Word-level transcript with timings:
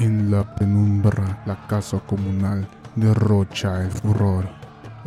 En 0.00 0.28
la 0.28 0.42
penumbra, 0.56 1.44
la 1.46 1.68
casa 1.68 2.00
comunal 2.00 2.66
derrocha 2.96 3.84
el 3.84 3.92
furor. 3.92 4.48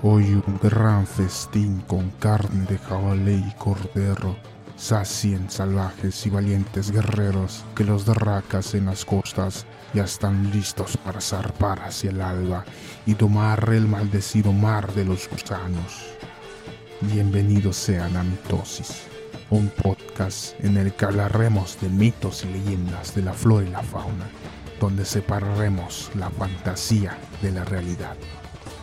Hoy 0.01 0.41
un 0.47 0.57
gran 0.63 1.05
festín 1.05 1.83
con 1.87 2.09
carne 2.11 2.65
de 2.65 2.77
jabalí 2.77 3.43
y 3.49 3.53
cordero. 3.57 4.37
Sacien 4.77 5.49
salvajes 5.49 6.25
y 6.25 6.29
valientes 6.29 6.91
guerreros 6.91 7.65
que 7.75 7.83
los 7.83 8.05
derracas 8.05 8.75
en 8.75 8.85
las 8.85 9.03
costas 9.03 9.65
ya 9.93 10.05
están 10.05 10.51
listos 10.51 10.95
para 10.95 11.19
zarpar 11.19 11.81
hacia 11.81 12.11
el 12.11 12.21
alba 12.21 12.63
y 13.05 13.15
tomar 13.15 13.69
el 13.73 13.89
maldecido 13.89 14.53
mar 14.53 14.93
de 14.93 15.03
los 15.03 15.29
gusanos. 15.29 16.13
Bienvenidos 17.01 17.75
sean 17.75 18.15
a 18.15 18.23
Mitosis, 18.23 19.01
un 19.49 19.67
podcast 19.67 20.53
en 20.63 20.77
el 20.77 20.93
que 20.93 21.05
hablaremos 21.05 21.77
de 21.81 21.89
mitos 21.89 22.45
y 22.45 22.47
leyendas 22.47 23.13
de 23.15 23.23
la 23.23 23.33
flora 23.33 23.67
y 23.67 23.69
la 23.69 23.83
fauna 23.83 24.29
donde 24.79 25.05
separaremos 25.05 26.11
la 26.15 26.29
fantasía 26.29 27.17
de 27.41 27.51
la 27.51 27.65
realidad. 27.65 28.15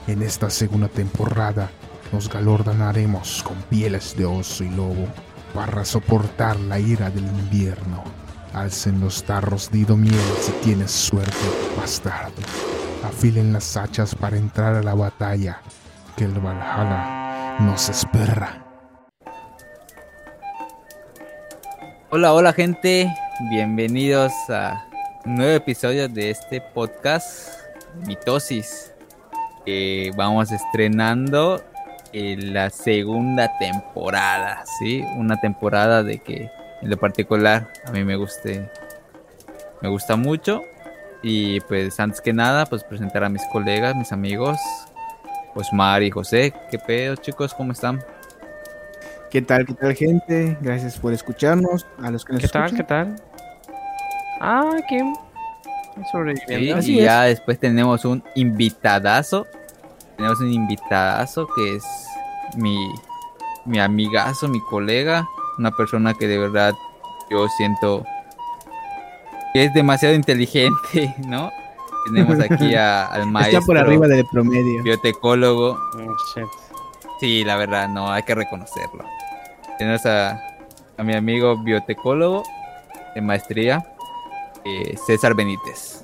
En 0.07 0.23
esta 0.23 0.51
segunda 0.51 0.89
temporada 0.89 1.71
nos 2.13 2.29
galordanaremos 2.29 3.43
con 3.43 3.57
pieles 3.63 4.17
de 4.17 4.25
oso 4.27 4.65
y 4.65 4.71
lobo 4.71 5.07
para 5.55 5.85
soportar 5.85 6.59
la 6.61 6.79
ira 6.79 7.11
del 7.11 7.25
invierno. 7.25 8.05
Alcen 8.53 9.01
los 9.01 9.25
tarros 9.25 9.71
de 9.71 9.85
miel 9.97 10.15
si 10.41 10.53
tienes 10.63 10.91
suerte, 10.91 11.33
bastardo. 11.77 12.43
Afilen 13.05 13.53
las 13.53 13.77
hachas 13.77 14.15
para 14.15 14.37
entrar 14.37 14.75
a 14.75 14.83
la 14.83 14.95
batalla, 14.95 15.61
que 16.17 16.25
el 16.25 16.39
Valhalla 16.39 17.57
nos 17.61 17.89
espera. 17.89 18.65
Hola, 22.11 22.33
hola 22.33 22.53
gente, 22.53 23.13
bienvenidos 23.51 24.33
a 24.49 24.85
nuevo 25.25 25.53
episodio 25.53 26.07
de 26.07 26.31
este 26.31 26.61
podcast 26.61 27.59
Mitosis. 28.07 28.93
vamos 30.17 30.53
estrenando 30.53 31.65
en 32.13 32.53
la 32.53 32.69
segunda 32.69 33.51
temporada, 33.59 34.65
¿sí? 34.79 35.03
Una 35.17 35.41
temporada 35.41 36.03
de 36.03 36.19
que 36.19 36.51
en 36.83 36.91
lo 36.91 36.99
particular 36.99 37.69
a 37.87 37.91
mí 37.91 38.05
me 38.05 38.17
guste, 38.17 38.71
me 39.81 39.89
gusta 39.89 40.17
mucho. 40.17 40.63
Y 41.23 41.61
pues 41.61 41.99
antes 42.01 42.21
que 42.21 42.35
nada, 42.35 42.67
pues 42.67 42.85
presentar 42.85 43.25
a 43.25 43.31
mis 43.31 43.45
colegas, 43.47 43.97
mis 43.97 44.13
amigos, 44.13 44.59
Osmar 45.55 46.03
y 46.03 46.11
José. 46.11 46.53
¿Qué 46.71 46.79
pedo, 46.79 47.17
chicos? 47.17 47.55
¿Cómo 47.55 47.73
están? 47.73 48.05
¿Qué 49.31 49.41
tal, 49.41 49.65
qué 49.65 49.73
tal, 49.73 49.95
gente? 49.95 50.59
Gracias 50.61 50.99
por 50.99 51.15
escucharnos. 51.15 51.87
A 52.03 52.11
los 52.11 52.27
que 52.27 52.35
nos 52.35 52.43
¿Qué 52.43 52.49
tal? 52.49 52.75
¿Qué 52.75 52.85
tal? 52.85 53.17
Ah, 54.47 54.77
qué 54.89 55.01
sobreviviendo. 56.13 56.83
Sí, 56.83 56.99
y 56.99 57.03
ya 57.03 57.23
después 57.23 57.59
tenemos 57.59 58.05
un 58.05 58.23
invitadazo. 58.35 59.47
Tenemos 60.17 60.41
un 60.41 60.53
invitadazo 60.53 61.47
que 61.57 61.77
es 61.77 61.85
mi, 62.57 62.77
mi 63.65 63.79
amigazo, 63.81 64.49
mi 64.49 64.61
colega. 64.61 65.27
Una 65.59 65.71
persona 65.71 66.15
que 66.15 66.27
de 66.27 66.39
verdad 66.39 66.75
yo 67.31 67.47
siento 67.57 68.05
que 69.53 69.65
es 69.65 69.73
demasiado 69.73 70.15
inteligente, 70.15 71.15
¿no? 71.27 71.51
Tenemos 72.07 72.39
aquí 72.41 72.75
a- 72.75 73.07
al 73.07 73.27
maestro 73.29 73.61
Está 73.61 73.67
por 73.67 73.79
arriba 73.79 74.07
del 74.09 74.27
promedio. 74.31 74.83
biotecólogo. 74.83 75.79
Oh, 75.95 76.15
shit. 76.35 76.45
Sí, 77.21 77.45
la 77.45 77.57
verdad, 77.57 77.89
no, 77.89 78.11
hay 78.11 78.23
que 78.25 78.35
reconocerlo. 78.35 79.05
Tenemos 79.79 80.05
a, 80.05 80.33
a 80.99 81.03
mi 81.03 81.15
amigo 81.15 81.57
biotecólogo 81.63 82.43
de 83.15 83.21
maestría, 83.23 83.87
eh, 84.65 84.97
César 85.07 85.35
Benítez. 85.35 86.03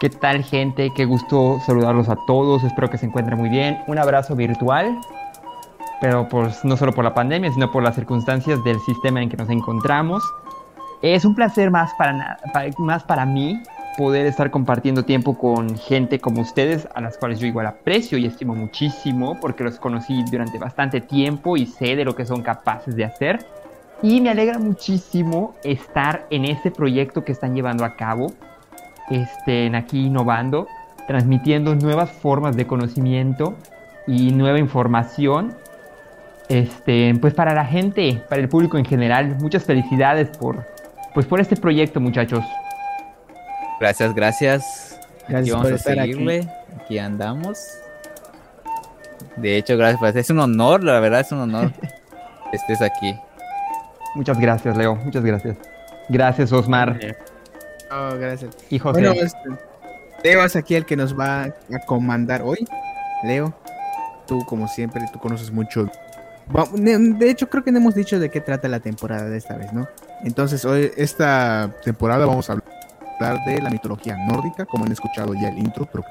¿Qué 0.00 0.08
tal 0.08 0.42
gente? 0.42 0.90
Qué 0.94 1.04
gusto 1.04 1.60
saludarlos 1.66 2.08
a 2.08 2.16
todos. 2.26 2.64
Espero 2.64 2.88
que 2.88 2.96
se 2.96 3.06
encuentren 3.06 3.38
muy 3.38 3.50
bien. 3.50 3.78
Un 3.86 3.98
abrazo 3.98 4.34
virtual, 4.34 4.98
pero 6.00 6.26
pues 6.28 6.64
no 6.64 6.76
solo 6.76 6.92
por 6.92 7.04
la 7.04 7.12
pandemia, 7.12 7.52
sino 7.52 7.70
por 7.70 7.82
las 7.82 7.96
circunstancias 7.96 8.64
del 8.64 8.80
sistema 8.80 9.20
en 9.20 9.28
que 9.28 9.36
nos 9.36 9.50
encontramos. 9.50 10.22
Es 11.02 11.24
un 11.24 11.34
placer 11.34 11.70
más 11.70 11.92
para, 11.94 12.38
más 12.78 13.04
para 13.04 13.26
mí 13.26 13.62
poder 13.98 14.24
estar 14.24 14.50
compartiendo 14.50 15.04
tiempo 15.04 15.36
con 15.36 15.76
gente 15.76 16.18
como 16.18 16.40
ustedes, 16.40 16.88
a 16.94 17.02
las 17.02 17.18
cuales 17.18 17.38
yo 17.38 17.46
igual 17.46 17.66
aprecio 17.66 18.16
y 18.16 18.24
estimo 18.24 18.54
muchísimo, 18.54 19.38
porque 19.40 19.64
los 19.64 19.78
conocí 19.78 20.24
durante 20.30 20.58
bastante 20.58 21.02
tiempo 21.02 21.58
y 21.58 21.66
sé 21.66 21.96
de 21.96 22.06
lo 22.06 22.14
que 22.14 22.24
son 22.24 22.42
capaces 22.42 22.96
de 22.96 23.04
hacer. 23.04 23.46
Y 24.02 24.20
me 24.20 24.30
alegra 24.30 24.58
muchísimo 24.58 25.54
estar 25.62 26.26
en 26.30 26.44
este 26.44 26.70
proyecto 26.70 27.24
que 27.24 27.32
están 27.32 27.54
llevando 27.54 27.84
a 27.84 27.96
cabo 27.96 28.32
estén 29.10 29.74
aquí 29.74 30.06
innovando, 30.06 30.68
transmitiendo 31.06 31.74
nuevas 31.74 32.10
formas 32.10 32.56
de 32.56 32.66
conocimiento 32.66 33.56
y 34.06 34.30
nueva 34.32 34.58
información. 34.58 35.54
Este, 36.48 37.14
pues 37.20 37.34
para 37.34 37.54
la 37.54 37.64
gente, 37.64 38.22
para 38.28 38.40
el 38.40 38.48
público 38.48 38.78
en 38.78 38.84
general, 38.84 39.36
muchas 39.40 39.64
felicidades 39.64 40.36
por, 40.36 40.64
pues 41.14 41.26
por 41.26 41.40
este 41.40 41.56
proyecto, 41.56 42.00
muchachos. 42.00 42.44
Gracias, 43.78 44.14
gracias. 44.14 45.00
Aquí 45.24 45.32
Gracias 45.32 45.50
vamos 45.54 45.66
por 45.66 45.72
a 45.72 45.76
estar 45.76 45.98
aquí. 45.98 46.12
seguirle. 46.12 46.48
Aquí. 46.82 46.98
andamos. 46.98 47.58
De 49.36 49.56
hecho, 49.56 49.76
gracias. 49.76 50.00
Pues, 50.00 50.16
es 50.16 50.30
un 50.30 50.40
honor, 50.40 50.82
la 50.82 50.98
verdad, 50.98 51.20
es 51.20 51.32
un 51.32 51.38
honor 51.38 51.72
que 52.50 52.56
estés 52.56 52.82
aquí. 52.82 53.14
Muchas 54.14 54.38
gracias, 54.38 54.76
Leo. 54.76 54.96
Muchas 54.96 55.24
gracias. 55.24 55.56
Gracias, 56.08 56.52
Osmar 56.52 56.98
Oh, 57.92 58.16
gracias. 58.18 58.56
y 58.68 58.78
José. 58.78 59.00
Bueno, 59.00 59.12
este, 59.20 59.38
Leo 60.24 60.44
es 60.44 60.56
aquí 60.56 60.74
el 60.74 60.84
que 60.84 60.96
nos 60.96 61.18
va 61.18 61.44
a 61.44 61.52
comandar 61.86 62.42
hoy. 62.42 62.66
Leo, 63.24 63.52
tú 64.26 64.44
como 64.46 64.68
siempre, 64.68 65.02
tú 65.12 65.18
conoces 65.18 65.50
mucho. 65.50 65.88
De 66.74 66.98
de 66.98 67.30
hecho, 67.30 67.48
creo 67.48 67.62
que 67.62 67.70
no 67.70 67.78
hemos 67.78 67.94
dicho 67.94 68.18
de 68.18 68.28
qué 68.30 68.40
trata 68.40 68.68
la 68.68 68.80
temporada 68.80 69.28
de 69.28 69.36
esta 69.36 69.56
vez, 69.56 69.72
¿no? 69.72 69.88
Entonces, 70.24 70.64
hoy, 70.64 70.90
esta 70.96 71.72
temporada 71.84 72.26
vamos 72.26 72.50
a 72.50 72.54
hablar 72.54 73.44
de 73.44 73.60
la 73.62 73.70
mitología 73.70 74.16
nórdica, 74.16 74.66
como 74.66 74.84
han 74.84 74.92
escuchado 74.92 75.34
ya 75.34 75.48
el 75.48 75.58
intro, 75.58 75.86
pero 75.86 76.04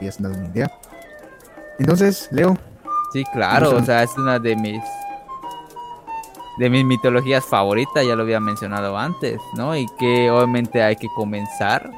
ya 0.00 0.10
se 0.10 0.18
han 0.18 0.30
dado 0.30 0.42
una 0.42 0.48
idea. 0.48 0.70
Entonces, 1.78 2.28
Leo, 2.30 2.56
Sí, 3.14 3.24
claro, 3.32 3.76
o 3.76 3.84
sea, 3.84 4.02
es 4.02 4.10
una 4.18 4.40
de 4.40 4.56
mis 4.56 4.82
de 6.58 6.70
mis 6.70 6.84
mitologías 6.84 7.44
favoritas, 7.44 8.06
ya 8.06 8.14
lo 8.14 8.22
había 8.22 8.40
mencionado 8.40 8.96
antes, 8.96 9.40
¿no? 9.56 9.76
Y 9.76 9.86
que 9.98 10.30
obviamente 10.30 10.82
hay 10.82 10.96
que 10.96 11.08
comenzar 11.08 11.90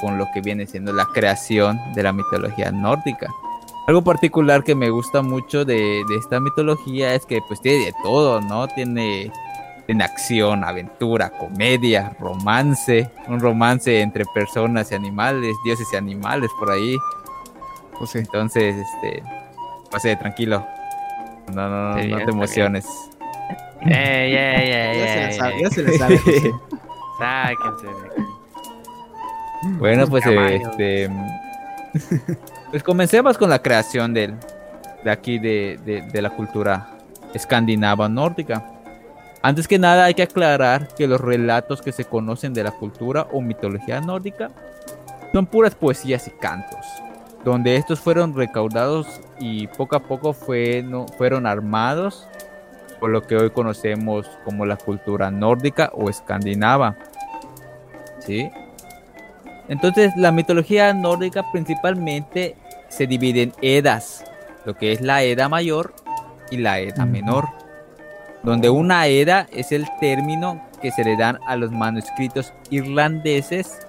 con 0.00 0.18
lo 0.18 0.26
que 0.32 0.40
viene 0.40 0.66
siendo 0.66 0.92
la 0.92 1.06
creación 1.06 1.80
de 1.94 2.02
la 2.02 2.12
mitología 2.12 2.70
nórdica. 2.70 3.28
Algo 3.86 4.02
particular 4.02 4.64
que 4.64 4.74
me 4.74 4.88
gusta 4.88 5.22
mucho 5.22 5.64
de, 5.64 6.02
de 6.08 6.16
esta 6.16 6.40
mitología 6.40 7.14
es 7.14 7.26
que 7.26 7.40
pues 7.46 7.60
tiene 7.60 7.86
de 7.86 7.94
todo, 8.02 8.40
¿no? 8.40 8.66
Tiene, 8.68 9.30
tiene 9.86 10.04
acción, 10.04 10.64
aventura, 10.64 11.30
comedia, 11.30 12.16
romance, 12.18 13.10
un 13.28 13.40
romance 13.40 14.00
entre 14.00 14.24
personas 14.26 14.90
y 14.90 14.94
animales, 14.94 15.54
dioses 15.64 15.86
y 15.92 15.96
animales 15.96 16.50
por 16.58 16.70
ahí. 16.70 16.96
José. 17.92 18.20
Entonces, 18.20 18.74
este, 18.76 19.22
José, 19.92 20.16
tranquilo. 20.16 20.66
No, 21.52 21.68
no, 21.68 21.94
no, 21.94 22.02
Sí, 22.02 22.08
no 22.08 22.16
te 22.18 22.30
emociones. 22.30 22.86
Eh, 23.86 24.30
yeah, 24.30 24.64
yeah, 24.64 24.94
Ya 24.94 25.06
se 25.06 25.14
yeah, 25.14 25.26
la 25.26 25.32
sabe, 25.32 25.62
ya 25.62 25.70
se 25.70 25.82
la 25.82 25.98
sabe, 25.98 26.18
José. 26.18 26.52
Sáquense. 27.18 27.86
Bueno, 29.78 30.06
pues, 30.06 30.26
eh, 30.26 30.56
este, 30.56 31.10
pues 32.70 32.82
comencemos 32.82 33.38
con 33.38 33.48
la 33.48 33.62
creación 33.62 34.12
del, 34.12 34.34
de 35.02 35.10
aquí 35.10 35.38
de, 35.38 35.78
de, 35.84 36.02
de 36.02 36.22
la 36.22 36.30
cultura 36.30 36.88
escandinava 37.32 38.08
nórdica. 38.08 38.64
Antes 39.42 39.68
que 39.68 39.78
nada 39.78 40.04
hay 40.04 40.14
que 40.14 40.22
aclarar 40.22 40.88
que 40.96 41.06
los 41.06 41.20
relatos 41.20 41.82
que 41.82 41.92
se 41.92 42.04
conocen 42.04 42.54
de 42.54 42.64
la 42.64 42.72
cultura 42.72 43.26
o 43.32 43.40
mitología 43.40 44.00
nórdica 44.00 44.50
son 45.32 45.46
puras 45.46 45.74
poesías 45.74 46.26
y 46.28 46.30
cantos, 46.30 46.86
donde 47.44 47.76
estos 47.76 48.00
fueron 48.00 48.34
recaudados 48.34 49.20
y 49.40 49.66
poco 49.66 49.96
a 49.96 50.00
poco 50.00 50.32
fue, 50.32 50.82
no, 50.82 51.06
fueron 51.18 51.46
armados 51.46 52.26
por 53.00 53.10
lo 53.10 53.22
que 53.22 53.36
hoy 53.36 53.50
conocemos 53.50 54.26
como 54.44 54.64
la 54.66 54.76
cultura 54.76 55.30
nórdica 55.30 55.90
o 55.94 56.08
escandinava. 56.10 56.96
¿Sí? 58.20 58.50
Entonces, 59.68 60.12
la 60.16 60.30
mitología 60.30 60.92
nórdica 60.92 61.44
principalmente 61.52 62.56
se 62.88 63.06
divide 63.06 63.42
en 63.42 63.52
edas, 63.62 64.24
lo 64.64 64.74
que 64.76 64.92
es 64.92 65.00
la 65.00 65.22
edad 65.22 65.48
mayor 65.48 65.94
y 66.50 66.58
la 66.58 66.78
edad 66.78 67.06
menor, 67.06 67.48
donde 68.42 68.68
una 68.70 69.06
edad 69.06 69.48
es 69.52 69.72
el 69.72 69.86
término 70.00 70.62
que 70.82 70.90
se 70.90 71.02
le 71.02 71.16
dan 71.16 71.38
a 71.46 71.56
los 71.56 71.70
manuscritos 71.70 72.52
irlandeses 72.70 73.86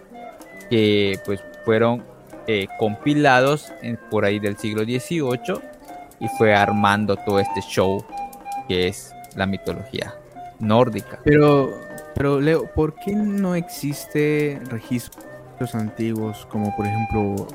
que 0.69 1.19
pues 1.25 1.43
fueron 1.65 2.03
eh, 2.47 2.67
compilados 2.79 3.71
en- 3.81 3.97
por 4.09 4.23
ahí 4.23 4.39
del 4.39 4.55
siglo 4.57 4.83
XVIII 4.83 5.59
y 6.19 6.27
fue 6.37 6.55
armando 6.55 7.17
todo 7.17 7.39
este 7.39 7.59
show 7.61 8.03
que 8.67 8.87
es 8.87 9.13
la 9.35 9.45
mitología 9.45 10.13
nórdica. 10.59 11.19
Pero, 11.23 11.69
pero 12.15 12.39
Leo, 12.39 12.65
¿por 12.73 12.95
qué 12.95 13.13
no 13.13 13.55
existe 13.55 14.59
registro 14.69 15.21
los 15.59 15.73
antiguos, 15.75 16.45
como 16.51 16.75
por 16.75 16.85
ejemplo 16.85 17.47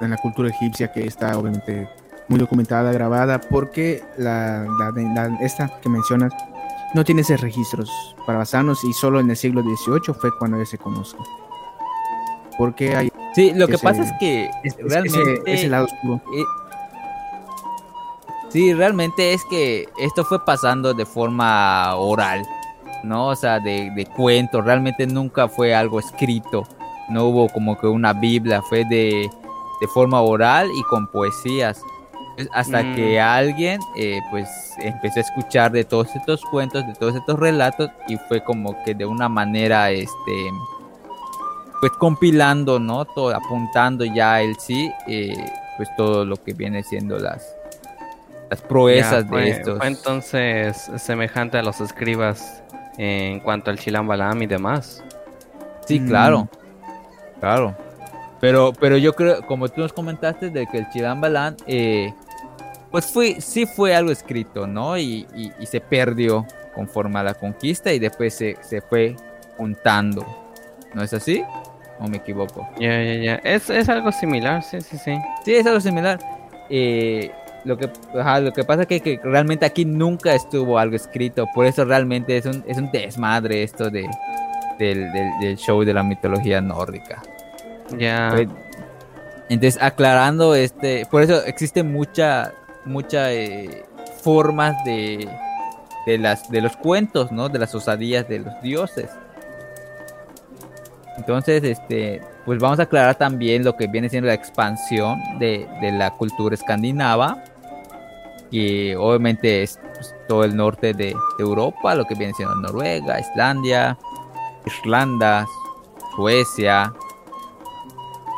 en 0.00 0.10
la 0.10 0.16
cultura 0.18 0.48
egipcia, 0.50 0.92
que 0.92 1.04
está 1.06 1.36
obviamente 1.38 1.88
muy 2.28 2.38
documentada, 2.38 2.92
grabada, 2.92 3.40
porque 3.40 4.02
la, 4.18 4.64
la- 4.78 4.90
la- 4.92 5.38
esta 5.40 5.68
que 5.80 5.88
mencionas 5.88 6.32
no 6.94 7.04
tiene 7.04 7.22
esos 7.22 7.40
registros 7.40 7.90
para 8.26 8.38
basarnos 8.38 8.82
y 8.84 8.92
solo 8.92 9.18
en 9.20 9.30
el 9.30 9.36
siglo 9.36 9.62
XVIII 9.62 10.14
fue 10.20 10.30
cuando 10.38 10.58
ya 10.58 10.66
se 10.66 10.78
conozca. 10.78 11.18
Porque 12.56 12.94
hay 12.96 13.12
Sí, 13.34 13.52
lo 13.54 13.66
que 13.68 13.74
Ese- 13.74 13.84
pasa 13.84 14.02
es 14.02 14.12
que 14.18 14.50
realmente... 14.78 15.32
ese, 15.34 15.42
ese 15.54 15.68
lado 15.68 15.84
oscuro. 15.84 16.20
Sí, 18.50 18.72
realmente 18.72 19.34
es 19.34 19.44
que 19.50 19.86
esto 19.98 20.24
fue 20.24 20.44
pasando 20.44 20.94
de 20.94 21.04
forma 21.04 21.94
oral, 21.96 22.42
¿no? 23.04 23.28
O 23.28 23.36
sea, 23.36 23.60
de, 23.60 23.90
de 23.90 24.06
cuentos, 24.06 24.64
realmente 24.64 25.06
nunca 25.06 25.48
fue 25.48 25.74
algo 25.74 26.00
escrito, 26.00 26.66
no 27.10 27.24
hubo 27.26 27.48
como 27.48 27.78
que 27.78 27.86
una 27.86 28.12
Biblia, 28.14 28.62
fue 28.62 28.84
de, 28.86 29.30
de 29.80 29.86
forma 29.88 30.20
oral 30.22 30.68
y 30.74 30.82
con 30.84 31.06
poesías. 31.08 31.80
Es 32.38 32.48
Hasta 32.52 32.82
Mm. 32.84 32.94
que 32.94 33.20
alguien 33.20 33.80
eh, 33.96 34.20
pues 34.30 34.48
empezó 34.78 35.18
a 35.18 35.22
escuchar 35.22 35.72
de 35.72 35.84
todos 35.84 36.14
estos 36.14 36.40
cuentos, 36.46 36.86
de 36.86 36.94
todos 36.94 37.16
estos 37.16 37.38
relatos 37.38 37.90
y 38.06 38.16
fue 38.28 38.42
como 38.44 38.82
que 38.84 38.94
de 38.94 39.04
una 39.04 39.28
manera, 39.28 39.90
este, 39.90 40.50
pues 41.80 41.92
compilando, 41.98 42.78
¿no? 42.78 43.04
Todo, 43.04 43.34
apuntando 43.34 44.04
ya 44.04 44.40
el 44.40 44.56
sí, 44.58 44.90
eh, 45.08 45.34
pues 45.76 45.88
todo 45.96 46.24
lo 46.24 46.36
que 46.36 46.52
viene 46.54 46.82
siendo 46.84 47.18
las, 47.18 47.44
las 48.50 48.60
proezas 48.62 49.24
Ya, 49.24 49.28
fue, 49.28 49.42
de 49.42 49.50
estos. 49.50 49.78
fue 49.78 49.86
entonces 49.88 50.90
semejante 50.96 51.58
a 51.58 51.62
los 51.62 51.80
escribas 51.80 52.62
en 52.96 53.40
cuanto 53.40 53.70
al 53.70 53.78
Chilam 53.78 54.06
Balam 54.06 54.42
y 54.42 54.46
demás. 54.46 55.02
Sí, 55.86 56.00
Mm. 56.00 56.06
claro. 56.08 56.48
Claro. 57.40 57.76
Pero, 58.40 58.72
pero 58.78 58.96
yo 58.96 59.14
creo, 59.14 59.44
como 59.46 59.68
tú 59.68 59.80
nos 59.80 59.92
comentaste, 59.92 60.50
de 60.50 60.66
que 60.66 60.78
el 60.78 60.88
Chilambalán, 60.90 61.56
eh, 61.66 62.12
pues 62.90 63.06
fue, 63.06 63.40
sí 63.40 63.66
fue 63.66 63.94
algo 63.94 64.10
escrito, 64.12 64.66
¿no? 64.66 64.96
Y, 64.96 65.26
y- 65.34 65.52
y 65.58 65.66
se 65.66 65.80
perdió 65.80 66.46
conforme 66.74 67.18
a 67.18 67.22
la 67.24 67.34
conquista 67.34 67.92
y 67.92 67.98
después 67.98 68.34
se, 68.34 68.56
se 68.60 68.80
fue 68.80 69.16
juntando. 69.56 70.24
¿No 70.94 71.02
es 71.02 71.12
así? 71.12 71.42
¿O 72.00 72.06
me 72.08 72.18
equivoco? 72.18 72.66
Ya, 72.78 73.02
ya, 73.02 73.14
ya. 73.14 73.34
Es, 73.44 73.68
es 73.70 73.88
algo 73.88 74.12
similar, 74.12 74.62
sí, 74.62 74.80
sí, 74.80 74.96
sí. 74.96 75.16
Sí, 75.44 75.54
es 75.56 75.66
algo 75.66 75.80
similar. 75.80 76.18
Eh, 76.70 77.30
lo, 77.64 77.76
que, 77.76 77.90
ajá, 78.18 78.40
lo 78.40 78.52
que 78.52 78.64
pasa 78.64 78.82
es 78.82 78.88
que, 78.88 79.00
que 79.00 79.20
realmente 79.22 79.66
aquí 79.66 79.84
nunca 79.84 80.34
estuvo 80.34 80.78
algo 80.78 80.96
escrito. 80.96 81.46
Por 81.54 81.66
eso 81.66 81.84
realmente 81.84 82.36
es 82.36 82.46
un, 82.46 82.64
es 82.66 82.78
un 82.78 82.90
desmadre 82.90 83.62
esto 83.62 83.90
de, 83.90 84.08
del, 84.78 85.12
del- 85.12 85.38
del 85.40 85.56
show 85.56 85.82
de 85.84 85.92
la 85.94 86.02
mitología 86.02 86.60
nórdica. 86.60 87.22
Ya. 87.98 88.34
Entonces, 89.48 89.82
aclarando 89.82 90.54
este, 90.54 91.06
por 91.06 91.22
eso 91.22 91.42
existe 91.46 91.82
mucha, 91.82 92.52
mucha 92.84 93.32
eh, 93.32 93.84
formas 94.22 94.76
de, 94.84 95.26
de 96.06 96.18
las, 96.18 96.50
de 96.50 96.60
los 96.60 96.76
cuentos, 96.76 97.32
¿no? 97.32 97.48
De 97.48 97.58
las 97.58 97.74
osadías 97.74 98.28
de 98.28 98.40
los 98.40 98.60
dioses. 98.60 99.08
Entonces, 101.16 101.64
este, 101.64 102.20
pues 102.44 102.58
vamos 102.60 102.78
a 102.78 102.82
aclarar 102.84 103.16
también 103.16 103.64
lo 103.64 103.76
que 103.76 103.86
viene 103.88 104.08
siendo 104.08 104.28
la 104.28 104.34
expansión 104.34 105.18
de, 105.38 105.66
de 105.80 105.92
la 105.92 106.10
cultura 106.12 106.54
escandinava, 106.54 107.42
que 108.50 108.96
obviamente 108.96 109.62
es 109.62 109.78
pues, 109.94 110.14
todo 110.28 110.44
el 110.44 110.56
norte 110.56 110.92
de, 110.94 111.06
de 111.06 111.14
Europa, 111.38 111.94
lo 111.94 112.04
que 112.04 112.14
viene 112.14 112.32
siendo 112.34 112.54
Noruega, 112.56 113.20
Islandia, 113.20 113.96
Irlanda, 114.66 115.46
Suecia, 116.16 116.92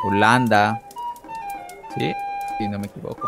Holanda, 0.05 0.81
¿sí? 1.97 2.13
Si 2.57 2.67
no 2.67 2.79
me 2.79 2.87
equivoco. 2.87 3.27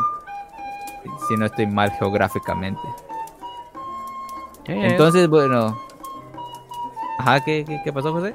Si- 1.04 1.10
Si 1.28 1.36
no 1.38 1.46
estoy 1.46 1.68
mal 1.68 1.92
geográficamente. 1.92 2.82
Entonces, 4.66 5.28
bueno. 5.30 5.78
Ajá, 7.20 7.42
¿qué, 7.44 7.64
qué, 7.66 7.80
qué 7.84 7.94
pasó, 7.94 8.12
José? 8.12 8.34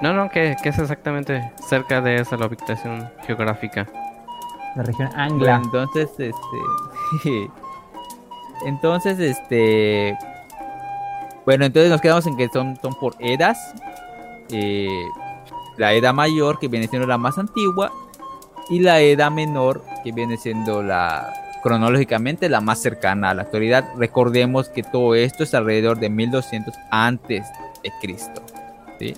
No, 0.00 0.12
no, 0.12 0.28
que, 0.28 0.56
que 0.62 0.68
es 0.70 0.78
exactamente 0.78 1.52
cerca 1.60 2.00
de 2.00 2.16
esa 2.16 2.36
la 2.36 2.46
ubicación 2.46 3.08
geográfica. 3.26 3.86
La 4.74 4.82
región 4.82 5.08
Bueno, 5.10 5.22
Angla. 5.22 5.60
entonces, 5.64 6.10
este. 6.18 6.32
entonces, 8.66 9.18
este. 9.18 10.16
Bueno, 11.44 11.64
entonces 11.64 11.90
nos 11.90 12.00
quedamos 12.00 12.26
en 12.26 12.36
que 12.36 12.48
son, 12.48 12.78
son 12.80 12.94
por 12.94 13.14
eras. 13.18 13.74
Eh, 14.50 14.88
la 15.76 15.92
edad 15.92 16.14
mayor, 16.14 16.58
que 16.58 16.68
viene 16.68 16.86
siendo 16.88 17.06
la 17.06 17.18
más 17.18 17.38
antigua. 17.38 17.92
Y 18.68 18.80
la 18.80 19.00
edad 19.00 19.30
menor, 19.30 19.82
que 20.04 20.12
viene 20.12 20.36
siendo 20.36 20.82
la. 20.82 21.32
cronológicamente 21.62 22.48
la 22.48 22.60
más 22.60 22.80
cercana 22.80 23.30
a 23.30 23.34
la 23.34 23.42
actualidad. 23.42 23.84
Recordemos 23.96 24.68
que 24.68 24.82
todo 24.82 25.14
esto 25.14 25.42
es 25.42 25.54
alrededor 25.54 25.98
de 25.98 26.10
1200 26.10 26.74
antes 26.90 27.46
de 27.82 27.92
Cristo. 28.00 28.42
¿sí? 28.98 29.14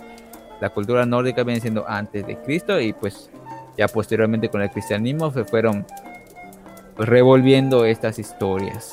La 0.60 0.70
cultura 0.70 1.04
nórdica 1.04 1.42
viene 1.42 1.60
siendo 1.60 1.88
antes 1.88 2.26
de 2.26 2.38
Cristo 2.38 2.80
y 2.80 2.92
pues 2.92 3.30
ya 3.76 3.88
posteriormente 3.88 4.48
con 4.48 4.62
el 4.62 4.70
cristianismo 4.70 5.30
se 5.30 5.44
fueron 5.44 5.84
pues, 6.96 7.08
revolviendo 7.08 7.84
estas 7.84 8.18
historias. 8.18 8.92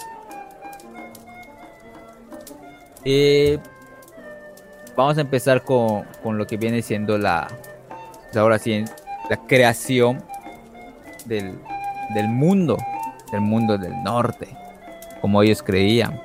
Eh, 3.06 3.57
vamos 4.95 5.18
a 5.18 5.21
empezar 5.21 5.63
con, 5.63 6.03
con 6.24 6.38
lo 6.38 6.45
que 6.48 6.57
viene 6.57 6.81
siendo 6.81 7.18
la, 7.18 7.48
pues, 8.25 8.38
ahora 8.38 8.59
sí, 8.59 8.83
la 9.30 9.38
creación 9.48 10.24
del, 11.25 11.57
del 12.13 12.27
mundo, 12.27 12.77
del 13.31 13.42
mundo 13.42 13.77
del 13.77 14.03
norte, 14.03 14.48
como 15.21 15.42
ellos 15.42 15.63
creían. 15.63 16.21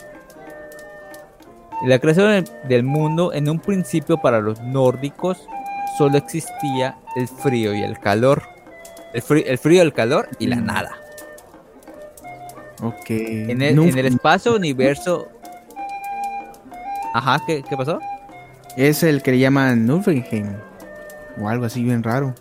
La 1.85 1.99
creación 1.99 2.45
del, 2.69 2.83
mundo 2.85 3.33
en 3.35 3.49
un 3.51 3.59
principio 3.59 4.17
para 4.19 4.41
los 4.41 4.61
nórdicos 4.63 5.47
solo 5.99 6.17
existía 6.17 6.97
el 7.17 7.29
frío 7.29 7.75
y 7.75 7.83
el 7.83 7.99
calor. 7.99 8.43
El, 9.13 9.23
frí- 9.23 9.45
el 9.47 9.59
frío, 9.59 9.83
el 9.83 9.93
calor 9.93 10.29
y 10.39 10.47
la 10.47 10.57
Mm. 10.57 10.65
nada. 10.67 10.97
Ok. 12.83 13.11
En 13.11 13.63
el, 13.63 13.77
Nunca- 13.77 13.93
en 13.93 13.99
el 13.99 14.07
espacio 14.07 14.57
universo. 14.57 15.29
Ajá, 17.17 17.41
¿qué, 17.47 17.63
qué 17.63 17.77
pasó? 17.77 17.99
Es 18.77 19.03
el 19.03 19.23
que 19.23 19.33
le 19.33 19.39
llaman 19.39 19.87
Nulfenheim. 19.87 20.49
O 21.41 21.49
algo 21.49 21.65
así 21.67 21.83
bien 21.83 22.03
raro. 22.03 22.35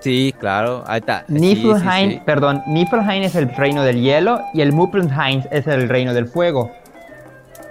Sí, 0.00 0.34
claro. 0.38 0.84
Ahí 0.86 0.98
está. 1.00 1.24
Sí, 1.28 1.34
sí, 1.34 1.40
Niflheim, 1.40 2.10
sí. 2.12 2.22
perdón, 2.24 2.62
Niflheim 2.66 3.22
es 3.22 3.34
el 3.34 3.48
reino 3.54 3.82
del 3.82 4.00
hielo 4.00 4.40
y 4.54 4.60
el 4.60 4.72
Muspelheim 4.72 5.42
es 5.50 5.66
el 5.66 5.88
reino 5.88 6.14
del 6.14 6.26
fuego. 6.28 6.70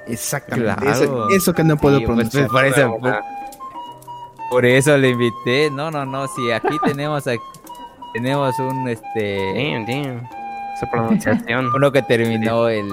Exactamente. 0.07 0.75
Claro. 0.81 0.91
Eso, 1.03 1.29
eso 1.29 1.53
que 1.53 1.63
no 1.63 1.77
puedo 1.77 1.97
Sí, 1.99 2.05
pues, 2.05 2.15
pronunciar. 2.29 2.47
por, 2.47 2.65
eso, 2.65 2.97
por, 2.99 3.19
por 4.51 4.65
eso 4.65 4.97
le 4.97 5.09
invité. 5.09 5.69
No, 5.71 5.89
no, 5.91 6.05
no. 6.05 6.27
Si 6.27 6.51
aquí 6.51 6.77
tenemos 6.83 7.25
a- 7.27 7.35
tenemos 8.13 8.57
un 8.59 8.87
este 8.89 9.53
Damn, 9.55 9.85
damn. 9.85 10.27
Esa 10.75 10.89
pronunciación. 10.91 11.71
uno 11.75 11.91
que 11.91 12.01
terminó 12.01 12.67
el 12.67 12.89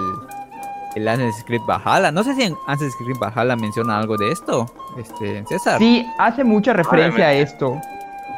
el 0.94 1.08
Assassin's 1.08 1.44
Creed 1.44 1.62
Valhalla. 1.66 2.10
No 2.10 2.24
sé 2.24 2.34
si 2.34 2.42
en 2.42 2.56
Assassin's 2.66 2.96
Creed 2.96 3.16
Valhalla 3.18 3.56
menciona 3.56 3.98
algo 3.98 4.16
de 4.16 4.30
esto. 4.30 4.66
Este, 4.98 5.44
César. 5.46 5.78
Sí, 5.78 6.06
hace 6.18 6.44
mucha 6.44 6.72
referencia 6.72 7.26
a 7.26 7.32
esto. 7.32 7.80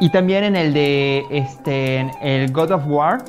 Y 0.01 0.11
también 0.11 0.45
en 0.45 0.57
el 0.57 0.75
de 0.75 1.27
este 1.31 1.99
en 1.99 2.11
el 2.21 2.53
God 2.53 2.73
of 2.73 2.83
War, 2.87 3.25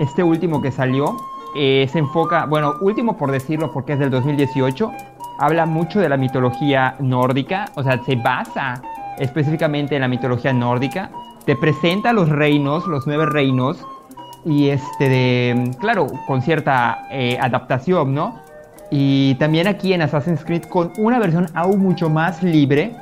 este 0.00 0.22
último 0.22 0.62
que 0.62 0.72
salió, 0.72 1.16
eh, 1.54 1.88
se 1.92 1.98
enfoca, 1.98 2.46
bueno, 2.46 2.74
último 2.80 3.16
por 3.16 3.30
decirlo 3.30 3.72
porque 3.72 3.94
es 3.94 3.98
del 3.98 4.10
2018, 4.10 4.92
habla 5.38 5.66
mucho 5.66 6.00
de 6.00 6.08
la 6.08 6.16
mitología 6.16 6.96
nórdica, 7.00 7.66
o 7.74 7.82
sea, 7.82 8.02
se 8.04 8.16
basa 8.16 8.82
específicamente 9.18 9.94
en 9.94 10.02
la 10.02 10.08
mitología 10.08 10.52
nórdica, 10.52 11.10
te 11.44 11.56
presenta 11.56 12.12
los 12.12 12.28
reinos, 12.28 12.86
los 12.86 13.06
nueve 13.06 13.26
reinos, 13.26 13.78
y 14.44 14.68
este, 14.68 15.08
de, 15.08 15.70
claro, 15.80 16.06
con 16.26 16.40
cierta 16.40 17.06
eh, 17.10 17.38
adaptación, 17.40 18.14
¿no? 18.14 18.45
Y 18.90 19.34
también 19.36 19.66
aquí 19.66 19.92
en 19.92 20.02
Assassin's 20.02 20.44
Creed 20.44 20.64
con 20.64 20.92
una 20.96 21.18
versión 21.18 21.48
aún 21.54 21.80
mucho 21.80 22.08
más 22.08 22.42
libre, 22.42 22.92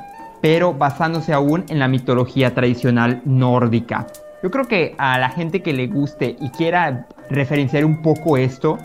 pero 0.41 0.73
basándose 0.73 1.33
aún 1.33 1.63
en 1.69 1.79
la 1.79 1.87
mitología 1.87 2.53
tradicional 2.53 3.21
nórdica. 3.25 4.07
Yo 4.43 4.51
creo 4.51 4.65
que 4.65 4.95
a 4.97 5.17
la 5.17 5.29
gente 5.29 5.61
que 5.61 5.73
le 5.73 5.87
guste 5.87 6.35
y 6.39 6.49
quiera 6.49 7.07
referenciar 7.29 7.85
un 7.85 8.01
poco 8.01 8.37
esto, 8.37 8.77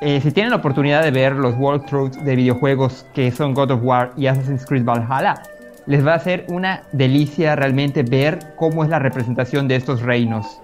eh, 0.00 0.20
si 0.20 0.30
tienen 0.32 0.50
la 0.50 0.56
oportunidad 0.56 1.02
de 1.02 1.10
ver 1.10 1.34
los 1.34 1.54
walkthroughs 1.56 2.24
de 2.24 2.36
videojuegos 2.36 3.06
que 3.14 3.30
son 3.30 3.54
God 3.54 3.70
of 3.70 3.80
War 3.82 4.12
y 4.16 4.26
Assassin's 4.26 4.66
Creed 4.66 4.84
Valhalla, 4.84 5.42
les 5.86 6.06
va 6.06 6.14
a 6.14 6.18
ser 6.18 6.46
una 6.48 6.82
delicia 6.92 7.56
realmente 7.56 8.02
ver 8.02 8.54
cómo 8.56 8.84
es 8.84 8.90
la 8.90 8.98
representación 8.98 9.68
de 9.68 9.76
estos 9.76 10.02
reinos. 10.02 10.60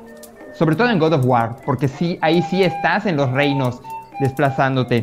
Sobre 0.53 0.77
todo 0.77 0.91
en 0.91 0.99
God 0.99 1.15
of 1.15 1.25
War, 1.25 1.57
porque 1.65 1.89
sí, 1.89 2.19
ahí 2.23 2.43
sí 2.43 2.63
estás 2.63 3.07
en 3.07 3.17
los 3.17 3.31
reinos 3.33 3.81
desplazándote. 4.21 5.03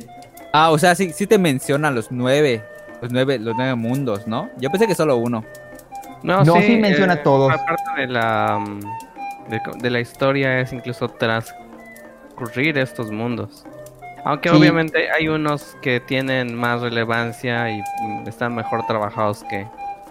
Ah, 0.54 0.72
o 0.72 0.78
sea, 0.78 0.96
sí, 0.96 1.12
sí 1.12 1.28
te 1.28 1.38
mencionan 1.38 1.94
los 1.96 2.12
nueve, 2.12 2.64
los 3.02 3.12
nueve, 3.12 3.38
los 3.40 3.56
nueve 3.56 3.76
mundos, 3.76 4.28
¿no? 4.28 4.50
Yo 4.58 4.70
pensé 4.70 4.88
que 4.88 4.96
solo 4.96 5.18
uno. 5.18 5.44
No, 6.24 6.44
No, 6.44 6.56
sí 6.62 6.78
menciona 6.78 7.14
eh, 7.16 7.22
todos. 7.24 7.52
Aparte 7.54 7.84
de 8.02 8.08
la, 8.08 8.58
mm, 8.60 8.80
de, 9.82 9.90
la 9.90 10.00
historia 10.00 10.60
es 10.60 10.74
incluso 10.74 11.08
transcurrir 11.10 12.78
estos 12.78 13.12
mundos. 13.12 13.66
Aunque 14.26 14.50
Sí. 14.50 14.56
obviamente 14.56 15.12
hay 15.12 15.28
unos 15.28 15.78
que 15.82 16.00
tienen 16.00 16.56
más 16.56 16.82
relevancia 16.82 17.70
y 17.70 17.82
mm, 18.02 18.28
están 18.28 18.56
mejor 18.56 18.86
trabajados 18.88 19.44
que, 19.50 19.68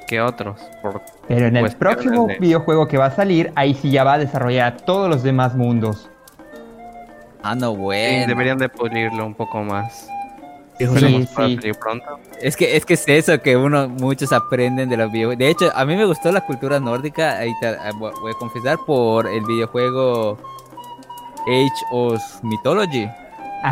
que 0.07 0.21
otros. 0.21 0.61
Por, 0.81 1.03
Pero 1.27 1.47
en 1.47 1.57
el 1.57 1.73
próximo 1.73 2.27
de- 2.29 2.39
videojuego 2.39 2.87
que 2.87 2.99
va 2.99 3.07
a 3.07 3.11
salir, 3.11 3.53
ahí 3.57 3.75
sí 3.75 3.91
ya 3.91 4.05
va 4.05 4.15
a 4.15 4.19
desarrollar 4.19 4.77
todos 4.83 5.11
los 5.11 5.23
demás 5.23 5.55
mundos. 5.57 6.09
Ah, 7.43 7.55
no, 7.55 7.73
sí, 7.73 7.77
bueno. 7.79 8.27
deberían 8.27 8.59
de 8.59 8.69
pulirlo 8.69 9.27
un 9.27 9.35
poco 9.35 9.63
más. 9.63 10.09
Sí, 10.79 10.87
pueda 10.87 11.01
sí. 11.01 11.29
salir 11.35 11.75
pronto. 11.79 12.07
Es 12.41 12.57
que, 12.57 12.77
es 12.77 12.85
que 12.85 12.95
es 12.95 13.09
eso 13.09 13.41
que 13.41 13.57
uno, 13.57 13.89
muchos 13.89 14.33
aprenden 14.33 14.89
de 14.89 14.97
los 14.97 15.11
videojuegos. 15.11 15.39
De 15.39 15.49
hecho, 15.51 15.71
a 15.75 15.85
mí 15.85 15.97
me 15.97 16.05
gustó 16.05 16.31
la 16.33 16.43
cultura 16.43 16.79
nórdica, 16.81 17.39
ahí 17.39 17.53
te- 17.61 17.69
ah, 17.69 17.93
voy 17.99 18.13
a 18.31 18.39
confesar, 18.39 18.77
por 18.87 19.27
el 19.27 19.43
videojuego 19.45 20.39
Age 21.47 21.85
of 21.93 22.21
Mythology, 22.43 23.09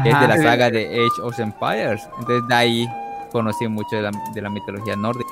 que 0.02 0.08
es 0.10 0.20
de 0.20 0.28
la 0.28 0.34
Ajá. 0.34 0.42
saga 0.42 0.70
de 0.70 0.86
Age 0.86 1.22
of 1.22 1.38
Empires. 1.38 2.08
Entonces 2.18 2.48
de 2.48 2.54
ahí 2.54 2.88
conocí 3.32 3.66
mucho 3.68 3.96
de 3.96 4.02
la, 4.02 4.10
de 4.32 4.40
la 4.42 4.48
mitología 4.50 4.96
nórdica. 4.96 5.30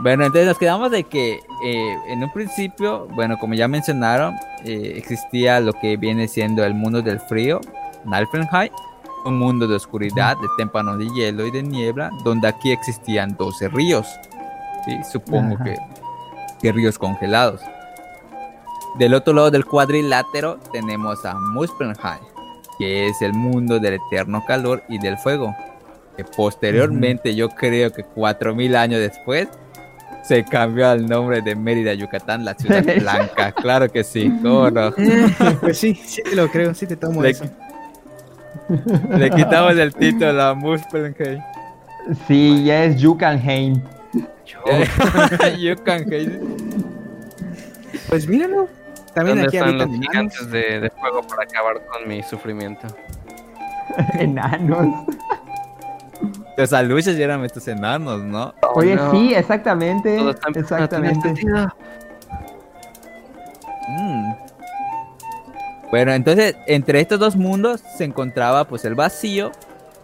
Bueno, 0.00 0.24
entonces 0.26 0.46
nos 0.46 0.58
quedamos 0.58 0.92
de 0.92 1.02
que 1.04 1.40
eh, 1.64 1.96
en 2.08 2.22
un 2.22 2.30
principio, 2.32 3.08
bueno, 3.16 3.36
como 3.38 3.54
ya 3.54 3.66
mencionaron, 3.66 4.34
eh, 4.64 4.92
existía 4.96 5.58
lo 5.58 5.72
que 5.72 5.96
viene 5.96 6.28
siendo 6.28 6.64
el 6.64 6.74
mundo 6.74 7.02
del 7.02 7.18
frío, 7.18 7.60
Nalfenheim, 8.04 8.70
un 9.24 9.38
mundo 9.38 9.66
de 9.66 9.76
oscuridad, 9.76 10.36
de 10.36 10.46
témpanos 10.56 10.98
de 10.98 11.08
hielo 11.10 11.46
y 11.46 11.50
de 11.50 11.62
niebla, 11.62 12.10
donde 12.24 12.48
aquí 12.48 12.70
existían 12.72 13.36
12 13.36 13.68
ríos. 13.68 14.06
¿sí? 14.84 14.96
Supongo 15.10 15.54
Ajá. 15.56 15.64
que, 15.64 15.76
que 16.60 16.72
ríos 16.72 16.98
congelados. 16.98 17.60
Del 18.98 19.14
otro 19.14 19.32
lado 19.34 19.50
del 19.50 19.64
cuadrilátero 19.64 20.58
tenemos 20.72 21.24
a 21.24 21.34
Muspelheim, 21.34 21.94
que 22.78 23.08
es 23.08 23.22
el 23.22 23.32
mundo 23.32 23.78
del 23.78 23.94
eterno 23.94 24.44
calor 24.46 24.82
y 24.88 24.98
del 24.98 25.16
fuego. 25.18 25.54
Que 26.16 26.24
posteriormente, 26.24 27.34
yo 27.36 27.48
creo 27.50 27.92
que 27.92 28.02
4000 28.02 28.74
años 28.74 29.00
después, 29.00 29.46
se 30.24 30.44
cambió 30.44 30.88
al 30.88 31.06
nombre 31.06 31.40
de 31.42 31.54
Mérida, 31.54 31.94
Yucatán, 31.94 32.44
la 32.44 32.54
ciudad 32.54 32.82
blanca. 33.00 33.52
Claro 33.52 33.88
que 33.88 34.02
sí, 34.02 34.28
cómo 34.42 34.68
no. 34.70 34.92
Pues 35.60 35.78
sí, 35.78 35.94
sí 35.94 36.22
te 36.24 36.34
lo 36.34 36.48
creo, 36.50 36.74
sí 36.74 36.86
te 36.88 36.96
tomo 36.96 37.22
Le- 37.22 37.30
eso. 37.30 37.44
Le 39.16 39.30
quitamos 39.30 39.76
el 39.76 39.94
título 39.94 40.42
a 40.42 40.54
Muspelheim. 40.54 41.40
Sí, 42.26 42.64
ya 42.64 42.84
es 42.84 43.00
Yuckenheim. 43.00 43.82
Yucatán. 45.58 46.06
Pues 48.08 48.28
míralo. 48.28 48.68
También 49.14 49.38
¿Dónde 49.38 49.48
aquí 49.48 49.56
están 49.56 49.78
los 49.78 49.90
gigantes 49.90 50.50
de, 50.50 50.80
de 50.80 50.90
fuego 50.90 51.22
para 51.22 51.42
acabar 51.42 51.84
con 51.86 52.06
mi 52.08 52.22
sufrimiento? 52.22 52.86
Enanos. 54.18 55.06
Los 56.56 56.72
aluches 56.72 57.16
ya 57.16 57.24
eran 57.24 57.44
estos 57.44 57.66
enanos, 57.68 58.20
¿no? 58.22 58.52
Oye, 58.74 58.96
no. 58.96 59.10
sí, 59.10 59.34
exactamente. 59.34 60.18
Todo 60.18 60.30
está 60.30 60.48
empezando 60.48 60.84
a 60.84 60.88
tener 60.88 61.12
Exactamente. 61.12 61.68
Mm. 63.88 64.47
Bueno, 65.90 66.12
entonces, 66.12 66.56
entre 66.66 67.00
estos 67.00 67.18
dos 67.18 67.36
mundos 67.36 67.82
se 67.96 68.04
encontraba 68.04 68.66
pues 68.66 68.84
el 68.84 68.94
vacío, 68.94 69.52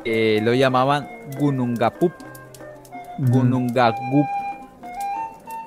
lo 0.05 0.55
llamaban 0.55 1.09
Gunungapup, 1.39 2.13
Gunungagup. 3.19 4.27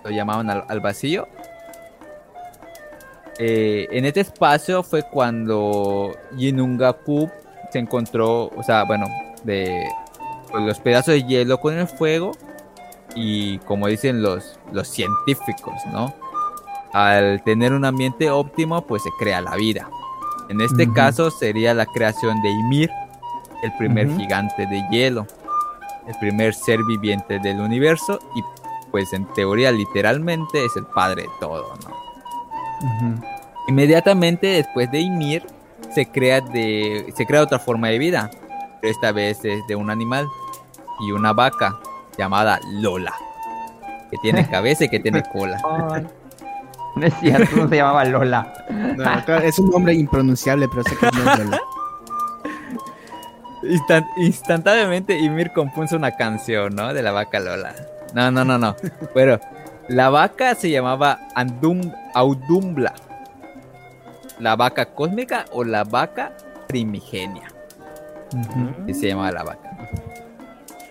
Lo 0.04 0.10
llamaban 0.10 0.50
al, 0.50 0.64
al 0.68 0.80
vacío. 0.80 1.28
Eh, 3.40 3.88
en 3.92 4.06
este 4.06 4.22
espacio 4.22 4.82
fue 4.82 5.04
cuando 5.04 6.16
Yinungapup 6.36 7.30
se 7.72 7.80
encontró, 7.80 8.50
o 8.56 8.64
sea, 8.64 8.84
bueno, 8.84 9.06
de 9.44 9.88
pues, 10.50 10.64
los 10.64 10.80
pedazos 10.80 11.14
de 11.14 11.24
hielo 11.24 11.60
con 11.60 11.78
el 11.78 11.88
fuego 11.88 12.32
y 13.16 13.60
como 13.60 13.88
dicen 13.88 14.24
los, 14.24 14.60
los 14.72 14.88
científicos, 14.88 15.76
¿no? 15.92 16.14
Al 16.94 17.44
tener 17.44 17.74
un 17.74 17.86
ambiente 17.86 18.32
óptimo, 18.32 18.82
pues 18.82 19.04
se 19.04 19.10
crea 19.20 19.42
la 19.42 19.56
vida. 19.56 19.88
En 20.50 20.62
este 20.62 20.92
caso 20.92 21.30
sería 21.30 21.74
la 21.74 21.86
creación 21.86 22.42
de 22.42 22.50
Ymir, 22.50 22.90
el 23.64 23.74
primer 23.78 24.16
gigante 24.18 24.66
de 24.66 24.84
hielo, 24.90 25.28
el 26.08 26.16
primer 26.20 26.54
ser 26.54 26.80
viviente 26.84 27.40
del 27.40 27.60
universo 27.60 28.20
y 28.36 28.42
pues 28.92 29.12
en 29.14 29.26
teoría 29.34 29.72
literalmente 29.72 30.64
es 30.64 30.76
el 30.78 30.86
padre 30.86 31.24
de 31.24 31.30
todo, 31.40 31.74
¿no? 31.84 33.24
Inmediatamente 33.68 34.48
después 34.48 34.90
de 34.92 35.02
Ymir 35.02 35.46
se 35.94 36.06
crea 36.06 36.42
de 36.42 37.12
se 37.16 37.26
crea 37.26 37.42
otra 37.42 37.60
forma 37.60 37.90
de 37.90 37.98
vida, 37.98 38.30
pero 38.80 38.92
esta 38.92 39.12
vez 39.12 39.44
es 39.44 39.66
de 39.68 39.76
un 39.76 39.90
animal 39.90 40.28
y 41.02 41.12
una 41.12 41.34
vaca 41.34 41.78
llamada 42.18 42.60
Lola, 42.72 43.14
que 44.10 44.18
tiene 44.18 44.48
cabeza 44.50 44.86
y 44.86 44.90
que 44.90 45.00
tiene 45.00 45.24
cola. 45.24 45.60
No 47.00 47.06
es 47.06 47.14
cierto, 47.20 47.56
no 47.56 47.70
se 47.70 47.76
llamaba 47.76 48.04
Lola. 48.06 48.54
No, 48.70 49.04
claro, 49.26 49.44
es 49.46 49.58
un 49.60 49.70
nombre 49.70 49.94
impronunciable, 49.94 50.68
pero 50.68 50.84
sé 50.84 50.96
que 50.98 51.06
no 51.18 51.32
es 51.32 51.40
Lola. 51.40 51.60
Instan- 53.64 54.08
instantáneamente 54.18 55.18
Ymir 55.18 55.52
compuso 55.52 55.96
una 55.96 56.12
canción, 56.12 56.76
¿no? 56.76 56.94
De 56.94 57.02
la 57.02 57.12
vaca 57.12 57.40
Lola. 57.40 57.74
No, 58.14 58.32
no, 58.32 58.46
no, 58.46 58.58
no. 58.58 58.76
Pero 59.14 59.40
la 59.90 60.10
vaca 60.10 60.56
se 60.56 60.70
llamaba 60.70 61.20
Andum 61.36 61.92
Audumbla. 62.14 62.94
La 64.40 64.56
vaca 64.56 64.86
cósmica 64.94 65.46
o 65.52 65.64
la 65.64 65.84
vaca 65.84 66.34
primigenia. 66.68 67.48
Que 68.86 68.94
se 68.94 69.08
llamaba 69.08 69.32
la 69.32 69.44
vaca. 69.44 69.78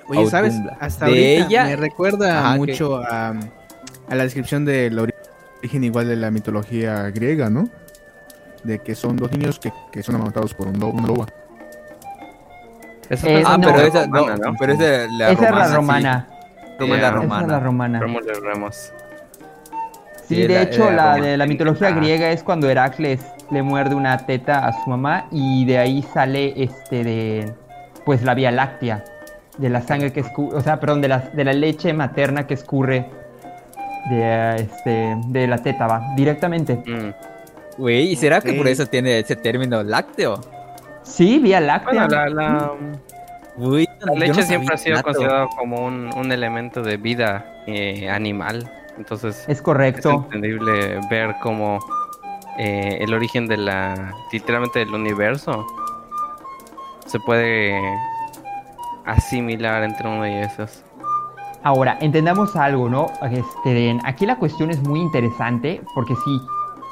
Oye, 0.08 0.26
¿sabes? 0.26 0.52
Audumbla. 0.54 0.76
Hasta 0.80 1.06
De 1.06 1.10
ahorita 1.38 1.46
ella- 1.46 1.64
me 1.64 1.76
recuerda 1.76 2.38
Ajá, 2.40 2.52
que- 2.54 2.58
mucho 2.58 2.96
a, 2.98 3.28
a 4.08 4.14
la 4.14 4.25
descripción 4.25 4.64
del 4.64 4.98
origen 5.60 5.84
igual 5.84 6.08
de 6.08 6.16
la 6.16 6.30
mitología 6.30 7.10
griega, 7.10 7.50
¿no? 7.50 7.68
De 8.64 8.78
que 8.80 8.94
son 8.94 9.16
dos 9.16 9.30
niños 9.32 9.58
que, 9.58 9.72
que 9.92 10.02
son 10.02 10.14
amamantados 10.16 10.54
por 10.54 10.66
un 10.68 10.78
lobo, 10.78 10.98
una 10.98 11.06
loba. 11.08 11.26
Esa 13.08 13.28
Eh, 13.28 13.40
es 13.40 13.46
Ah, 13.46 13.56
no, 13.56 13.68
pero 13.68 13.78
la 13.82 13.86
esa, 13.86 14.06
no, 14.06 14.18
romana, 14.18 14.36
¿no? 14.50 14.56
pero 14.58 14.72
esa 14.72 15.04
es 15.04 15.12
la 15.12 15.30
Esa 15.30 15.44
es 15.44 15.50
la 15.54 15.68
sí. 15.68 15.75
romana. 15.75 16.26
Roma 16.78 16.96
Ya. 16.96 17.02
la 17.02 17.08
Esa 17.08 17.16
es 17.16 17.48
la 17.48 17.60
romana. 17.60 18.00
romana. 18.00 18.00
De. 18.00 18.72
Sí, 20.26 20.34
Sí, 20.34 20.42
de 20.42 20.48
la- 20.54 20.62
hecho, 20.62 20.90
la 20.90 21.14
de 21.16 21.36
la 21.36 21.46
mitología 21.46 21.88
Ah. 21.88 21.92
griega 21.92 22.30
es 22.32 22.42
cuando 22.42 22.68
Heracles 22.68 23.25
le 23.52 23.62
muerde 23.62 23.94
una 23.94 24.18
teta 24.26 24.66
a 24.66 24.72
su 24.72 24.90
mamá 24.90 25.26
y 25.30 25.64
de 25.66 25.78
ahí 25.78 26.02
sale 26.02 26.60
este 26.60 27.04
de 27.04 27.54
pues 28.04 28.22
la 28.22 28.34
Vía 28.34 28.50
Láctea, 28.50 29.04
de 29.58 29.68
la 29.68 29.82
sangre 29.82 30.12
que 30.12 30.20
escurre, 30.20 30.56
o 30.56 30.60
sea, 30.60 30.80
perdón, 30.80 31.00
de 31.00 31.08
la, 31.08 31.18
de 31.32 31.44
la 31.44 31.52
leche 31.52 31.92
materna 31.92 32.46
que 32.48 32.54
escurre 32.54 33.08
de 34.10 34.56
este 34.56 35.16
de 35.26 35.46
la 35.46 35.58
teta 35.58 35.86
va 35.86 36.02
directamente. 36.16 36.75
Mm. 36.76 37.12
Güey, 37.78 38.12
¿y 38.12 38.16
será 38.16 38.40
que 38.40 38.52
por 38.54 38.66
eso 38.68 38.86
tiene 38.86 39.18
ese 39.18 39.36
término 39.36 39.82
lácteo? 39.82 40.40
Sí, 41.02 41.38
Vía 41.38 41.60
Láctea. 41.60 42.06
Bueno, 42.06 42.08
la, 42.08 42.28
la, 42.28 42.72
Uy, 43.58 43.86
la 44.00 44.12
yo 44.12 44.18
leche 44.18 44.40
no 44.40 44.46
siempre 44.46 44.75
ha 44.75 44.78
sido 44.78 44.96
dato. 44.96 45.08
considerado 45.08 45.48
como 45.56 45.84
un, 45.86 46.10
un 46.16 46.32
elemento 46.32 46.82
de 46.82 46.96
vida 46.96 47.44
eh, 47.66 48.08
animal. 48.10 48.70
Entonces 48.98 49.42
Es 49.42 49.58
es 49.58 49.62
correcto. 49.62 50.10
entendible 50.10 50.98
ver 51.10 51.34
cómo 51.42 51.78
eh, 52.58 52.96
el 53.00 53.12
origen 53.12 53.46
de 53.46 53.58
la 53.58 54.12
literalmente 54.32 54.78
del 54.80 54.94
universo 54.94 55.66
se 57.06 57.20
puede 57.20 57.78
asimilar 59.04 59.82
entre 59.84 60.08
uno 60.08 60.26
y 60.26 60.32
esos. 60.34 60.82
Ahora, 61.66 61.99
entendamos 62.00 62.54
algo, 62.54 62.88
¿no? 62.88 63.06
Este, 63.28 63.99
aquí 64.04 64.25
la 64.25 64.37
cuestión 64.37 64.70
es 64.70 64.80
muy 64.85 65.00
interesante 65.00 65.82
porque 65.96 66.14
sí, 66.14 66.40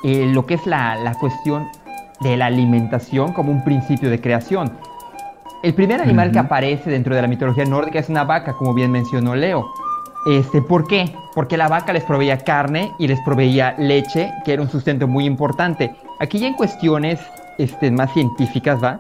eh, 0.03 0.27
lo 0.35 0.47
que 0.47 0.55
es 0.55 0.67
la, 0.67 0.97
la 0.97 1.15
cuestión 1.15 1.69
de 2.23 2.37
la 2.37 2.47
alimentación 2.47 3.33
como 3.35 3.53
un 3.53 3.63
principio 3.63 4.11
de 4.11 4.21
creación. 4.21 4.73
El 5.63 5.75
primer 5.75 6.03
animal 6.03 6.33
que 6.33 6.41
aparece 6.41 6.91
dentro 6.91 7.15
de 7.15 7.23
la 7.23 7.29
mitología 7.29 7.65
nórdica 7.65 8.01
es 8.01 8.09
una 8.09 8.25
vaca, 8.25 8.55
como 8.55 8.75
bien 8.75 8.91
mencionó 8.91 9.37
Leo. 9.37 9.65
Este, 10.27 10.61
¿Por 10.61 10.89
qué? 10.89 11.15
Porque 11.37 11.57
la 11.57 11.69
vaca 11.69 11.93
les 11.93 12.03
proveía 12.03 12.39
carne 12.39 12.91
y 12.99 13.07
les 13.07 13.21
proveía 13.21 13.77
leche, 13.79 14.33
que 14.45 14.55
era 14.55 14.63
un 14.63 14.69
sustento 14.69 15.07
muy 15.07 15.25
importante. 15.25 15.95
Aquí 16.19 16.41
ya 16.41 16.49
en 16.49 16.55
cuestiones 16.55 17.21
este, 17.59 17.93
más 17.93 18.13
científicas, 18.13 18.83
¿va? 18.83 18.99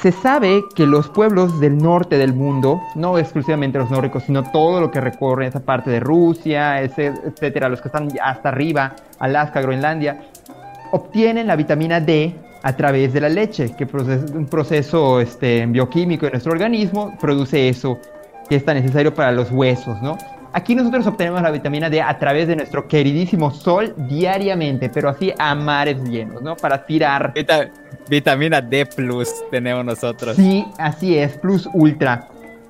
Se 0.00 0.12
sabe 0.12 0.64
que 0.74 0.86
los 0.86 1.08
pueblos 1.08 1.60
del 1.60 1.76
norte 1.76 2.16
del 2.16 2.32
mundo, 2.32 2.80
no 2.94 3.18
exclusivamente 3.18 3.78
los 3.78 3.90
nórdicos, 3.90 4.22
sino 4.24 4.42
todo 4.50 4.80
lo 4.80 4.90
que 4.90 5.00
recorre 5.00 5.46
esa 5.46 5.60
parte 5.60 5.90
de 5.90 6.00
Rusia, 6.00 6.80
etcétera, 6.80 7.68
los 7.68 7.80
que 7.82 7.88
están 7.88 8.08
hasta 8.22 8.48
arriba, 8.48 8.94
Alaska, 9.18 9.60
Groenlandia, 9.60 10.22
obtienen 10.92 11.46
la 11.46 11.56
vitamina 11.56 12.00
D 12.00 12.34
a 12.62 12.74
través 12.76 13.12
de 13.12 13.20
la 13.20 13.28
leche, 13.28 13.74
que 13.76 13.86
proces- 13.86 14.34
un 14.34 14.46
proceso 14.46 15.20
este, 15.20 15.66
bioquímico 15.66 16.26
de 16.26 16.32
nuestro 16.32 16.52
organismo 16.52 17.16
produce 17.20 17.68
eso 17.68 17.98
que 18.48 18.56
es 18.56 18.64
tan 18.64 18.76
necesario 18.76 19.14
para 19.14 19.32
los 19.32 19.50
huesos, 19.50 20.00
¿no? 20.02 20.16
Aquí 20.52 20.74
nosotros 20.74 21.06
obtenemos 21.06 21.40
la 21.42 21.50
vitamina 21.50 21.88
D 21.88 22.02
a 22.02 22.18
través 22.18 22.48
de 22.48 22.56
nuestro 22.56 22.88
queridísimo 22.88 23.50
sol 23.52 23.94
diariamente, 23.96 24.88
pero 24.88 25.08
así 25.08 25.32
a 25.38 25.54
mares 25.54 26.02
llenos, 26.04 26.42
¿no? 26.42 26.56
Para 26.56 26.84
tirar. 26.84 27.32
Vita- 27.34 27.70
vitamina 28.08 28.60
D 28.60 28.84
plus 28.86 29.28
tenemos 29.50 29.84
nosotros. 29.84 30.34
Sí, 30.36 30.66
así 30.78 31.16
es, 31.16 31.38
plus 31.38 31.68
ultra. 31.72 32.26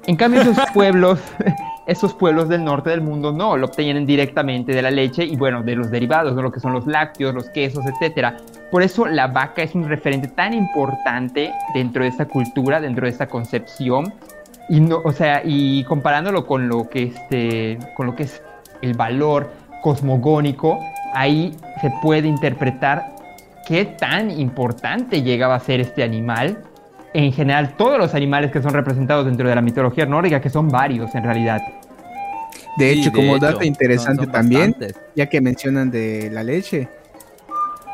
En 0.07 0.17
cambio, 0.17 0.43
esos 0.43 0.59
pueblos, 0.75 1.21
esos 1.87 2.13
pueblos 2.15 2.49
del 2.51 2.65
norte 2.65 2.91
del 2.91 3.01
mundo 3.01 3.33
no, 3.33 3.57
lo 3.57 3.67
obtienen 3.67 4.05
directamente 4.05 4.73
de 4.73 4.83
la 4.83 4.91
leche 4.91 5.25
y 5.25 5.37
bueno, 5.37 5.63
de 5.63 5.77
los 5.77 5.91
derivados, 5.91 6.37
de 6.37 6.43
lo 6.43 6.53
que 6.53 6.61
son 6.61 6.73
los 6.75 6.87
lácteos, 6.87 7.35
los 7.35 7.49
quesos, 7.51 7.85
etcétera. 7.87 8.37
Por 8.71 8.83
eso 8.83 9.07
la 9.07 9.27
vaca 9.27 9.63
es 9.63 9.75
un 9.75 9.89
referente 9.89 10.29
tan 10.29 10.53
importante 10.53 11.51
dentro 11.75 12.03
de 12.03 12.11
esta 12.11 12.27
cultura, 12.27 12.79
dentro 12.81 13.07
de 13.07 13.11
esta 13.11 13.27
concepción. 13.27 14.13
Y 14.69 14.81
no, 14.81 15.01
o 15.05 15.13
sea, 15.13 15.43
y 15.45 15.83
comparándolo 15.85 16.47
con 16.47 16.69
lo 16.69 16.89
que 16.89 17.05
este, 17.05 17.79
con 17.97 18.07
lo 18.07 18.15
que 18.15 18.25
es 18.25 18.43
el 18.83 18.95
valor 18.95 19.51
cosmogónico, 19.83 20.79
ahí 21.15 21.57
se 21.81 21.91
puede 22.03 22.29
interpretar 22.29 23.17
qué 23.67 23.85
tan 23.85 24.31
importante 24.31 25.23
llegaba 25.23 25.57
a 25.57 25.61
ser 25.61 25.81
este 25.81 26.03
animal. 26.05 26.63
En 27.13 27.33
general, 27.33 27.75
todos 27.77 27.99
los 27.99 28.15
animales 28.15 28.53
que 28.53 28.63
son 28.63 28.73
representados 28.73 29.27
dentro 29.27 29.49
de 29.49 29.55
la 29.55 29.61
mitología 29.63 30.07
nórdica, 30.07 30.41
que 30.41 30.51
son 30.51 30.69
varios 30.69 31.13
en 31.17 31.25
realidad. 31.25 31.61
De 32.77 32.93
Sí, 32.93 33.01
hecho, 33.01 33.11
de 33.11 33.17
como 33.17 33.37
hecho, 33.37 33.47
dato 33.47 33.65
interesante 33.65 34.17
son- 34.25 34.25
son 34.27 34.33
también, 34.33 34.71
bastantes. 34.71 34.97
ya 35.17 35.27
que 35.27 35.41
mencionan 35.41 35.91
de 35.91 36.31
la 36.31 36.45
leche, 36.45 36.89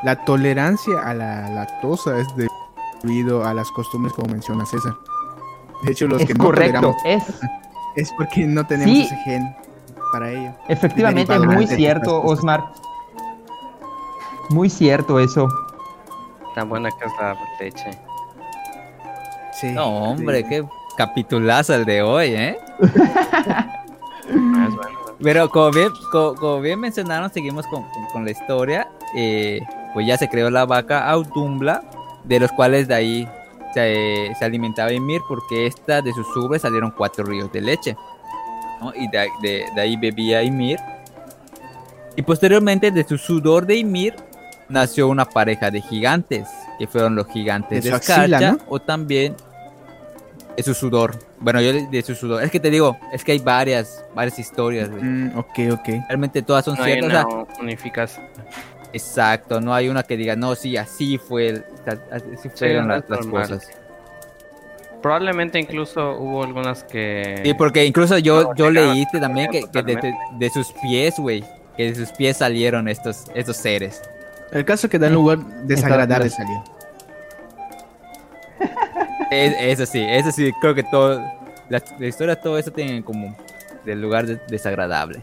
la 0.02 0.23
tolerancia 0.26 0.99
a 1.02 1.14
la 1.14 1.49
lactosa 1.49 2.18
es 2.20 2.26
debido 3.02 3.44
a 3.46 3.54
las 3.54 3.70
costumbres 3.70 4.12
como 4.12 4.28
menciona 4.32 4.66
César. 4.66 4.92
De 5.83 5.92
hecho, 5.92 6.06
los 6.06 6.21
es 6.23 6.26
que 6.26 6.35
no 6.35 6.45
correcto, 6.45 6.80
toleramos 6.80 6.97
es 7.04 7.23
es 7.97 8.12
porque 8.16 8.47
no 8.47 8.66
tenemos 8.66 8.92
Sí. 8.95 9.02
ese 9.04 9.16
gen 9.25 9.56
para 10.12 10.30
ello. 10.30 10.52
efectivamente 10.68 11.38
muy 11.38 11.66
cierto. 11.66 12.23
Osmar. 12.23 12.64
Muy 14.50 14.71
cierto 14.71 15.18
eso. 15.21 15.49
Tan 16.54 16.68
buena 16.68 16.88
que 16.90 17.04
es 17.06 17.12
la 17.21 17.37
leche. 17.61 17.90
Sí. 19.52 19.73
No, 19.73 19.87
hombre, 20.11 20.42
Sí. 20.42 20.49
qué 20.49 20.64
capitulazo 20.97 21.75
el 21.75 21.85
de 21.85 22.02
hoy, 22.02 22.28
¿eh? 22.35 22.59
Pero 25.23 25.49
como 25.50 25.71
bien, 25.71 25.88
co- 26.12 26.35
como, 26.35 26.61
bien 26.61 26.78
mencionaron, 26.80 27.33
seguimos 27.33 27.66
con, 27.66 27.83
con- 27.85 28.06
con 28.12 28.25
la 28.25 28.30
historia. 28.30 28.88
eh, 29.14 29.61
pues 29.95 30.06
ya 30.06 30.18
se 30.18 30.28
creó 30.28 30.50
la 30.50 30.66
vaca 30.66 31.09
Autumbla, 31.09 31.83
de 32.25 32.38
los 32.40 32.52
cuales 32.52 32.87
de 32.88 32.95
ahí 32.95 33.28
se, 33.76 34.33
se 34.38 34.45
alimentaba 34.45 34.90
Ymir, 34.90 35.21
porque 35.28 35.66
esta 35.66 36.00
de 36.00 36.11
sus 36.14 36.35
ubres 36.35 36.62
salieron 36.62 36.90
cuatro 36.97 37.25
ríos 37.25 37.52
de 37.52 37.61
leche. 37.61 37.97
¿no? 38.80 38.92
Y 38.95 39.06
de, 39.09 39.28
de- 39.42 39.64
de 39.75 39.80
ahí 39.80 39.97
bebía 39.99 40.42
Ymir. 40.42 40.78
Y 42.16 42.23
posteriormente, 42.23 42.90
de 42.90 43.04
su 43.04 43.18
sudor 43.18 43.66
de 43.66 43.76
Ymir, 43.76 44.14
nació 44.71 45.09
una 45.09 45.26
pareja 45.26 45.71
de 45.71 45.83
gigantes, 45.83 46.49
que 46.78 46.87
fueron 46.87 47.14
los 47.14 47.26
gigantes 47.26 47.85
De 47.85 47.90
de, 47.90 48.59
o 48.68 48.80
también 48.80 49.37
de 50.56 50.62
su 50.62 50.73
sudor. 50.73 51.18
Bueno, 51.38 51.61
yo 51.61 51.73
de, 51.75 52.02
su 52.02 52.14
sudor. 52.14 52.42
Es 52.42 52.50
que 52.50 52.61
te 52.61 52.71
digo, 52.71 52.97
es 53.12 53.23
que 53.25 53.33
hay 53.33 53.38
varias, 53.40 54.02
varias 54.14 54.38
historias. 54.38 54.88
Mm, 54.90 55.37
ok, 55.37 55.59
ok. 55.73 55.88
Realmente 56.09 56.40
todas 56.40 56.64
son 56.64 56.76
No 56.76 56.85
hay 56.85 56.95
ciertas. 56.95 57.25
o 57.26 57.28
una 57.28 57.45
sea, 57.54 57.62
unificación. 57.62 58.25
Exacto, 58.96 59.60
no 59.60 59.72
hay 59.74 59.88
una 59.88 60.02
que 60.02 60.16
diga, 60.16 60.34
no, 60.36 60.54
sí, 60.54 60.76
así 60.76 61.18
fue, 61.18 61.48
el- 61.48 61.64
así 62.10 62.48
fueron 62.48 62.88
las, 62.88 63.02
cosas. 63.04 63.68
Probablemente 65.02 65.58
incluso 65.60 66.16
hubo 66.18 66.42
algunas 66.42 66.82
que. 66.82 67.40
Sí, 67.44 67.54
porque 67.54 67.84
incluso 67.84 68.18
yo, 68.18 68.42
No, 68.44 68.54
yo 68.56 68.70
leíste 68.70 69.20
también 69.20 69.50
que, 69.50 69.62
que 69.70 69.82
de, 69.82 69.94
de- 69.96 70.14
de 70.38 70.50
sus 70.50 70.72
pies, 70.82 71.14
güey, 71.18 71.44
que 71.76 71.90
de 71.90 71.94
sus 71.94 72.10
pies 72.12 72.38
salieron 72.38 72.88
estos, 72.88 73.24
estos 73.34 73.56
seres. 73.56 74.02
El 74.50 74.64
caso 74.64 74.88
que 74.88 74.98
da 74.98 75.06
un 75.08 75.14
lugar 75.14 75.38
desagradable 75.64 76.30
salió. 76.30 76.64
Es- 79.30 79.56
eso 79.60 79.86
sí, 79.86 80.00
eso 80.08 80.30
sí, 80.32 80.52
creo 80.60 80.75
que 80.75 80.82
todo, 80.84 81.21
la, 81.68 81.82
la 81.99 82.06
historia, 82.06 82.36
todo 82.40 82.58
eso 82.58 82.71
tiene 82.71 82.97
en 82.97 83.02
común, 83.02 83.36
del 83.84 84.00
lugar 84.00 84.26
de- 84.26 84.40
desagradable. 84.49 85.23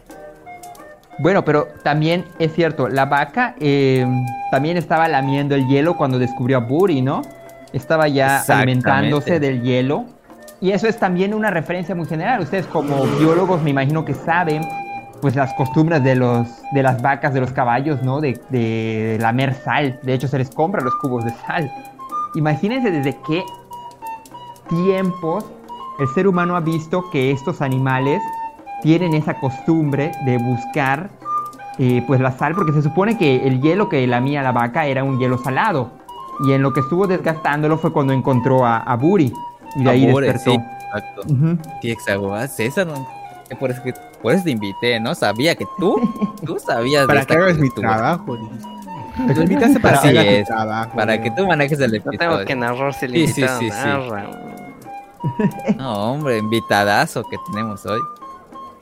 Bueno, 1.18 1.44
pero 1.44 1.68
también 1.82 2.24
es 2.38 2.52
cierto, 2.54 2.88
la 2.88 3.06
vaca 3.06 3.54
eh, 3.60 4.06
también 4.50 4.76
estaba 4.76 5.08
lamiendo 5.08 5.54
el 5.54 5.66
hielo 5.68 5.96
cuando 5.96 6.18
descubrió 6.18 6.58
a 6.58 6.60
Buri, 6.60 7.02
¿no? 7.02 7.22
Estaba 7.72 8.08
ya 8.08 8.42
alimentándose 8.48 9.40
del 9.40 9.62
hielo. 9.62 10.06
Y 10.60 10.72
eso 10.72 10.88
es 10.88 10.98
también 10.98 11.34
una 11.34 11.50
referencia 11.50 11.94
muy 11.94 12.06
general. 12.06 12.40
Ustedes 12.40 12.66
como 12.66 13.04
biólogos 13.18 13.62
me 13.62 13.70
imagino 13.70 14.04
que 14.04 14.14
saben 14.14 14.62
pues 15.20 15.36
las 15.36 15.54
costumbres 15.54 16.02
de 16.02 16.16
los 16.16 16.48
de 16.72 16.82
las 16.82 17.00
vacas, 17.00 17.32
de 17.32 17.40
los 17.40 17.52
caballos, 17.52 18.02
¿no? 18.02 18.20
De, 18.20 18.40
de 18.50 19.18
lamer 19.20 19.54
sal. 19.54 19.98
De 20.02 20.14
hecho, 20.14 20.28
se 20.28 20.38
les 20.38 20.50
compra 20.50 20.82
los 20.82 20.94
cubos 20.96 21.24
de 21.24 21.30
sal. 21.46 21.70
Imagínense 22.34 22.90
desde 22.90 23.16
qué 23.26 23.44
tiempos 24.68 25.44
el 25.98 26.08
ser 26.08 26.26
humano 26.26 26.56
ha 26.56 26.60
visto 26.60 27.08
que 27.10 27.30
estos 27.30 27.60
animales 27.62 28.20
tienen 28.84 29.14
esa 29.14 29.40
costumbre 29.40 30.12
de 30.26 30.36
buscar 30.36 31.08
eh, 31.78 32.04
pues 32.06 32.20
la 32.20 32.30
sal, 32.32 32.54
porque 32.54 32.72
se 32.72 32.82
supone 32.82 33.16
que 33.16 33.46
el 33.48 33.62
hielo 33.62 33.88
que 33.88 34.06
lamía 34.06 34.42
la 34.42 34.52
vaca 34.52 34.84
era 34.86 35.02
un 35.02 35.18
hielo 35.18 35.38
salado. 35.38 35.90
Y 36.46 36.52
en 36.52 36.60
lo 36.62 36.72
que 36.74 36.80
estuvo 36.80 37.06
desgastándolo 37.06 37.78
fue 37.78 37.92
cuando 37.94 38.12
encontró 38.12 38.66
a, 38.66 38.76
a 38.78 38.94
Buri. 38.96 39.32
Y 39.76 39.84
de 39.84 39.90
ahí 39.90 40.06
Amore, 40.06 40.26
despertó. 40.32 40.50
sí, 40.52 40.66
exacto. 40.84 41.22
Sí, 41.80 41.90
exacto. 41.90 42.34
Ah, 42.34 42.46
César, 42.46 42.86
no, 42.86 43.06
es 43.48 43.56
por 43.56 43.70
eso 43.70 43.82
que 43.82 43.94
por 44.22 44.34
eso 44.34 44.44
te 44.44 44.50
invité, 44.50 45.00
¿no? 45.00 45.14
Sabía 45.14 45.54
que 45.54 45.64
tú, 45.78 45.96
tú 46.44 46.58
sabías 46.58 47.06
Para 47.06 47.24
que 47.24 47.34
hagas 47.34 47.56
mi 47.58 47.70
trabajo. 47.70 48.36
invitaste 49.16 49.80
para 49.80 50.02
es, 50.10 50.46
trabajo. 50.46 50.90
Para 50.94 51.22
que 51.22 51.30
tú 51.30 51.46
manejes 51.46 51.80
el 51.80 51.90
No 51.90 51.96
episodio. 51.96 52.18
tengo 52.18 52.44
que 52.44 52.54
narrar 52.54 52.92
si 52.92 53.08
le 53.08 53.26
Sí, 53.26 53.32
sí, 53.32 53.42
sí, 53.48 53.48
sí. 53.58 53.68
Narra. 53.70 54.30
No, 55.78 56.12
hombre, 56.12 56.38
invitadazo 56.38 57.24
que 57.24 57.36
tenemos 57.50 57.84
hoy. 57.86 58.00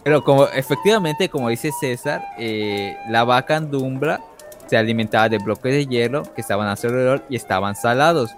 Pero 0.04 0.24
como 0.24 0.46
efectivamente, 0.48 1.28
como 1.28 1.48
dice 1.48 1.70
César, 1.78 2.24
eh, 2.38 2.96
la 3.08 3.24
vaca 3.24 3.56
andumbra 3.56 4.20
se 4.66 4.76
alimentaba 4.76 5.28
de 5.28 5.38
bloques 5.38 5.72
de 5.72 5.86
hielo 5.86 6.22
que 6.34 6.40
estaban 6.40 6.66
a 6.68 6.76
su 6.76 6.88
alrededor 6.88 7.22
y 7.28 7.36
estaban 7.36 7.76
salados. 7.76 8.34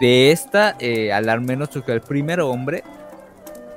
De 0.00 0.30
esta, 0.30 0.76
eh, 0.78 1.12
al 1.12 1.28
al 1.28 1.40
menos 1.40 1.70
surgió 1.70 1.94
el 1.94 2.00
primer 2.00 2.40
hombre, 2.40 2.84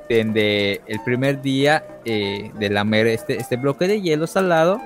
donde 0.08 0.80
el 0.86 1.00
primer 1.00 1.40
día 1.40 1.84
eh, 2.04 2.50
de 2.58 2.68
lamer 2.68 3.06
este, 3.08 3.36
este 3.36 3.56
bloque 3.56 3.86
de 3.86 4.00
hielo 4.00 4.26
salado, 4.26 4.80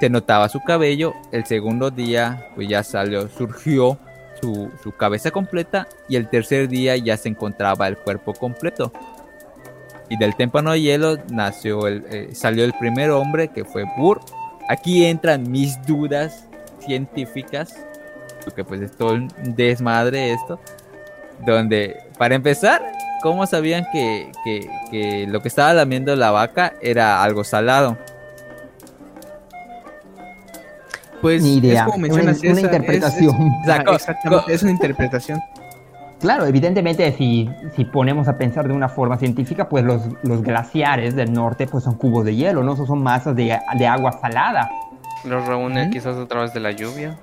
se 0.00 0.10
notaba 0.10 0.48
su 0.48 0.60
cabello. 0.60 1.14
El 1.30 1.44
segundo 1.46 1.90
día, 1.90 2.48
pues 2.54 2.68
ya 2.68 2.82
salió, 2.82 3.28
surgió 3.28 3.98
su, 4.40 4.70
su 4.82 4.92
cabeza 4.92 5.30
completa 5.30 5.86
y 6.08 6.16
el 6.16 6.28
tercer 6.28 6.68
día 6.68 6.96
ya 6.96 7.16
se 7.16 7.28
encontraba 7.28 7.86
el 7.88 7.96
cuerpo 7.96 8.34
completo. 8.34 8.92
Y 10.14 10.16
del 10.16 10.36
témpano 10.36 10.70
de 10.70 10.80
hielo 10.80 11.16
nació 11.28 11.88
el, 11.88 12.04
eh, 12.08 12.28
salió 12.34 12.64
el 12.64 12.72
primer 12.74 13.10
hombre 13.10 13.48
que 13.48 13.64
fue 13.64 13.84
Bur. 13.96 14.20
Aquí 14.68 15.04
entran 15.06 15.50
mis 15.50 15.84
dudas 15.86 16.44
científicas, 16.78 17.74
porque 18.44 18.62
pues 18.62 18.80
es 18.80 18.92
todo 18.96 19.14
un 19.14 19.28
desmadre 19.42 20.32
esto, 20.32 20.60
donde 21.44 21.96
para 22.16 22.36
empezar, 22.36 22.80
¿cómo 23.24 23.44
sabían 23.46 23.84
que, 23.92 24.30
que- 24.44 24.70
que 24.92 25.26
lo 25.26 25.42
que 25.42 25.48
estaba 25.48 25.74
lamiendo 25.74 26.14
la 26.14 26.30
vaca 26.30 26.74
era 26.80 27.20
algo 27.24 27.42
salado? 27.42 27.98
Pues 31.20 31.42
Ni 31.42 31.56
idea. 31.56 31.80
es 31.80 31.82
como 31.86 31.96
Una- 31.96 32.02
mencionas 32.08 32.40
una 32.40 32.50
es- 32.52 32.58
interpretación. 32.60 33.50
ah, 33.66 33.82
exactamente, 33.94 34.54
es 34.54 34.62
una 34.62 34.70
interpretación. 34.72 35.40
Claro, 36.24 36.46
evidentemente 36.46 37.12
si, 37.12 37.50
si 37.76 37.84
ponemos 37.84 38.28
a 38.28 38.38
pensar 38.38 38.66
de 38.66 38.72
una 38.72 38.88
forma 38.88 39.18
científica, 39.18 39.68
pues 39.68 39.84
los, 39.84 40.00
los 40.22 40.40
glaciares 40.42 41.14
del 41.14 41.30
norte 41.30 41.66
pues 41.66 41.84
son 41.84 41.96
cubos 41.96 42.24
de 42.24 42.34
hielo, 42.34 42.62
¿no? 42.62 42.76
Son 42.76 43.02
masas 43.02 43.36
de, 43.36 43.58
de 43.76 43.86
agua 43.86 44.10
salada. 44.12 44.70
Los 45.24 45.46
reúne 45.46 45.90
quizás 45.90 46.16
a 46.16 46.26
través 46.26 46.54
de 46.54 46.60
la 46.60 46.70
lluvia. 46.70 47.18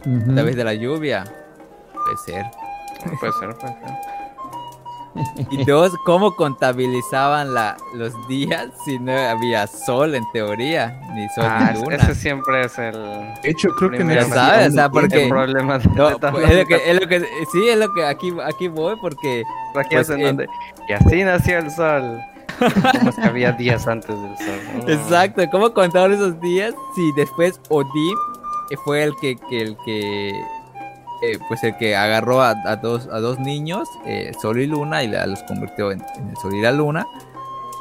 A 0.00 0.32
través 0.32 0.56
de 0.56 0.64
la 0.64 0.72
lluvia. 0.72 1.24
Puede 1.92 2.16
ser. 2.24 2.46
Puede 3.20 3.32
ser, 3.34 3.54
puede 3.54 3.74
ser. 3.74 4.11
Y 5.50 5.64
dos, 5.64 5.92
¿cómo 6.06 6.34
contabilizaban 6.36 7.52
la, 7.52 7.76
los 7.94 8.12
días 8.28 8.68
si 8.84 8.98
no 8.98 9.12
había 9.12 9.66
sol 9.66 10.14
en 10.14 10.24
teoría? 10.32 11.00
Ni 11.14 11.28
sol 11.30 11.44
Ah, 11.46 11.72
ni 11.74 11.80
luna. 11.82 11.96
ese 11.96 12.14
siempre 12.14 12.64
es 12.64 12.78
el, 12.78 12.92
De 12.94 13.50
hecho, 13.50 13.68
creo 13.78 13.90
que 13.90 14.02
no 14.04 14.14
¿sabes? 14.28 14.68
O 14.70 14.72
sea, 14.72 14.84
el 14.86 14.90
porque- 14.90 15.28
problema 15.28 15.78
de 15.78 15.88
No, 15.90 16.18
pues, 16.18 16.50
es 16.50 16.56
lo 16.58 16.66
que, 16.66 16.90
es 16.90 17.00
lo 17.00 17.06
que, 17.08 17.20
sí, 17.52 17.68
es 17.68 17.78
lo 17.78 17.92
que 17.92 18.04
aquí, 18.06 18.32
aquí 18.44 18.68
voy 18.68 18.96
porque 19.00 19.44
aquí 19.76 19.94
pues, 19.96 20.08
es 20.08 20.14
en 20.16 20.20
en- 20.20 20.26
donde- 20.36 20.46
Y 20.88 20.92
así 20.92 21.22
nació 21.24 21.58
el 21.58 21.70
sol. 21.70 22.18
Como 22.98 23.10
es 23.10 23.16
que 23.16 23.22
había 23.26 23.52
días 23.52 23.86
antes 23.88 24.08
del 24.08 24.36
sol. 24.38 24.60
¿no? 24.78 24.88
Exacto, 24.92 25.42
¿cómo 25.50 25.72
contaron 25.74 26.12
esos 26.12 26.40
días 26.40 26.74
si 26.94 27.12
después 27.12 27.60
Odín 27.68 28.16
eh, 28.70 28.76
fue 28.84 29.02
el 29.02 29.14
que, 29.20 29.36
que 29.36 29.60
el 29.62 29.76
que 29.84 30.32
eh, 31.22 31.38
pues 31.48 31.62
el 31.64 31.76
que 31.76 31.94
agarró 31.96 32.42
a, 32.42 32.50
a 32.66 32.76
dos 32.76 33.08
a 33.12 33.20
dos 33.20 33.38
niños, 33.38 33.88
eh, 34.06 34.32
Sol 34.40 34.60
y 34.60 34.66
Luna, 34.66 35.02
y 35.02 35.08
la- 35.08 35.26
los 35.26 35.42
convirtió 35.44 35.92
en, 35.92 36.02
en 36.16 36.30
el 36.30 36.36
Sol 36.36 36.54
y 36.54 36.60
la 36.60 36.72
Luna? 36.72 37.06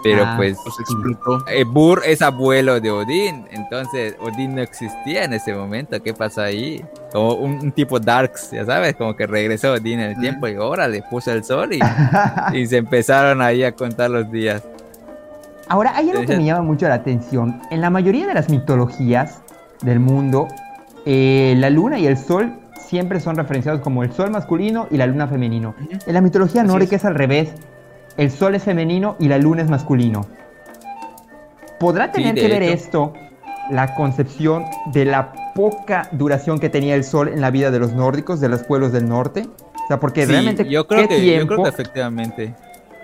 Pero 0.03 0.23
Ah, 0.25 0.33
pues 0.35 0.57
Pues 0.63 0.79
explotó. 0.79 1.45
eh, 1.47 1.63
Bur 1.63 2.01
es 2.03 2.23
abuelo 2.23 2.79
de 2.81 2.89
Odín, 2.89 3.45
entonces 3.51 4.15
Odín 4.19 4.55
no 4.55 4.61
existía 4.61 5.25
en 5.25 5.33
ese 5.33 5.53
momento. 5.53 6.01
¿Qué 6.01 6.11
pasó 6.13 6.41
ahí? 6.41 6.83
Como 7.11 7.33
un, 7.35 7.59
un 7.59 7.71
tipo 7.71 7.99
Darks, 7.99 8.49
ya 8.51 8.65
sabes, 8.65 8.95
como 8.95 9.15
que 9.15 9.27
regresó 9.27 9.73
Odín 9.73 9.99
en 9.99 10.11
el 10.11 10.19
tiempo 10.19 10.47
y 10.47 10.55
ahora 10.55 10.87
le 10.87 11.03
puso 11.03 11.31
el 11.31 11.43
sol 11.43 11.71
y, 11.73 11.79
y 12.57 12.65
se 12.65 12.77
empezaron 12.77 13.43
ahí 13.43 13.63
a 13.63 13.73
contar 13.73 14.09
los 14.09 14.31
días. 14.31 14.63
Ahora, 15.67 15.93
hay 15.95 16.09
algo 16.09 16.25
que 16.25 16.35
me 16.35 16.45
llama 16.45 16.63
mucho 16.63 16.87
la 16.87 16.95
atención. 16.95 17.61
En 17.69 17.79
la 17.81 17.89
mayoría 17.91 18.25
de 18.27 18.33
las 18.33 18.49
mitologías 18.49 19.39
del 19.83 19.99
mundo, 19.99 20.47
eh, 21.05 21.53
la 21.57 21.69
luna 21.69 21.97
y 21.99 22.07
el 22.07 22.17
sol 22.17 22.53
siempre 22.91 23.21
son 23.21 23.37
referenciados 23.37 23.79
como 23.79 24.03
el 24.03 24.11
sol 24.11 24.31
masculino 24.31 24.87
y 24.91 24.97
la 24.97 25.07
luna 25.07 25.25
femenino. 25.25 25.73
En 26.05 26.13
la 26.13 26.19
mitología 26.19 26.61
nórdica 26.61 26.97
es. 26.97 27.05
al 27.05 27.15
revés. 27.15 27.53
El 28.17 28.29
sol 28.29 28.53
es 28.53 28.63
femenino 28.63 29.15
y 29.17 29.29
la 29.29 29.37
luna 29.37 29.61
es 29.61 29.69
masculino. 29.69 30.25
¿Podrá 31.79 32.07
Sí, 32.07 32.11
tener 32.11 32.35
de 32.35 32.41
que 32.41 32.47
ver 32.49 32.63
hecho. 32.63 32.73
esto 32.73 33.13
la 33.69 33.95
concepción 33.95 34.65
de 34.87 35.05
la 35.05 35.31
poca 35.55 36.09
duración 36.11 36.59
que 36.59 36.67
tenía 36.69 36.95
el 36.95 37.05
sol 37.05 37.29
en 37.29 37.39
la 37.39 37.49
vida 37.49 37.71
de 37.71 37.79
los 37.79 37.93
nórdicos, 37.93 38.41
de 38.41 38.49
los 38.49 38.63
pueblos 38.63 38.91
del 38.91 39.07
norte? 39.07 39.47
O 39.85 39.87
sea, 39.87 39.97
porque 40.01 40.25
Sí, 40.25 40.31
realmente 40.33 40.67
yo 40.67 40.85
creo 40.85 41.03
¿qué 41.03 41.07
que, 41.07 41.15
yo 41.15 41.21
tiempo? 41.21 41.53
creo 41.53 41.63
que 41.63 41.69
efectivamente. 41.69 42.53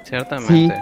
Ciertamente. 0.03 0.75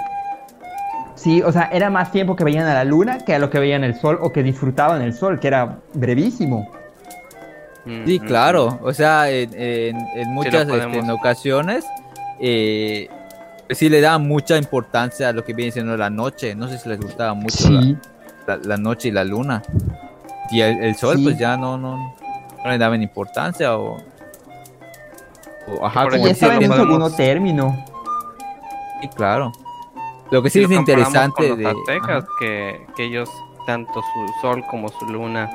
Sí, 1.14 1.44
o 1.44 1.52
sea, 1.52 1.70
era 1.72 1.92
más 1.92 2.12
tiempo 2.12 2.36
que 2.36 2.44
veían 2.44 2.66
a 2.66 2.74
la 2.74 2.84
luna 2.84 3.20
que 3.20 3.36
a 3.36 3.40
lo 3.40 3.52
que 3.52 3.60
veían 3.60 3.84
el 3.84 3.94
sol 3.94 4.18
o 4.20 4.32
que 4.34 4.42
disfrutaban 4.42 5.04
el 5.04 5.14
sol, 5.14 5.40
que 5.40 5.48
era 5.48 5.78
brevísimo. 5.94 6.68
Sí, 7.86 8.20
mm, 8.20 8.26
claro. 8.26 8.80
O 8.82 8.94
sea, 8.94 9.30
en, 9.30 9.50
en- 9.54 9.98
en 10.16 10.34
muchas 10.34 10.54
este, 10.62 10.66
podemos. 10.74 10.98
en 10.98 11.12
ocasiones 11.12 11.86
eh, 12.40 13.08
pues 13.68 13.78
sí 13.80 13.90
le 13.90 14.02
daban 14.02 14.28
mucha 14.28 14.58
importancia 14.58 15.30
a 15.30 15.32
lo 15.34 15.44
que 15.46 15.54
viene 15.54 15.72
siendo 15.72 15.96
la 15.98 16.10
noche. 16.10 16.56
No 16.56 16.68
sé 16.68 16.78
si 16.80 16.90
les 16.90 17.00
gustaba 17.00 17.34
mucho 17.34 17.70
la- 17.70 17.82
Sí, 17.82 17.96
la, 18.48 18.58
la 18.58 18.78
noche 18.78 19.10
y 19.10 19.12
la 19.12 19.24
luna. 19.24 19.62
Y 20.52 20.62
el, 20.62 20.84
el 20.84 20.96
sol, 20.96 21.18
Sí. 21.18 21.24
pues 21.24 21.38
ya 21.40 21.58
no, 21.58 21.78
no, 21.78 22.16
no 22.64 22.70
le 22.72 22.78
daban 22.78 23.02
importancia 23.02 23.78
o. 23.78 23.98
o 25.68 25.86
ajá, 25.86 26.08
como 26.10 26.28
estaba 26.28 26.56
en 26.56 26.62
segundo 26.62 26.86
podemos- 26.86 27.16
término. 27.16 27.86
sí, 29.02 29.08
claro. 29.10 29.52
Lo 30.32 30.42
que 30.42 30.50
sí 30.50 30.60
Si 30.60 30.66
es 30.66 30.72
interesante 30.80 31.50
con 31.50 31.58
de. 31.58 31.64
los 31.64 31.76
aztecas, 31.88 32.26
que, 32.40 32.86
que 32.96 33.06
ellos, 33.06 33.30
tanto 33.68 33.94
su 33.94 34.42
sol 34.42 34.64
como 34.70 34.90
su 34.90 35.06
luna, 35.08 35.50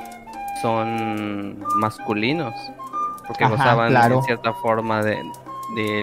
son 0.62 1.58
masculinos. 1.76 2.54
Porque 3.26 3.44
Ajá, 3.44 3.54
gozaban 3.54 3.90
claro. 3.90 4.16
en 4.16 4.22
cierta 4.24 4.52
forma 4.54 5.02
de, 5.02 5.14
de 5.76 6.02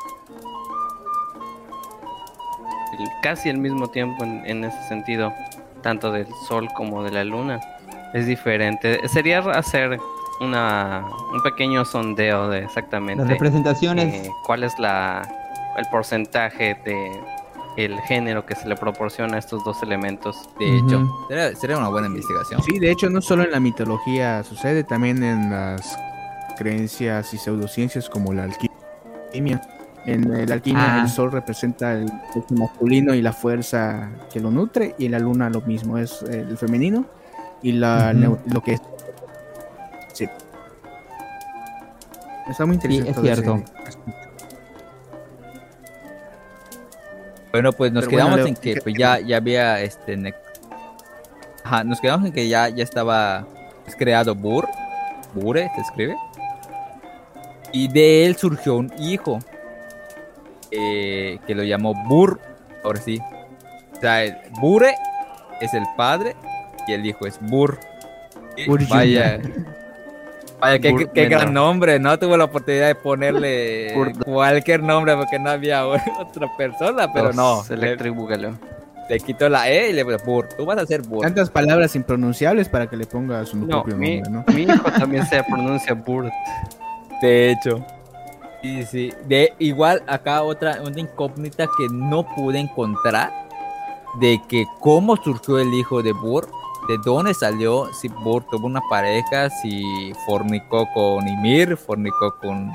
casi 3.22 3.50
el 3.50 3.58
mismo 3.58 3.88
tiempo 3.90 4.24
en, 4.24 4.44
en 4.46 4.64
ese 4.64 4.82
sentido, 4.88 5.34
tanto 5.82 6.12
del 6.12 6.28
sol 6.48 6.68
como 6.76 7.04
de 7.04 7.12
la 7.12 7.24
luna. 7.24 7.60
Es 8.14 8.26
diferente. 8.26 9.06
Sería 9.10 9.40
hacer 9.40 10.00
una, 10.40 11.06
un 11.34 11.42
pequeño 11.44 11.84
sondeo 11.84 12.48
de 12.50 12.60
exactamente 12.64 13.22
Las 13.24 13.32
representaciones. 13.32 14.14
eh, 14.28 14.32
cuál 14.46 14.64
es 14.64 14.78
la 14.80 15.28
el 15.78 15.86
porcentaje 15.92 16.76
de 16.86 17.24
el 17.78 17.98
género 18.02 18.46
que 18.46 18.56
se 18.56 18.68
le 18.68 18.76
proporciona 18.76 19.36
a 19.36 19.40
estos 19.40 19.64
dos 19.64 19.82
elementos. 19.84 20.36
De 20.60 20.78
hecho, 20.78 21.08
sería, 21.30 21.56
sería 21.56 21.78
una 21.78 21.90
buena 21.90 22.08
investigación. 22.08 22.62
Sí, 22.64 22.80
de 22.80 22.92
hecho, 22.92 23.10
no 23.10 23.22
solo 23.22 23.44
en 23.44 23.52
la 23.52 23.60
mitología 23.60 24.44
sucede, 24.44 24.84
también 24.84 25.24
en 25.24 25.50
las 25.52 25.98
creencias 26.58 27.34
y 27.34 27.38
pseudociencias 27.38 28.10
como 28.10 28.34
la 28.34 28.44
alquimia. 28.46 29.62
En 30.06 30.48
la 30.48 30.54
alquimia 30.56 30.96
Ah. 30.96 31.02
el 31.04 31.10
sol 31.10 31.32
representa 31.32 31.92
el 31.94 32.08
sexo 32.34 32.54
masculino 32.56 33.14
y 33.14 33.22
la 33.22 33.34
fuerza 33.34 34.10
que 34.32 34.40
lo 34.40 34.50
nutre 34.50 34.96
y 34.98 35.10
la 35.10 35.20
luna 35.20 35.50
lo 35.50 35.62
mismo, 35.62 35.98
es 35.98 36.22
el 36.24 36.58
femenino 36.58 37.06
y 37.62 37.74
la, 37.74 38.14
neu- 38.14 38.40
lo 38.52 38.62
que 38.64 38.74
es... 38.74 38.82
Sí. 40.14 40.28
Está 42.50 42.66
muy 42.66 42.76
interesante. 42.76 43.10
es 43.10 43.16
todo 43.16 43.26
ese 43.28 44.27
Bueno, 47.58 47.74
pues 47.74 47.92
nos 47.92 48.06
Pero 48.06 48.18
quedamos 48.18 48.40
en 48.46 48.56
que 48.56 48.76
¿qué- 48.76 48.82
pues, 48.82 48.96
ya, 48.98 49.20
ya 49.20 49.38
había 49.38 49.82
este. 49.82 50.34
Ajá, 51.64 51.84
nos 51.84 52.00
quedamos 52.00 52.28
en 52.28 52.34
que 52.34 52.48
ya, 52.48 52.70
ya 52.70 52.84
estaba 52.84 53.46
pues, 53.84 53.96
creado 53.96 54.36
Bur. 54.36 54.68
Bure 55.34 55.70
se 55.76 55.82
escribe. 55.82 56.16
Y 57.74 57.88
de 57.88 58.26
él 58.26 58.36
surgió 58.38 58.76
un 58.78 58.92
hijo. 59.00 59.40
eh, 60.72 61.40
que 61.48 61.56
lo 61.56 61.64
llamó 61.64 61.94
Bur. 62.06 62.40
Ahora 62.84 63.00
sí. 63.02 63.20
O 63.96 64.00
sea, 64.00 64.24
el 64.24 64.38
Bure 64.62 64.94
es 65.62 65.74
el 65.74 65.84
padre 65.96 66.36
y 66.88 66.94
el 66.94 67.06
hijo 67.06 67.26
es 67.26 67.40
Bur 67.42 67.80
vaya. 68.90 69.40
Vaya, 70.60 70.80
qué, 70.80 71.26
gran 71.28 71.54
nombre, 71.54 72.00
¿no? 72.00 72.18
Tuve 72.18 72.38
la 72.38 72.46
oportunidad 72.46 72.88
de 72.88 72.96
ponerle 72.96 73.94
cualquier 74.26 74.82
nombre 74.82 75.16
porque 75.16 75.38
no 75.38 75.50
había 75.52 75.86
otra 76.20 76.48
persona, 76.58 77.12
pero 77.14 77.32
no. 77.34 77.64
Electric 77.70 78.14
Boogaloo. 78.16 78.54
le 79.10 79.20
quitó 79.20 79.50
la 79.50 79.70
E 79.70 79.92
y 79.92 79.94
le 79.94 80.04
puso 80.04 80.18
Bur. 80.26 80.50
Tú 80.58 80.66
vas 80.66 80.80
a 80.80 80.86
ser 80.86 81.02
Bur. 81.04 81.22
Tantas 81.22 81.50
palabras 81.50 81.96
impronunciables 81.96 82.70
para 82.70 82.88
que 82.88 82.98
le 82.98 83.06
ponga 83.06 83.46
su 83.46 83.58
No, 83.58 83.68
propio 83.84 83.98
mi, 83.98 84.22
nombre, 84.22 84.32
¿no? 84.32 84.54
mi 84.54 84.64
hijo 84.64 84.92
también 84.92 85.26
se 85.28 85.44
pronuncia 85.44 85.94
Burt. 85.94 86.32
De 87.22 87.52
hecho. 87.52 87.86
Sí, 88.64 88.84
sí. 88.84 89.14
De 89.28 89.54
igual 89.60 90.02
acá 90.08 90.42
otra 90.42 90.82
una 90.84 91.00
incógnita 91.00 91.68
que 91.78 91.88
no 91.92 92.26
pude 92.36 92.58
encontrar 92.60 93.32
de 94.20 94.42
que 94.50 94.66
cómo 94.80 95.16
surgió 95.18 95.60
el 95.60 95.72
hijo 95.76 96.02
de 96.02 96.12
Bur, 96.12 96.50
de 96.88 96.98
dónde 97.04 97.34
salió, 97.34 97.92
si 97.94 98.08
Bur 98.08 98.44
tuvo 98.50 98.68
una 98.68 98.82
pareja, 98.90 99.50
si 99.50 100.14
fornicó 100.26 100.88
con 100.94 101.28
Ymir, 101.28 101.76
fornicó 101.78 102.36
con, 102.40 102.72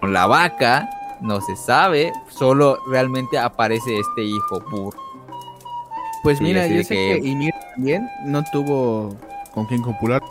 con 0.00 0.12
la 0.12 0.26
vaca, 0.26 0.88
no 1.20 1.40
se 1.40 1.56
sabe, 1.56 2.12
solo 2.28 2.78
realmente 2.88 3.38
aparece 3.38 3.98
este 3.98 4.22
hijo 4.22 4.60
Bur. 4.70 4.94
Pues 6.22 6.38
Sí, 6.38 6.44
mira, 6.44 6.66
yo 6.66 6.82
sé 6.82 6.88
que- 6.94 7.20
que 7.22 7.28
Ymir 7.28 7.54
también 7.74 8.08
no 8.24 8.42
tuvo 8.52 9.14
con 9.54 9.66
quien 9.66 9.82
copular. 9.82 10.22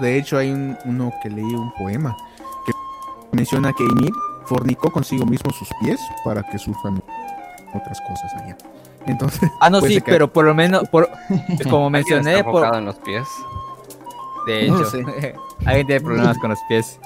De 0.00 0.18
hecho, 0.18 0.36
hay 0.38 0.50
un, 0.50 0.76
uno 0.84 1.12
que 1.22 1.30
leí 1.30 1.44
un 1.44 1.72
poema 1.74 2.16
que 2.66 2.72
menciona 3.32 3.72
que 3.72 3.84
Ymir 3.84 4.12
fornicó 4.44 4.90
consigo 4.90 5.24
mismo 5.24 5.50
sus 5.52 5.68
pies 5.80 6.00
para 6.24 6.42
que 6.42 6.58
surjan 6.58 7.02
otras 7.74 8.00
cosas 8.02 8.32
allá. 8.34 8.56
Entonces, 9.06 9.50
Ah, 9.60 9.70
no, 9.70 9.80
Pues 9.80 9.94
sí, 9.94 10.00
pero 10.00 10.32
por 10.32 10.44
lo 10.44 10.54
menos, 10.54 10.88
por, 10.88 11.08
como 11.70 11.86
¿Alguien 11.86 11.92
mencioné, 11.92 12.38
está 12.38 12.50
por, 12.50 12.76
en 12.76 12.84
los 12.84 12.96
pies? 12.96 13.26
De 14.46 14.66
hecho, 14.66 14.84
sé. 14.84 15.04
alguien 15.64 15.86
tiene 15.86 16.00
problemas 16.00 16.38
con 16.38 16.50
los 16.50 16.58
pies. 16.68 17.00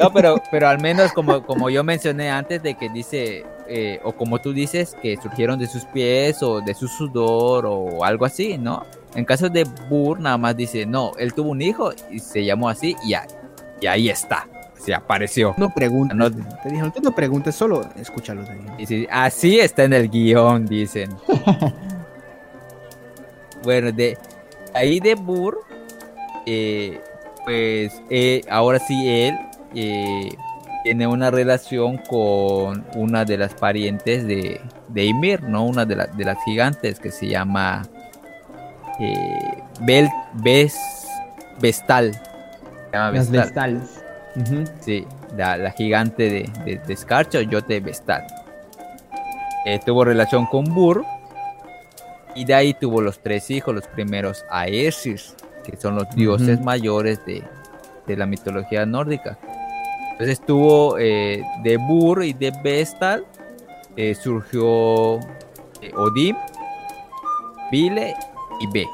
No, 0.00 0.12
pero, 0.12 0.42
pero 0.50 0.68
al 0.68 0.80
menos 0.80 1.12
como, 1.12 1.44
como 1.44 1.70
yo 1.70 1.84
mencioné 1.84 2.30
antes 2.30 2.62
de 2.62 2.74
que 2.74 2.88
dice, 2.88 3.46
eh, 3.68 4.00
o 4.02 4.12
como 4.12 4.40
tú 4.40 4.52
dices, 4.52 4.96
que 5.00 5.16
surgieron 5.16 5.58
de 5.58 5.68
sus 5.68 5.84
pies 5.84 6.42
o 6.42 6.60
de 6.60 6.74
su 6.74 6.88
sudor 6.88 7.64
o 7.66 8.04
algo 8.04 8.24
así, 8.24 8.58
¿no? 8.58 8.84
En 9.14 9.24
caso 9.24 9.48
de 9.48 9.64
Burr 9.88 10.18
nada 10.20 10.36
más 10.36 10.56
dice, 10.56 10.86
no, 10.86 11.12
él 11.18 11.32
tuvo 11.32 11.50
un 11.50 11.62
hijo 11.62 11.92
y 12.10 12.18
se 12.18 12.44
llamó 12.44 12.68
así 12.68 12.96
y, 13.04 13.10
ya, 13.10 13.26
y 13.80 13.86
ahí 13.86 14.08
está, 14.08 14.48
se 14.80 14.94
apareció. 14.94 15.54
no 15.56 15.70
preguntes. 15.70 16.16
No- 16.16 16.30
Te 16.30 16.68
dijeron, 16.70 16.92
tú 16.92 17.00
no 17.02 17.12
preguntes, 17.14 17.54
solo 17.54 17.82
escúchalo 17.96 18.42
así 19.10 19.60
está 19.60 19.84
en 19.84 19.92
el 19.92 20.08
guion, 20.08 20.66
dicen. 20.66 21.10
bueno, 23.62 23.92
de 23.92 24.16
ahí 24.74 25.00
de 25.00 25.14
Burr, 25.14 25.58
eh, 26.46 27.00
pues 27.44 28.00
eh, 28.10 28.42
ahora 28.50 28.78
sí 28.78 29.08
él 29.08 29.38
eh, 29.74 30.30
tiene 30.84 31.06
una 31.06 31.30
relación 31.30 31.98
con 31.98 32.86
una 32.94 33.24
de 33.24 33.36
las 33.36 33.54
parientes 33.54 34.26
de, 34.26 34.60
de 34.88 35.04
Ymir, 35.04 35.42
¿no? 35.42 35.64
Una 35.64 35.84
de, 35.84 35.96
la- 35.96 36.06
de 36.06 36.24
las 36.24 36.38
gigantes 36.44 36.98
que 36.98 37.10
se 37.10 37.26
llama 37.28 37.82
eh, 38.98 39.62
Bel, 39.82 40.08
Bes, 40.34 40.76
Vestal. 41.60 42.14
Se 42.14 42.92
llama 42.96 43.10
Las 43.12 43.30
Vestal. 43.30 43.82
Sí, 44.80 45.06
la, 45.36 45.56
la 45.56 45.70
gigante 45.72 46.30
de, 46.30 46.50
de, 46.64 46.78
de 46.78 47.46
Yote 47.46 47.80
Vestal. 47.80 48.24
Eh, 49.64 49.80
tuvo 49.84 50.04
relación 50.04 50.46
con 50.46 50.64
Bur. 50.64 51.04
Y 52.34 52.44
de 52.44 52.54
ahí 52.54 52.74
tuvo 52.74 53.00
los 53.00 53.20
tres 53.20 53.50
hijos, 53.50 53.74
los 53.74 53.88
primeros 53.88 54.44
Aesir, 54.52 55.20
que 55.64 55.76
son 55.76 55.96
los 55.96 56.08
dioses 56.14 56.60
mayores 56.60 57.24
de, 57.26 57.42
de 58.06 58.16
la 58.16 58.24
mitología 58.24 58.86
nórdica. 58.86 59.36
Entonces 60.12 60.40
tuvo 60.40 60.96
eh, 60.98 61.42
de 61.64 61.76
Bur 61.76 62.22
y 62.22 62.32
de 62.32 62.52
Vestal, 62.62 63.26
eh, 63.96 64.14
surgió 64.14 65.18
Odín, 65.96 66.36
Vile 67.72 68.14
y 68.60 68.66
Be 68.72 68.86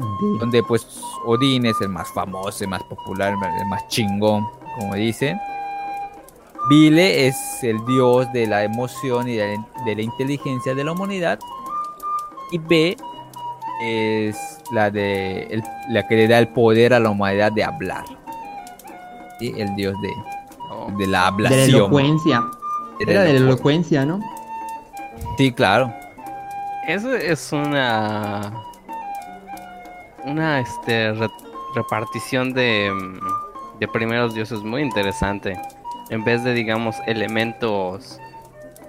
De- 0.00 0.38
donde 0.38 0.62
pues 0.62 0.86
Odín 1.26 1.66
es 1.66 1.80
el 1.80 1.88
más 1.90 2.08
famoso, 2.12 2.64
el 2.64 2.70
más 2.70 2.82
popular, 2.84 3.34
el 3.58 3.66
más 3.66 3.86
chingón, 3.88 4.46
como 4.78 4.94
dicen. 4.94 5.38
Vile 6.68 7.26
es 7.26 7.36
el 7.62 7.84
dios 7.86 8.30
de 8.32 8.46
la 8.46 8.64
emoción 8.64 9.28
y 9.28 9.36
de 9.36 9.56
la, 9.56 9.84
de 9.84 9.96
la 9.96 10.02
inteligencia 10.02 10.74
de 10.74 10.84
la 10.84 10.92
humanidad. 10.92 11.38
Y 12.52 12.58
B 12.58 12.96
es 13.82 14.36
la 14.72 14.90
de 14.90 15.44
el- 15.44 15.64
la 15.88 16.06
que 16.06 16.16
le 16.16 16.28
da 16.28 16.38
el 16.38 16.48
poder 16.48 16.92
a 16.94 17.00
la 17.00 17.10
humanidad 17.10 17.50
de 17.52 17.64
hablar. 17.64 18.04
¿Sí? 19.38 19.54
El 19.56 19.74
dios 19.74 19.94
de, 20.02 20.10
Oh. 20.70 20.86
de 20.92 20.92
la 20.92 20.96
De 20.98 21.06
la 21.08 21.26
hablación. 21.26 21.68
elocuencia. 21.70 22.44
De 22.98 23.10
Era 23.12 23.22
de 23.22 23.32
la 23.32 23.38
elo- 23.38 23.46
elocuencia, 23.52 24.04
¿no? 24.04 24.20
Sí, 25.38 25.50
claro. 25.52 25.92
Eso 26.86 27.14
es 27.14 27.50
una. 27.52 28.52
Una 30.24 30.60
este, 30.60 31.12
re- 31.12 31.28
repartición 31.74 32.52
de, 32.52 32.90
mm, 32.92 33.78
de 33.78 33.88
primeros 33.88 34.34
dioses 34.34 34.60
muy 34.60 34.82
interesante. 34.82 35.58
En 36.10 36.24
vez 36.24 36.42
de, 36.44 36.52
digamos, 36.54 36.96
elementos 37.06 38.18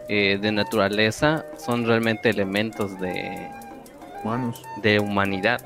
eh, 0.10 0.38
de 0.42 0.52
naturaleza, 0.52 1.46
son 1.58 1.86
realmente 1.86 2.30
elementos 2.30 3.00
de, 3.00 3.48
Humanos. 4.24 4.62
de 4.82 5.00
humanidad. 5.00 5.62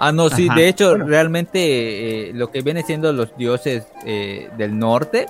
Ah, 0.00 0.12
no, 0.12 0.28
sí, 0.30 0.46
Ajá. 0.48 0.58
de 0.58 0.68
hecho, 0.68 0.90
Bueno. 0.90 1.06
realmente 1.06 2.28
eh, 2.28 2.32
lo 2.34 2.50
que 2.50 2.60
viene 2.62 2.82
siendo 2.82 3.12
los 3.12 3.36
dioses 3.36 3.86
eh, 4.04 4.48
del 4.56 4.78
norte, 4.78 5.26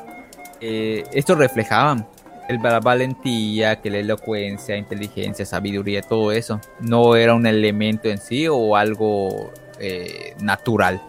eh, 0.61 1.05
esto 1.12 1.35
reflejaban 1.37 2.07
el, 2.48 2.58
la 2.62 2.80
valentía, 2.80 3.80
que 3.80 3.90
la 3.90 3.98
elocuencia, 3.98 4.76
inteligencia, 4.76 5.44
sabiduría, 5.44 6.02
todo 6.02 6.32
eso. 6.32 6.61
No 6.80 7.14
era 7.14 7.34
un 7.34 7.46
elemento 7.46 8.08
en 8.08 8.18
sí 8.18 8.48
o 8.48 8.74
algo 8.74 9.52
eh, 9.78 10.34
natural. 10.40 11.00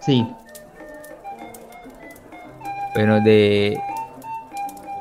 Sí. 0.00 0.26
Bueno, 2.94 3.20
de. 3.20 3.78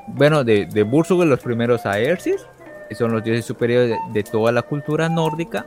Bueno, 0.08 0.44
de, 0.44 0.66
de 0.66 0.84
Búrsuga, 0.84 1.26
los 1.26 1.40
primeros 1.40 1.86
Aercis, 1.86 2.46
que 2.88 2.96
son 2.96 3.12
los 3.12 3.24
dioses 3.24 3.46
superiores 3.46 3.90
de, 3.90 3.98
de 4.14 4.24
toda 4.24 4.52
la 4.52 4.62
cultura 4.62 5.10
nórdica. 5.10 5.66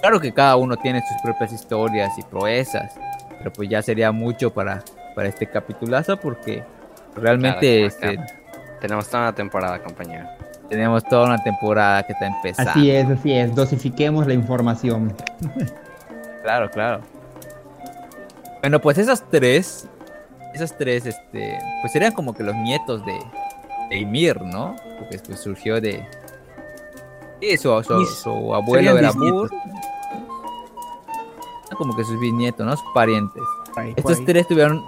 Claro 0.00 0.20
que 0.20 0.32
cada 0.32 0.56
uno 0.56 0.76
tiene 0.76 1.00
sus 1.00 1.20
propias 1.22 1.52
historias 1.52 2.18
y 2.18 2.22
proezas, 2.22 2.94
pero 3.38 3.52
pues 3.52 3.68
ya 3.68 3.82
sería 3.82 4.12
mucho 4.12 4.52
para, 4.52 4.82
para 5.14 5.28
este 5.28 5.46
capitulazo 5.46 6.16
porque 6.18 6.62
realmente 7.16 7.90
Claro, 7.98 8.12
este. 8.12 8.45
Tenemos 8.80 9.08
toda 9.08 9.24
una 9.24 9.34
temporada, 9.34 9.82
compañero. 9.82 10.26
tenemos 10.68 11.04
toda 11.04 11.26
una 11.26 11.42
temporada 11.42 12.02
que 12.02 12.12
está 12.12 12.26
empezando. 12.26 12.70
Así 12.70 12.90
es, 12.90 13.08
así 13.08 13.32
es. 13.32 13.54
Dosifiquemos 13.54 14.26
la 14.26 14.34
información. 14.34 15.14
Claro, 16.42 16.70
claro. 16.70 17.00
Bueno, 18.60 18.80
pues 18.80 18.98
esas 18.98 19.22
tres, 19.30 19.88
esas 20.54 20.76
tres, 20.76 21.06
este, 21.06 21.58
pues 21.80 21.92
serían 21.92 22.12
como 22.12 22.34
que 22.34 22.42
los 22.42 22.54
nietos 22.56 23.04
de, 23.06 23.18
de 23.90 23.98
Ymir, 23.98 24.40
¿no? 24.42 24.74
Porque 24.98 25.18
pues 25.24 25.40
surgió 25.40 25.80
de... 25.80 26.06
Sí, 27.40 27.56
su, 27.58 27.82
su- 27.82 27.94
Mis- 27.94 28.08
su 28.22 28.54
abuelo 28.54 28.96
era. 28.98 29.12
Bur. 29.12 29.50
Como 31.76 31.94
que 31.96 32.04
sus 32.04 32.18
bisnietos, 32.18 32.64
¿no? 32.66 32.76
Sus 32.76 32.86
parientes. 32.94 33.42
Estos 33.96 34.24
tres 34.24 34.48
tuvieron 34.48 34.84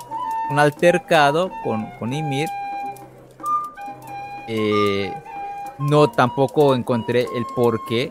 un 0.50 0.58
altercado 0.58 1.50
con, 1.62 1.86
con 1.98 2.12
Ymir. 2.12 2.48
Eh, 4.48 5.12
no 5.78 6.10
tampoco 6.10 6.74
encontré 6.74 7.26
el 7.34 7.46
por 7.54 7.84
qué. 7.86 8.10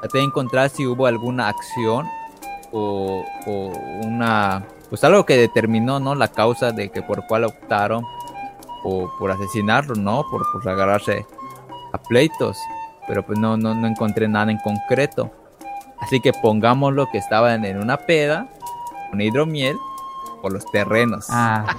Traté 0.00 0.18
de 0.18 0.24
encontrar 0.24 0.70
si 0.70 0.86
hubo 0.86 1.06
alguna 1.06 1.48
acción 1.48 2.06
o, 2.70 3.24
o 3.46 3.72
una. 4.04 4.64
Pues 4.88 5.02
algo 5.04 5.24
que 5.24 5.36
determinó, 5.36 5.98
¿no? 6.00 6.14
La 6.14 6.28
causa 6.28 6.70
de 6.72 6.90
que 6.90 7.02
por 7.02 7.26
cuál 7.26 7.44
optaron 7.44 8.04
o 8.84 9.10
por 9.18 9.30
asesinarlo, 9.30 9.94
¿no? 9.94 10.24
Por, 10.30 10.44
por 10.52 10.68
agarrarse 10.68 11.26
a 11.92 11.98
pleitos. 11.98 12.58
Pero 13.08 13.24
pues 13.24 13.38
no, 13.38 13.56
no, 13.56 13.74
no 13.74 13.86
encontré 13.86 14.28
nada 14.28 14.52
en 14.52 14.58
concreto. 14.58 15.30
Así 16.00 16.20
que 16.20 16.32
pongámoslo 16.32 17.08
que 17.10 17.18
estaban 17.18 17.64
en 17.64 17.78
una 17.78 17.96
peda 17.96 18.48
con 19.10 19.20
hidromiel 19.20 19.76
por 20.42 20.52
los 20.52 20.66
terrenos. 20.70 21.26
Ah. 21.30 21.76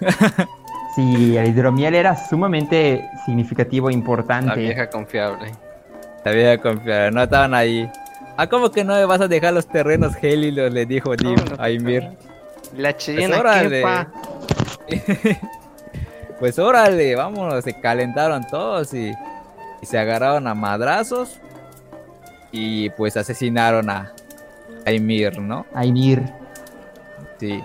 Sí, 0.96 1.36
el 1.36 1.48
hidromiel 1.48 1.94
era 1.94 2.16
sumamente 2.16 3.08
significativo 3.24 3.88
e 3.88 3.92
La 3.92 3.98
importante. 3.98 4.58
vieja 4.58 4.88
confiable. 4.90 5.52
La 6.24 6.32
vida 6.32 6.58
confiar, 6.58 7.12
no 7.12 7.22
estaban 7.22 7.54
ahí. 7.54 7.88
Ah, 8.36 8.48
¿cómo 8.48 8.70
que 8.70 8.82
no 8.82 8.94
me 8.94 9.04
vas 9.04 9.20
a 9.20 9.28
dejar 9.28 9.52
los 9.52 9.66
terrenos 9.68 10.16
gélidos? 10.16 10.72
Le 10.72 10.84
dijo 10.86 11.14
Dim 11.14 11.34
No, 11.36 11.56
no, 11.56 11.62
a 11.62 11.70
Ymir. 11.70 12.16
La 12.76 12.92
Pues 12.92 12.96
chilena 13.04 13.38
órale. 13.38 13.68
quepa. 13.70 14.08
Pues 16.38 16.58
órale, 16.58 17.14
vámonos, 17.14 17.64
se 17.64 17.80
calentaron 17.80 18.44
todos 18.46 18.92
y, 18.92 19.10
y 19.80 19.86
se 19.86 19.98
agarraron 19.98 20.46
a 20.46 20.54
madrazos 20.54 21.40
y 22.52 22.90
pues 22.90 23.16
asesinaron 23.16 23.88
a, 23.88 24.12
a 24.84 24.92
Ymir, 24.92 25.38
¿no? 25.40 25.64
Aymir. 25.74 26.22
Sí. 27.40 27.64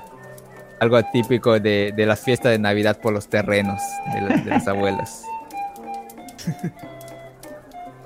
Algo 0.82 1.00
típico 1.14 1.60
de, 1.60 1.94
de 1.96 2.06
las 2.08 2.20
fiestas 2.22 2.52
de 2.52 2.58
Navidad 2.58 2.98
por 2.98 3.14
los 3.14 3.28
terrenos 3.30 3.80
de, 4.16 4.22
la- 4.22 4.36
de 4.38 4.50
las 4.50 4.68
abuelas. 4.68 5.24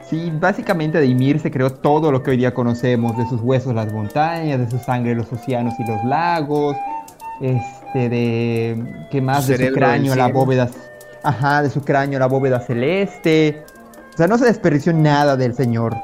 Sí, 0.10 0.30
básicamente 0.40 1.00
de 1.00 1.08
Ymir 1.08 1.40
se 1.40 1.50
creó 1.50 1.72
todo 1.72 2.12
lo 2.12 2.22
que 2.22 2.32
hoy 2.32 2.38
día 2.38 2.54
conocemos, 2.54 3.18
de 3.18 3.26
sus 3.28 3.40
huesos 3.42 3.74
las 3.74 3.92
montañas, 3.94 4.60
de 4.60 4.70
su 4.70 4.78
sangre 4.78 5.16
los 5.16 5.32
océanos 5.32 5.74
y 5.80 5.88
los 5.90 6.04
lagos, 6.04 6.76
este 7.42 8.10
de 8.10 8.84
qué 9.10 9.22
más 9.22 9.46
Su 9.46 9.54
de 9.54 9.70
su 9.70 9.74
cráneo 9.74 10.14
la 10.16 10.28
bóveda, 10.28 10.70
ajá, 11.24 11.64
de 11.64 11.70
su 11.70 11.82
cráneo 11.82 12.20
la 12.20 12.28
bóveda 12.28 12.60
celeste. 12.60 13.64
O 14.14 14.18
sea, 14.18 14.28
no 14.28 14.38
se 14.38 14.46
desperdició 14.46 14.92
nada 14.92 15.38
del 15.38 15.56
señor. 15.56 15.96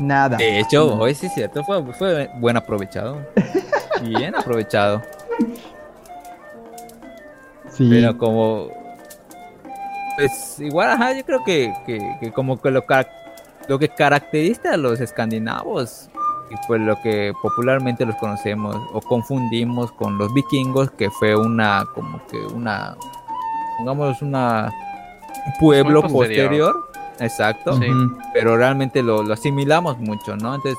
Nada. 0.00 0.36
De 0.36 0.58
hecho, 0.58 0.96
hoy 0.98 1.14
sí 1.14 1.26
es 1.26 1.32
cierto, 1.34 1.62
fue, 1.64 1.80
fue 1.94 2.28
buen 2.40 2.56
aprovechado. 2.56 3.18
Bien 4.02 4.34
aprovechado. 4.34 5.00
Sí. 7.78 7.86
Pero 7.88 8.18
como. 8.18 8.68
Pues 10.16 10.58
igual, 10.58 10.90
ajá, 10.90 11.12
yo 11.12 11.24
creo 11.24 11.44
que, 11.44 11.72
que, 11.86 12.16
que 12.20 12.32
como 12.32 12.60
que 12.60 12.72
lo, 12.72 12.84
lo 13.68 13.78
que 13.78 13.88
caracteriza 13.88 14.74
a 14.74 14.76
los 14.76 14.98
escandinavos, 15.00 16.10
y 16.50 16.54
pues 16.66 16.80
lo 16.80 17.00
que 17.02 17.32
popularmente 17.40 18.04
los 18.04 18.16
conocemos 18.16 18.76
o 18.92 19.00
confundimos 19.00 19.92
con 19.92 20.18
los 20.18 20.34
vikingos, 20.34 20.90
que 20.90 21.08
fue 21.08 21.36
una, 21.36 21.84
como 21.94 22.20
que 22.26 22.38
una, 22.38 22.96
pongamos 23.78 24.20
una, 24.22 24.72
un 25.46 25.52
pueblo 25.60 26.02
posterior. 26.02 26.74
posterior. 26.74 26.88
Exacto. 27.20 27.76
Sí. 27.78 27.86
Pero 28.32 28.56
realmente 28.56 29.04
lo, 29.04 29.22
lo 29.22 29.34
asimilamos 29.34 29.98
mucho, 29.98 30.36
¿no? 30.36 30.56
Entonces 30.56 30.78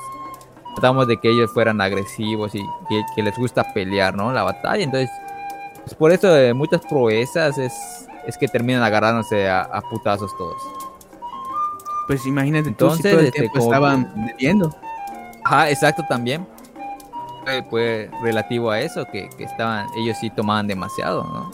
tratamos 0.74 1.06
de 1.08 1.18
que 1.18 1.30
ellos 1.30 1.50
fueran 1.52 1.80
agresivos 1.80 2.54
y 2.54 2.62
que, 2.88 3.02
que 3.14 3.22
les 3.22 3.36
gusta 3.36 3.72
pelear, 3.72 4.14
¿no? 4.14 4.32
La 4.32 4.42
batalla. 4.42 4.82
Entonces, 4.82 5.10
pues 5.90 5.98
por 5.98 6.12
eso 6.12 6.36
eh, 6.36 6.54
muchas 6.54 6.82
proezas 6.82 7.58
es, 7.58 7.72
es 8.24 8.38
que 8.38 8.46
terminan 8.46 8.80
agarrándose 8.80 9.48
a, 9.48 9.62
a 9.62 9.80
putazos 9.80 10.30
todos. 10.36 10.62
Pues 12.06 12.24
imagínate 12.26 12.64
tú 12.64 12.68
Entonces, 12.70 13.02
si 13.02 13.10
todo 13.10 13.20
el 13.20 13.26
este, 13.26 13.40
tiempo 13.40 13.58
estaban 13.58 14.12
bebiendo. 14.26 14.72
Ajá, 15.44 15.68
exacto 15.68 16.04
también. 16.08 16.46
Fue 17.70 18.08
relativo 18.22 18.70
a 18.70 18.78
eso, 18.78 19.04
que, 19.06 19.28
que 19.36 19.42
estaban, 19.42 19.88
ellos 19.96 20.16
sí 20.20 20.30
tomaban 20.30 20.68
demasiado, 20.68 21.24
¿no? 21.24 21.50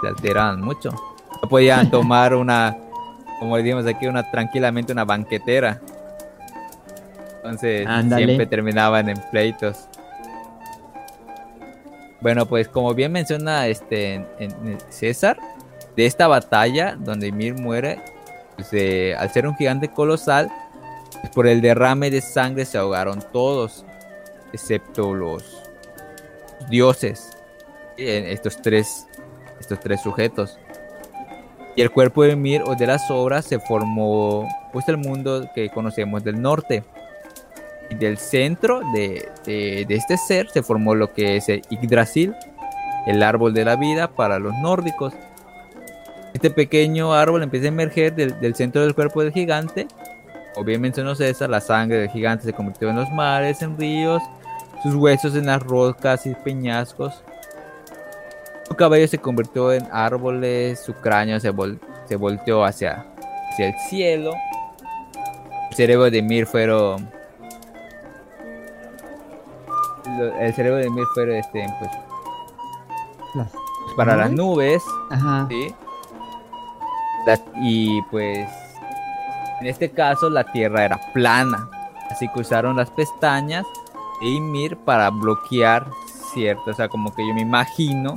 Se 0.00 0.06
alteraban 0.06 0.60
mucho. 0.60 0.90
No 1.42 1.48
podían 1.48 1.90
tomar 1.90 2.32
una, 2.34 2.76
como 3.40 3.56
decimos 3.56 3.86
aquí, 3.86 4.06
una 4.06 4.30
tranquilamente 4.30 4.92
una 4.92 5.04
banquetera. 5.04 5.80
Entonces 7.38 7.88
siempre 8.14 8.46
terminaban 8.46 9.08
en 9.08 9.20
pleitos. 9.32 9.88
Bueno, 12.24 12.46
pues 12.46 12.68
como 12.68 12.94
bien 12.94 13.12
menciona 13.12 13.66
este 13.66 14.24
César, 14.88 15.36
de 15.94 16.06
esta 16.06 16.26
batalla 16.26 16.96
donde 16.98 17.26
Ymir 17.26 17.52
muere, 17.52 18.00
pues, 18.56 18.68
eh, 18.72 19.14
al 19.14 19.30
ser 19.30 19.46
un 19.46 19.54
gigante 19.54 19.88
colosal, 19.88 20.50
pues, 21.20 21.30
por 21.34 21.46
el 21.46 21.60
derrame 21.60 22.08
de 22.10 22.22
sangre 22.22 22.64
se 22.64 22.78
ahogaron 22.78 23.22
todos, 23.30 23.84
excepto 24.54 25.12
los 25.12 25.44
dioses, 26.70 27.28
eh, 27.98 28.28
estos 28.30 28.56
tres, 28.62 29.06
estos 29.60 29.78
tres 29.80 30.00
sujetos. 30.00 30.58
Y 31.76 31.82
el 31.82 31.90
cuerpo 31.90 32.22
de 32.22 32.32
Ymir 32.32 32.62
o 32.62 32.74
de 32.74 32.86
las 32.86 33.10
obras 33.10 33.44
se 33.44 33.58
formó 33.58 34.48
pues 34.72 34.88
el 34.88 34.96
mundo 34.96 35.50
que 35.54 35.68
conocemos 35.68 36.24
del 36.24 36.40
norte. 36.40 36.84
Y 37.90 37.94
del 37.96 38.18
centro 38.18 38.80
de, 38.94 39.28
de- 39.44 39.86
este 39.90 40.16
ser 40.16 40.48
se 40.50 40.62
formó 40.62 40.94
lo 40.94 41.12
que 41.12 41.36
es 41.36 41.48
el 41.48 41.62
Yggdrasil, 41.70 42.34
el 43.06 43.22
árbol 43.22 43.52
de 43.54 43.64
la 43.64 43.76
vida 43.76 44.08
para 44.08 44.38
los 44.38 44.54
nórdicos. 44.62 45.12
Este 46.32 46.50
pequeño 46.50 47.14
árbol 47.14 47.42
empieza 47.42 47.66
a 47.66 47.68
emerger 47.68 48.14
del, 48.14 48.54
centro 48.54 48.82
del 48.82 48.94
cuerpo 48.94 49.22
del 49.22 49.32
gigante. 49.32 49.86
Bien 50.64 50.80
mencionó 50.80 51.14
César, 51.14 51.50
la 51.50 51.60
sangre 51.60 51.98
del 51.98 52.10
gigante 52.10 52.44
se 52.44 52.52
convirtió 52.52 52.88
en 52.88 52.96
los 52.96 53.10
mares, 53.10 53.60
en 53.62 53.76
ríos, 53.78 54.22
sus 54.82 54.94
huesos 54.94 55.34
en 55.36 55.46
las 55.46 55.62
rocas 55.62 56.26
y 56.26 56.34
peñascos. 56.34 57.22
Su 58.68 58.74
cabello 58.76 59.06
se 59.08 59.18
convirtió 59.18 59.72
en 59.72 59.86
árboles, 59.92 60.80
su 60.80 60.94
cráneo 60.94 61.38
se, 61.38 61.52
vol- 61.52 61.78
se 62.08 62.16
volteó 62.16 62.64
hacia, 62.64 63.04
hacia 63.52 63.68
el 63.68 63.74
cielo. 63.90 64.32
el 65.70 65.76
cerebro 65.76 66.10
de 66.10 66.22
Mir 66.22 66.46
fueron. 66.46 67.10
Lo- 70.06 70.38
El 70.38 70.54
cerebro 70.54 70.78
de 70.78 70.90
Mir 70.90 71.04
fueron 71.14 71.36
este, 71.36 71.66
pues, 71.78 71.90
Las- 73.34 73.52
para 73.96 74.16
las 74.16 74.30
¿Nubes? 74.30 74.82
nubes. 74.84 74.94
Ajá. 75.10 75.46
¿sí? 75.48 75.74
La- 77.26 77.40
y 77.62 78.02
pues 78.10 78.48
en 79.60 79.66
este 79.66 79.90
caso 79.90 80.28
la 80.28 80.44
tierra 80.44 80.84
era 80.84 81.00
plana, 81.12 81.68
así 82.10 82.28
que 82.28 82.40
usaron 82.40 82.76
las 82.76 82.90
pestañas 82.90 83.64
de 84.20 84.26
Ymir 84.28 84.76
para 84.78 85.10
bloquear 85.10 85.86
cierto, 86.34 86.70
o 86.70 86.74
sea, 86.74 86.88
como 86.88 87.14
que 87.14 87.26
yo 87.26 87.32
me 87.34 87.40
imagino 87.40 88.14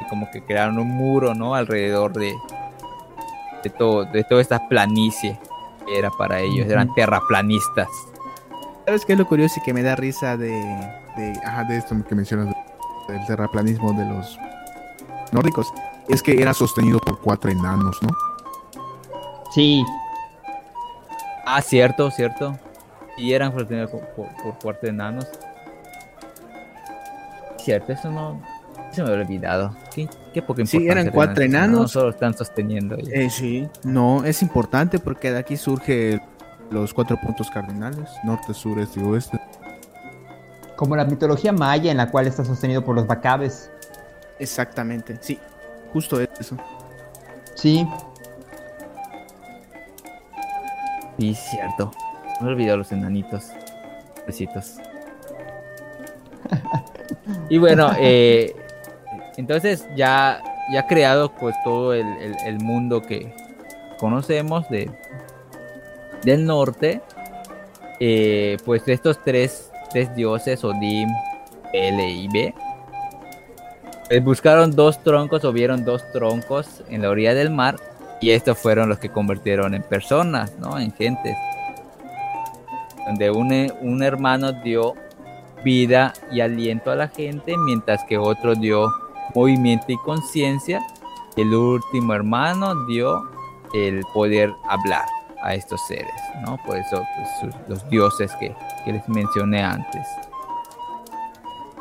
y 0.00 0.04
como 0.08 0.30
que 0.30 0.42
crearon 0.44 0.78
un 0.78 0.88
muro, 0.88 1.34
¿no? 1.34 1.54
Alrededor 1.54 2.12
de 2.12 2.34
de 3.62 3.68
todo, 3.68 4.04
de 4.06 4.24
toda 4.24 4.40
esta 4.40 4.68
planicie 4.68 5.38
que 5.86 5.98
era 5.98 6.10
para 6.10 6.40
ellos, 6.40 6.66
eran 6.66 6.92
terraplanistas. 6.94 7.88
¿Sabes 8.86 9.04
qué 9.04 9.12
es 9.12 9.18
lo 9.18 9.26
curioso 9.28 9.56
y 9.60 9.62
que 9.62 9.74
me 9.74 9.82
da 9.82 9.96
risa 9.96 10.36
de, 10.38 10.50
de 11.20 11.38
Ajá, 11.44 11.64
de 11.64 11.76
esto 11.78 11.94
que 12.08 12.14
mencionas 12.14 12.46
de- 12.48 13.12
del 13.14 13.26
terraplanismo 13.26 13.92
de 13.92 14.04
los 14.06 14.38
nórdicos. 15.32 15.66
Es 16.08 16.22
que 16.22 16.40
era 16.40 16.52
sostenido 16.54 16.98
por 16.98 17.20
cuatro 17.20 17.50
enanos, 17.50 17.98
¿no? 18.02 18.08
Sí, 19.52 19.84
Ah, 21.46 21.60
cierto, 21.62 22.10
cierto. 22.12 22.56
Y 23.16 23.32
eran 23.32 23.52
sostenidos 23.52 23.90
por, 23.90 24.00
por, 24.14 24.26
por 24.42 24.58
cuarto 24.60 24.80
de 24.82 24.90
enanos. 24.90 25.26
Cierto, 27.58 27.92
eso 27.92 28.10
no. 28.10 28.40
Se 28.92 29.02
me 29.02 29.10
había 29.10 29.22
olvidado. 29.24 29.74
Qué, 29.94 30.08
qué 30.32 30.42
poca 30.42 30.64
Sí, 30.64 30.76
importancia 30.76 30.92
eran 31.02 31.12
cuatro 31.12 31.44
enanos. 31.44 31.90
Solo 31.92 32.10
están 32.10 32.34
sosteniendo. 32.36 32.96
Eh, 33.12 33.28
sí, 33.30 33.68
no, 33.84 34.24
es 34.24 34.42
importante 34.42 34.98
porque 34.98 35.30
de 35.32 35.38
aquí 35.38 35.56
surge 35.56 36.20
los 36.70 36.94
cuatro 36.94 37.16
puntos 37.16 37.50
cardinales, 37.50 38.08
norte, 38.24 38.54
sur, 38.54 38.78
este 38.78 39.00
y 39.00 39.02
oeste. 39.04 39.40
Como 40.80 40.96
la 40.96 41.04
mitología 41.04 41.52
maya 41.52 41.90
en 41.90 41.98
la 41.98 42.10
cual 42.10 42.26
está 42.26 42.42
sostenido 42.42 42.82
por 42.82 42.94
los 42.94 43.06
bacabes. 43.06 43.70
Exactamente, 44.38 45.18
sí, 45.20 45.38
justo 45.92 46.18
eso. 46.18 46.56
Sí, 47.54 47.86
Sí, 51.18 51.34
cierto. 51.34 51.90
Me 52.40 52.46
he 52.48 52.50
olvidado 52.52 52.78
los 52.78 52.92
enanitos. 52.92 53.48
Besitos. 54.26 54.76
y 57.50 57.58
bueno, 57.58 57.90
eh, 57.98 58.56
entonces 59.36 59.86
ya, 59.94 60.42
ya 60.72 60.86
creado 60.86 61.30
pues 61.36 61.54
todo 61.62 61.92
el, 61.92 62.06
el- 62.22 62.36
el 62.46 62.58
mundo 62.60 63.02
que 63.02 63.34
conocemos 63.98 64.66
de, 64.70 64.90
del 66.24 66.46
norte, 66.46 67.02
eh, 68.00 68.56
pues 68.64 68.88
estos 68.88 69.22
tres, 69.22 69.69
tres 69.90 70.14
dioses, 70.14 70.64
Odín, 70.64 71.08
L 71.72 72.08
y 72.08 72.28
B, 72.28 72.54
pues 74.08 74.24
buscaron 74.24 74.74
dos 74.74 75.02
troncos 75.04 75.44
o 75.44 75.52
vieron 75.52 75.84
dos 75.84 76.02
troncos 76.12 76.82
en 76.88 77.02
la 77.02 77.10
orilla 77.10 77.34
del 77.34 77.50
mar 77.50 77.76
y 78.20 78.30
estos 78.30 78.58
fueron 78.58 78.88
los 78.88 78.98
que 78.98 79.08
convirtieron 79.08 79.74
en 79.74 79.82
personas, 79.82 80.58
¿no? 80.58 80.78
En 80.78 80.92
gentes. 80.92 81.36
Donde 83.06 83.30
un, 83.30 83.72
un 83.80 84.02
hermano 84.02 84.52
dio 84.52 84.94
vida 85.64 86.12
y 86.32 86.40
aliento 86.40 86.90
a 86.90 86.96
la 86.96 87.08
gente, 87.08 87.56
mientras 87.56 88.02
que 88.04 88.18
otro 88.18 88.54
dio 88.54 88.88
movimiento 89.34 89.86
y 89.88 89.96
conciencia. 89.98 90.84
El 91.36 91.54
último 91.54 92.12
hermano 92.12 92.86
dio 92.86 93.22
el 93.72 94.02
poder 94.12 94.52
hablar 94.68 95.19
a 95.42 95.54
estos 95.54 95.80
seres, 95.86 96.12
¿no? 96.46 96.56
Por 96.66 96.76
eso 96.76 97.02
pues, 97.40 97.54
los 97.68 97.88
dioses 97.88 98.34
que, 98.36 98.54
que 98.84 98.92
les 98.92 99.08
mencioné 99.08 99.62
antes. 99.62 100.06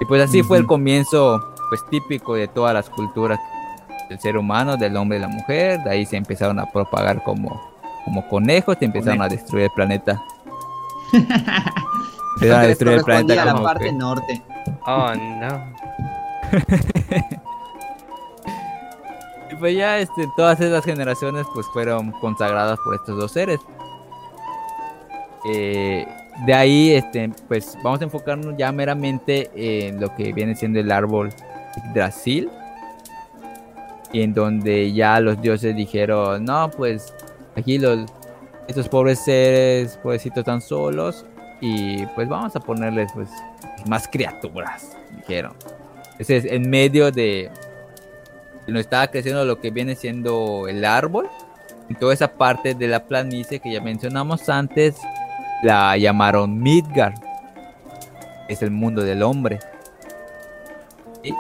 Y 0.02 0.06
pues 0.06 0.24
así 0.24 0.44
fue 0.44 0.58
el 0.58 0.66
comienzo, 0.66 1.40
pues 1.70 1.82
típico 1.90 2.36
de 2.36 2.48
todas 2.48 2.74
las 2.74 2.90
culturas 2.90 3.38
del 4.08 4.20
ser 4.20 4.38
humano, 4.38 4.78
del 4.78 4.96
hombre 4.96 5.18
y 5.18 5.22
la 5.22 5.28
mujer. 5.28 5.82
De 5.84 5.90
ahí 5.92 6.06
se 6.06 6.16
empezaron 6.18 6.58
a 6.60 6.66
propagar 6.72 7.22
como, 7.24 7.62
como 8.06 8.26
conejos, 8.30 8.78
y 8.80 8.86
empezaron 8.86 9.22
a 9.22 9.28
destruir 9.28 9.66
el 9.66 9.72
planeta. 9.72 10.22
empezaron 11.12 12.64
a 12.64 12.68
destruir 12.68 12.98
el 13.00 13.04
planeta 13.04 13.42
a 13.42 13.46
la 13.46 13.52
como 13.52 13.64
parte 13.66 13.86
que- 13.86 13.92
norte. 13.92 14.42
Oh, 14.86 15.14
no. 15.16 15.74
Pues 19.60 19.76
ya 19.76 20.00
este, 20.00 20.28
todas 20.38 20.60
esas 20.62 20.86
generaciones 20.86 21.46
pues 21.54 21.68
fueron 21.68 22.12
consagradas 22.14 22.80
por 22.84 22.96
estos 22.96 23.18
dos 23.18 23.32
seres. 23.32 23.60
Eh, 25.46 26.08
de 26.46 26.54
ahí 26.54 26.92
este, 26.92 27.30
pues 27.48 27.78
vamos 27.84 28.00
a 28.02 28.06
enfocarnos 28.06 28.56
ya 28.58 28.72
meramente 28.72 29.52
en 29.54 30.00
lo 30.00 30.16
que 30.16 30.32
viene 30.32 30.56
siendo 30.56 30.80
el 30.80 30.92
árbol 30.92 31.30
Yggdrasil. 31.76 32.50
Y 34.12 34.24
en 34.24 34.34
donde 34.34 34.92
ya 34.94 35.20
los 35.20 35.40
dioses 35.42 35.76
dijeron, 35.76 36.46
no, 36.46 36.72
pues 36.72 37.14
aquí 37.56 37.78
los, 37.78 38.06
estos 38.68 38.88
pobres 38.90 39.20
seres, 39.20 39.98
pobrecitos 39.98 40.46
tan 40.46 40.62
solos. 40.62 41.26
Y 41.62 42.06
pues 42.08 42.30
vamos 42.30 42.56
a 42.56 42.60
ponerles 42.62 43.12
pues 43.14 43.30
más 43.86 44.08
criaturas, 44.08 44.98
dijeron. 45.18 45.54
Ese 46.18 46.38
es 46.38 46.46
en 46.46 46.70
medio 46.70 47.12
de, 47.12 47.52
no 48.72 48.80
estaba 48.80 49.08
creciendo 49.08 49.46
lo 49.46 49.60
que 49.60 49.72
viene 49.72 49.96
siendo 49.96 50.68
el 50.68 50.86
árbol. 50.86 51.30
Y 51.90 51.96
toda 51.96 52.14
esa 52.14 52.34
parte 52.34 52.76
de 52.76 52.88
la 52.88 53.06
planicie 53.06 53.60
que 53.60 53.72
ya 53.74 53.82
mencionamos 53.82 54.48
antes 54.50 54.98
la 55.64 55.98
llamaron 55.98 56.60
Midgard. 56.62 57.16
Es 58.48 58.62
el 58.62 58.72
mundo 58.72 59.04
del 59.04 59.24
hombre. 59.24 59.60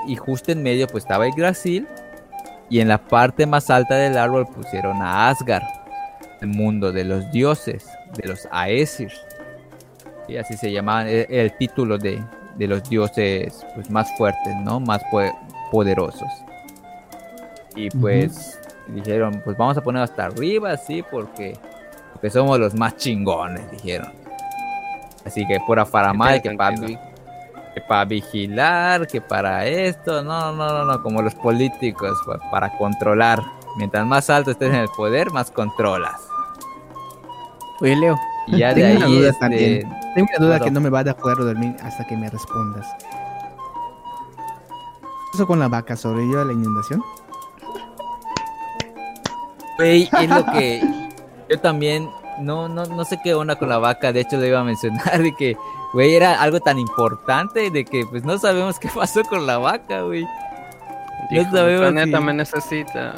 Y, 0.07 0.15
justo 0.17 0.51
en 0.51 0.61
medio 0.61 0.87
pues 0.87 1.03
estaba 1.03 1.27
Yggdrasil. 1.27 1.87
Y 2.69 2.81
en 2.81 2.87
la 2.87 2.97
parte 2.97 3.45
más 3.45 3.69
alta 3.69 3.95
del 3.95 4.17
árbol 4.17 4.47
pusieron 4.47 5.01
a 5.01 5.29
Asgard. 5.29 5.63
El 6.41 6.49
mundo 6.49 6.91
de 6.91 7.03
los 7.03 7.31
dioses, 7.31 7.87
de 8.15 8.27
los 8.27 8.47
Aesir. 8.51 9.11
Y 10.27 10.37
así 10.37 10.55
se 10.57 10.71
llamaban 10.71 11.07
el, 11.07 11.25
el 11.29 11.57
título 11.57 11.97
de, 11.97 12.23
de 12.55 12.67
los 12.67 12.87
dioses 12.87 13.65
pues, 13.73 13.89
más 13.89 14.15
fuertes, 14.17 14.55
¿no? 14.63 14.79
Más 14.79 15.01
po- 15.11 15.35
poderosos. 15.71 16.29
Y 17.75 17.89
pues 17.91 18.59
dijeron, 18.87 19.41
pues 19.43 19.55
vamos 19.57 19.77
a 19.77 19.81
poner 19.81 20.03
hasta 20.03 20.25
arriba, 20.25 20.75
sí, 20.77 21.03
porque, 21.11 21.57
porque 22.13 22.29
somos 22.29 22.59
los 22.59 22.73
más 22.73 22.97
chingones, 22.97 23.69
dijeron. 23.71 24.11
Así 25.25 25.45
que 25.47 25.59
pura 25.65 25.85
faramaya, 25.85 26.41
que 26.41 26.51
para 26.51 26.75
que 26.75 27.81
para 27.87 28.05
vigilar, 28.05 29.05
que 29.05 29.21
para 29.21 29.65
esto, 29.67 30.23
no, 30.23 30.51
no, 30.53 30.67
no, 30.69 30.85
no, 30.85 31.01
como 31.03 31.21
los 31.21 31.35
políticos, 31.35 32.17
pa- 32.25 32.39
para 32.49 32.75
controlar. 32.77 33.43
Mientras 33.77 34.05
más 34.07 34.29
alto 34.31 34.49
estés 34.51 34.69
en 34.69 34.75
el 34.79 34.87
poder, 34.89 35.29
más 35.31 35.51
controlas. 35.51 36.19
Oye, 37.79 37.95
Leo, 37.95 38.17
Y 38.47 38.57
ya 38.57 38.73
de 38.73 38.81
Tengo 38.81 38.95
una 38.97 39.05
ahí, 39.05 39.17
duda 39.19 39.29
este, 39.29 39.39
también. 39.39 39.89
tengo 40.15 40.27
una 40.37 40.45
duda 40.47 40.59
que 40.59 40.71
no 40.71 40.81
me 40.81 40.89
va 40.89 41.01
a 41.01 41.13
poder 41.15 41.37
dormir 41.37 41.75
hasta 41.83 42.05
que 42.07 42.17
me 42.17 42.27
respondas. 42.29 42.87
¿Qué 44.27 45.31
pasó 45.33 45.45
con 45.47 45.59
la 45.59 45.67
vaca? 45.67 45.95
¿Sobrevivió 45.95 46.41
a 46.41 46.45
la 46.45 46.53
inundación? 46.53 47.03
Güey, 49.79 50.09
es 50.21 50.29
lo 50.29 50.45
que 50.45 50.81
yo 51.49 51.59
también 51.59 52.09
no, 52.39 52.67
no, 52.67 52.85
no 52.85 53.05
sé 53.05 53.17
qué 53.23 53.33
onda 53.33 53.55
con 53.55 53.69
la 53.69 53.77
vaca, 53.77 54.11
de 54.11 54.19
hecho 54.21 54.35
lo 54.37 54.45
iba 54.45 54.59
a 54.59 54.63
mencionar, 54.63 55.17
de 55.23 55.33
que, 55.35 55.55
güey, 55.93 56.15
era 56.15 56.41
algo 56.41 56.59
tan 56.59 56.77
importante 56.77 57.69
de 57.71 57.85
que 57.85 58.05
pues 58.05 58.23
no 58.25 58.37
sabemos 58.37 58.77
qué 58.77 58.89
pasó 58.93 59.23
con 59.23 59.47
la 59.47 59.57
vaca, 59.57 60.01
güey. 60.01 60.25
No 61.31 61.43
sabemos 61.51 61.87
el 61.87 61.93
planeta 61.93 62.17
si- 62.17 62.23
me 62.23 62.33
necesita. 62.33 63.15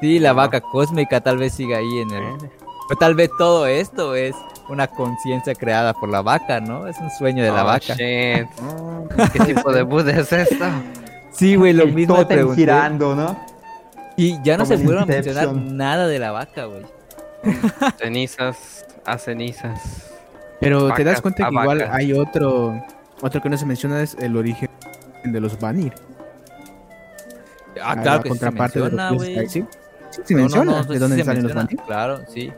Sí, 0.00 0.18
la 0.18 0.32
vaca 0.32 0.60
cósmica 0.60 1.20
tal 1.20 1.38
vez 1.38 1.54
siga 1.54 1.78
ahí 1.78 1.98
en 2.00 2.10
el... 2.10 2.22
Eh, 2.22 2.50
Pero 2.88 2.98
tal 3.00 3.14
vez 3.14 3.30
todo 3.38 3.66
esto 3.66 4.14
es 4.14 4.34
una 4.68 4.86
conciencia 4.88 5.54
creada 5.54 5.94
por 5.94 6.08
la 6.10 6.20
vaca, 6.22 6.60
¿no? 6.60 6.86
Es 6.86 6.98
un 6.98 7.10
sueño 7.10 7.42
de 7.42 7.50
la 7.50 7.62
oh, 7.62 7.66
vaca. 7.66 7.94
shit. 7.94 8.46
¿Qué 9.32 9.54
tipo 9.54 9.72
de 9.72 9.82
Buda 9.82 10.12
es 10.20 10.30
esto? 10.32 10.66
Sí, 11.30 11.56
güey, 11.56 11.72
lo 11.72 11.84
El 11.84 11.94
mismo 11.94 12.14
me 12.14 12.20
tótem 12.22 12.36
pregunté. 12.36 12.60
girando, 12.60 13.14
¿no? 13.16 13.36
Y 14.16 14.40
ya 14.42 14.56
no 14.56 14.64
Como 14.64 14.76
se 14.78 14.94
a 14.98 15.04
mencionar 15.06 15.54
nada 15.54 16.06
de 16.08 16.18
la 16.18 16.32
vaca, 16.32 16.64
güey. 16.64 16.82
Cenizas 17.98 18.86
a 19.04 19.18
cenizas. 19.18 20.10
Pero 20.60 20.92
te 20.94 21.04
das 21.04 21.20
cuenta 21.20 21.44
que 21.48 21.50
igual 21.54 21.78
vacas. 21.78 21.94
hay 21.94 22.12
otro, 22.12 22.82
otro 23.20 23.42
que 23.42 23.48
no 23.50 23.56
se 23.58 23.66
menciona 23.66 24.02
es 24.02 24.16
el 24.18 24.36
origen 24.36 24.70
de 25.24 25.40
los 25.40 25.58
Vanir. 25.60 25.92
Ah, 27.82 27.94
La 27.94 28.02
claro 28.02 28.22
que 28.22 28.30
sí 28.30 28.38
se 28.38 28.40
contraparte 28.46 28.80
de 28.80 28.90
los 28.90 29.10
menciona. 29.20 29.48
¿Sí? 29.48 29.64
¿Sí 30.10 30.22
se 30.24 30.34
No, 30.34 30.38
no, 30.40 30.44
menciona? 30.44 30.72
no, 30.72 30.84
¿De 30.84 30.94
sí 30.94 30.98
dónde 30.98 31.16
se 31.18 31.24
salen 31.24 31.42
los 31.42 31.54
menciona, 31.54 31.62
Vanir? 31.64 31.86
Claro, 31.86 32.20
sí. 32.32 32.52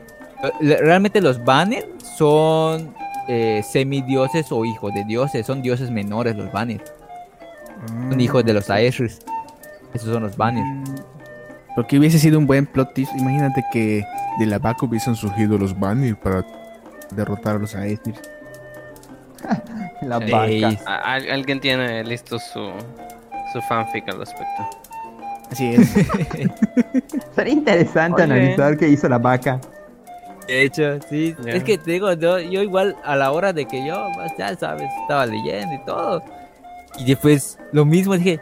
Realmente 0.61 1.19
los 1.21 1.43
Vanir 1.43 1.85
son 2.17 2.95
eh, 3.27 3.61
semidioses 3.69 4.47
o 4.51 4.63
hijos 4.63 4.93
de 4.93 5.03
dioses. 5.03 5.45
Son 5.45 5.61
dioses 5.61 5.91
menores 5.91 6.35
los 6.37 6.51
Vanir. 6.51 6.81
Son 7.87 8.13
Ah. 8.13 8.21
hijos 8.21 8.45
de 8.45 8.53
los 8.53 8.69
Aesir. 8.69 9.11
Esos 9.93 10.13
son 10.13 10.23
los 10.23 10.37
Vanir. 10.37 10.63
Mm, 10.63 10.83
Porque 11.75 11.97
hubiese 11.99 12.19
sido 12.19 12.37
un 12.39 12.47
buen 12.47 12.65
plot 12.65 12.93
twist. 12.93 13.11
Imagínate 13.17 13.63
que 13.71 14.03
de 14.39 14.45
la 14.45 14.59
vaca 14.59 14.85
hubiesen 14.85 15.15
surgido 15.15 15.57
los 15.57 15.77
Vanir 15.79 16.15
para 16.17 16.45
derrotar 17.11 17.55
a 17.55 17.59
los 17.59 17.75
Aesir. 17.75 18.15
La 20.01 20.19
Sí. 20.19 20.31
vaca. 20.31 21.01
Al- 21.03 21.29
alguien 21.31 21.59
tiene 21.59 22.03
listo 22.03 22.39
su, 22.39 22.71
su 23.53 23.61
fanfic 23.67 24.07
al 24.09 24.19
respecto. 24.19 24.69
Así 25.51 25.73
es. 25.73 25.89
Sería 27.35 27.53
interesante 27.53 28.23
Oye. 28.23 28.33
analizar 28.33 28.77
qué 28.77 28.87
hizo 28.87 29.09
la 29.09 29.17
vaca. 29.17 29.59
De 30.47 30.63
hecho, 30.63 30.99
sí. 31.09 31.35
Es 31.45 31.63
que 31.63 31.77
te 31.77 31.91
digo, 31.91 32.11
yo, 32.13 32.39
yo 32.39 32.61
igual 32.63 32.95
a 33.03 33.15
la 33.15 33.31
hora 33.31 33.51
de 33.53 33.65
que 33.65 33.85
yo, 33.85 34.07
pues, 34.15 34.31
ya 34.37 34.55
sabes, 34.55 34.89
estaba 35.01 35.25
leyendo 35.25 35.73
y 35.75 35.85
todo. 35.85 36.23
Y 36.97 37.05
después 37.05 37.59
lo 37.71 37.85
mismo 37.85 38.15
dije, 38.17 38.39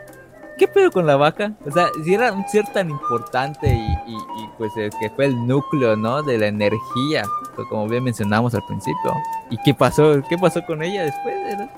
¿qué 0.58 0.68
pedo 0.68 0.92
con 0.92 1.06
la 1.06 1.16
vaca? 1.16 1.54
O 1.66 1.72
sea, 1.72 1.88
si 2.04 2.14
era 2.14 2.32
un 2.34 2.48
ser 2.48 2.66
tan 2.74 2.90
importante 2.90 3.68
y, 3.68 4.12
y- 4.12 4.16
y, 4.44 4.50
pues 4.58 4.72
el 4.78 4.90
que 5.00 5.10
fue 5.10 5.26
el 5.26 5.48
núcleo, 5.48 5.96
¿no? 5.96 6.22
De 6.24 6.38
la 6.38 6.48
energía, 6.48 7.24
como 7.70 7.88
bien 7.88 8.04
mencionamos 8.04 8.54
al 8.56 8.64
principio. 8.66 9.14
¿Y 9.50 9.58
qué 9.64 9.74
pasó? 9.74 10.22
¿Qué 10.30 10.38
pasó 10.38 10.66
con 10.66 10.82
ella 10.84 11.04
después? 11.04 11.36
eh? 11.36 11.70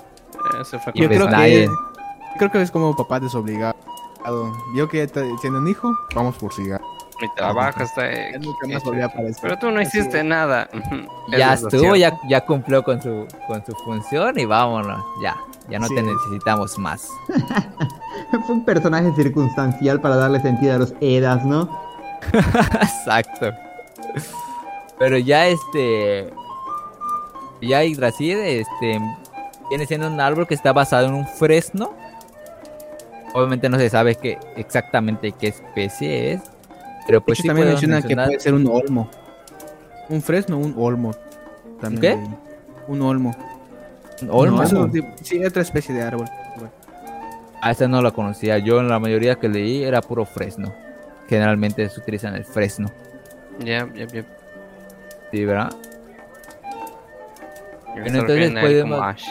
Eso 0.62 0.80
fue 0.80 0.94
Y 0.96 1.02
Yo 1.02 1.08
pues 1.08 1.20
creo 1.20 1.30
nadie- 1.30 1.68
que 1.68 2.38
creo 2.38 2.52
que 2.52 2.62
es 2.62 2.72
como 2.72 2.96
papá 2.96 3.20
desobligado. 3.20 3.76
Vio 4.74 4.88
que 4.90 5.08
siendo 5.42 5.60
un 5.60 5.68
hijo, 5.68 5.92
vamos 6.16 6.36
por 6.36 6.54
cigarro. 6.54 6.86
Volvió 8.86 9.04
a 9.04 9.08
aparecer. 9.08 9.42
Pero 9.42 9.58
tú 9.60 9.72
no 9.72 9.82
hiciste 9.82 10.24
nada. 10.24 10.70
Ya 11.32 11.54
Eso 11.54 11.68
es 11.68 11.74
lo 11.74 11.80
estuvo, 11.80 11.96
ya, 11.98 12.18
ya 12.30 12.46
cumplió 12.46 12.82
con 12.84 13.02
su, 13.02 13.28
con 13.48 13.66
su 13.66 13.74
función 13.84 14.40
y 14.40 14.46
vámonos. 14.46 15.04
Ya, 15.22 15.36
ya 15.70 15.80
no 15.80 15.88
Sí. 15.88 15.96
te 15.96 16.02
necesitamos 16.04 16.78
más. 16.78 17.10
Fue 18.46 18.56
un 18.56 18.66
personaje 18.66 19.12
circunstancial 19.16 20.00
para 20.02 20.16
darle 20.16 20.40
sentido 20.40 20.76
a 20.76 20.78
los 20.80 20.94
Edas, 21.02 21.46
¿no? 21.46 21.70
Exacto. 22.34 23.54
Pero 24.98 25.18
ya 25.18 25.48
este. 25.48 26.32
Ya 27.62 27.84
Yggdrasil, 27.84 28.38
este. 28.38 29.00
Viene 29.70 29.86
siendo 29.86 30.08
un 30.08 30.20
árbol 30.20 30.48
que 30.48 30.54
está 30.54 30.74
basado 30.74 31.08
en 31.08 31.14
un 31.14 31.28
fresno. 31.28 31.94
Obviamente 33.34 33.70
no 33.70 33.78
se 33.78 33.90
sabe 33.90 34.16
qué, 34.16 34.40
exactamente 34.56 35.32
qué 35.32 35.50
especie 35.50 36.34
es. 36.34 36.42
Pero 37.06 37.20
De 37.20 37.26
pues 37.26 37.40
hecho, 37.40 37.44
sí 37.44 37.48
también 37.48 37.68
mencionan 37.70 38.04
que 38.04 38.16
puede 38.16 38.40
ser 38.40 38.54
un 38.54 38.68
olmo. 38.68 39.10
Un 40.10 40.22
fresno, 40.22 40.58
un 40.58 40.74
olmo. 40.78 41.12
También 41.80 42.02
¿Qué? 42.02 42.92
Un 42.92 43.02
olmo. 43.02 43.36
un 44.24 44.30
olmo. 44.32 44.64
No, 44.64 44.92
sí, 45.22 45.44
otra 45.46 45.62
especie 45.62 45.94
de 45.94 46.02
árbol. 46.02 46.28
Bueno, 47.60 47.68
A 47.68 47.72
esa 47.72 47.88
no 47.88 48.02
la 48.02 48.12
conocía. 48.12 48.58
Yo 48.58 48.80
en 48.80 48.88
la 48.90 49.00
mayoría 49.00 49.36
que 49.36 49.50
leí 49.50 49.84
era 49.84 50.02
puro 50.02 50.26
fresno. 50.26 50.74
Generalmente 51.28 51.88
se 51.90 52.00
utilizan 52.00 52.36
el 52.36 52.46
fresno. 52.46 52.90
Ya, 53.60 53.88
ya, 53.94 54.06
ya. 54.08 54.24
Sí, 55.32 55.46
¿verdad? 55.46 55.72
Se 57.96 58.08
entonces 58.18 58.52
podemos- 58.62 59.02
Ash. 59.04 59.28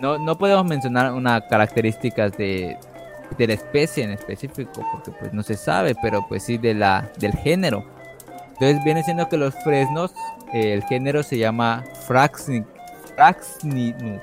No, 0.00 0.18
no 0.18 0.36
podemos 0.38 0.64
mencionar 0.66 1.12
una 1.12 1.40
características 1.48 2.36
de, 2.36 2.76
de 3.38 3.46
la 3.46 3.54
especie 3.54 4.04
en 4.04 4.10
específico, 4.12 4.86
porque 4.92 5.10
pues 5.10 5.32
no 5.32 5.42
se 5.42 5.54
sabe, 5.56 5.94
pero 6.00 6.26
pues 6.28 6.42
sí 6.44 6.58
de 6.58 6.74
la, 6.74 7.08
del 7.18 7.32
género. 7.32 7.84
Entonces 8.52 8.82
viene 8.84 9.02
siendo 9.02 9.28
que 9.28 9.36
los 9.38 9.54
fresnos, 9.64 10.14
eh, 10.52 10.72
el 10.74 10.82
género 10.84 11.22
se 11.22 11.38
llama 11.38 11.82
Fraxni, 12.06 12.64
Fraxninus. 13.14 14.20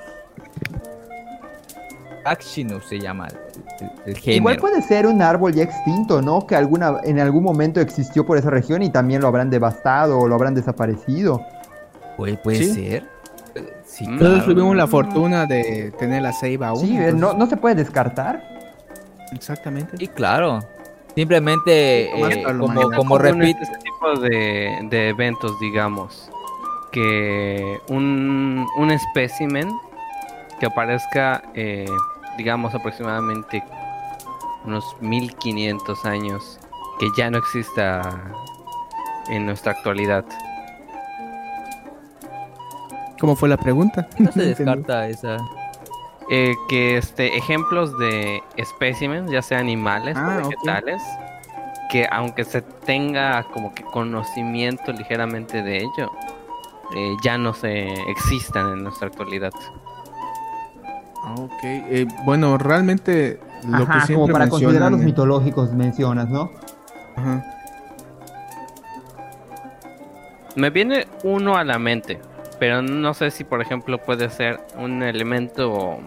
Fraxinus 2.23 2.85
se 2.85 2.99
llama 2.99 3.27
el, 3.27 3.35
el- 3.85 3.91
el 4.05 4.17
género. 4.17 4.37
Igual 4.37 4.57
puede 4.57 4.81
ser 4.81 5.05
un 5.07 5.21
árbol 5.21 5.53
ya 5.53 5.63
extinto, 5.63 6.21
¿no? 6.21 6.45
Que 6.47 6.55
alguna, 6.55 6.97
en 7.03 7.19
algún 7.19 7.43
momento 7.43 7.79
existió 7.81 8.25
por 8.25 8.37
esa 8.37 8.49
región 8.49 8.81
y 8.81 8.89
también 8.89 9.21
lo 9.21 9.27
habrán 9.27 9.49
devastado 9.49 10.19
o 10.19 10.27
lo 10.27 10.35
habrán 10.35 10.53
desaparecido. 10.55 11.41
Puede, 12.17 12.37
puede 12.37 12.57
¿Sí? 12.57 12.73
ser. 12.73 13.03
Sí, 13.85 14.07
Mm. 14.07 14.17
Claro. 14.17 14.43
tuvimos 14.45 14.75
la 14.75 14.87
fortuna 14.87 15.45
de 15.45 15.93
tener 15.99 16.23
la 16.23 16.33
ceiba 16.33 16.69
aún. 16.69 16.79
Sí, 16.79 16.97
eh, 16.97 17.09
entonces- 17.09 17.19
no, 17.19 17.33
no 17.33 17.45
se 17.45 17.57
puede 17.57 17.75
descartar. 17.75 18.41
Exactamente. 19.31 19.97
Sí, 19.97 20.07
claro. 20.07 20.59
Simplemente, 21.15 22.05
eh, 22.05 22.43
como, 22.43 22.89
como 22.91 23.17
repito, 23.19 23.59
Este 23.61 23.77
tipo 23.79 24.19
de, 24.19 24.79
de 24.89 25.09
eventos, 25.09 25.59
digamos, 25.59 26.29
que 26.91 27.77
un, 27.89 28.65
un 28.77 28.91
espécimen 28.91 29.69
que 30.59 30.65
aparezca, 30.65 31.43
eh, 31.53 31.85
digamos, 32.37 32.73
aproximadamente 32.75 33.63
unos 34.65 34.95
1500 35.01 36.05
años, 36.05 36.59
que 36.99 37.07
ya 37.17 37.29
no 37.29 37.37
exista 37.37 38.01
en 39.29 39.45
nuestra 39.45 39.73
actualidad. 39.73 40.25
¿Cómo 43.19 43.35
fue 43.35 43.49
la 43.49 43.57
pregunta? 43.57 44.07
no 44.17 44.31
se 44.31 44.47
descarta 44.47 45.07
esa. 45.07 45.37
Eh, 46.29 46.55
que 46.69 46.97
este 46.97 47.37
ejemplos 47.37 47.97
de 47.97 48.41
espécimes, 48.55 49.29
ya 49.29 49.41
sea 49.41 49.59
animales 49.59 50.15
Ah, 50.17 50.39
o 50.41 50.49
vegetales, 50.49 51.01
que 51.89 52.07
aunque 52.11 52.45
se 52.45 52.61
tenga 52.61 53.43
como 53.43 53.73
que 53.73 53.83
conocimiento 53.83 54.91
ligeramente 54.93 55.61
de 55.61 55.77
ello, 55.77 56.11
eh, 56.95 57.15
ya 57.23 57.37
no 57.37 57.53
se 57.53 57.87
existan 58.09 58.73
en 58.73 58.83
nuestra 58.83 59.07
actualidad. 59.07 59.51
Ok, 61.25 61.63
eh, 61.63 62.07
bueno, 62.25 62.57
realmente 62.57 63.39
lo 63.67 63.85
que 63.85 63.91
Ajá, 63.91 64.05
siempre 64.05 64.15
como 64.15 64.33
para 64.33 64.49
considerar 64.49 64.91
los 64.91 65.01
mitológicos 65.01 65.71
mencionas, 65.73 66.29
¿no? 66.29 66.51
Ajá. 67.15 67.43
Me 70.55 70.69
viene 70.69 71.07
uno 71.23 71.55
a 71.55 71.63
la 71.63 71.79
mente, 71.79 72.19
pero 72.59 72.81
no 72.81 73.13
sé 73.13 73.31
si 73.31 73.43
por 73.43 73.61
ejemplo 73.61 73.97
puede 73.97 74.29
ser 74.29 74.59
un 74.77 75.01
elemento 75.01 75.99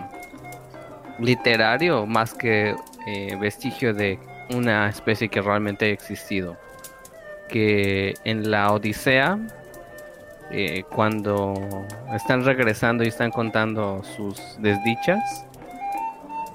literario 1.19 2.07
más 2.07 2.35
que 2.35 2.77
eh, 3.07 3.37
vestigio 3.41 3.95
de 3.95 4.19
una 4.55 4.89
especie 4.89 5.29
que 5.29 5.41
realmente 5.41 5.87
ha 5.87 5.89
existido. 5.89 6.57
Que 7.49 8.15
en 8.25 8.51
la 8.51 8.73
Odisea, 8.73 9.39
eh, 10.51 10.85
cuando 10.95 11.55
están 12.15 12.45
regresando 12.45 13.05
y 13.05 13.09
están 13.09 13.31
contando 13.31 14.03
sus 14.17 14.41
desdichas, 14.61 15.45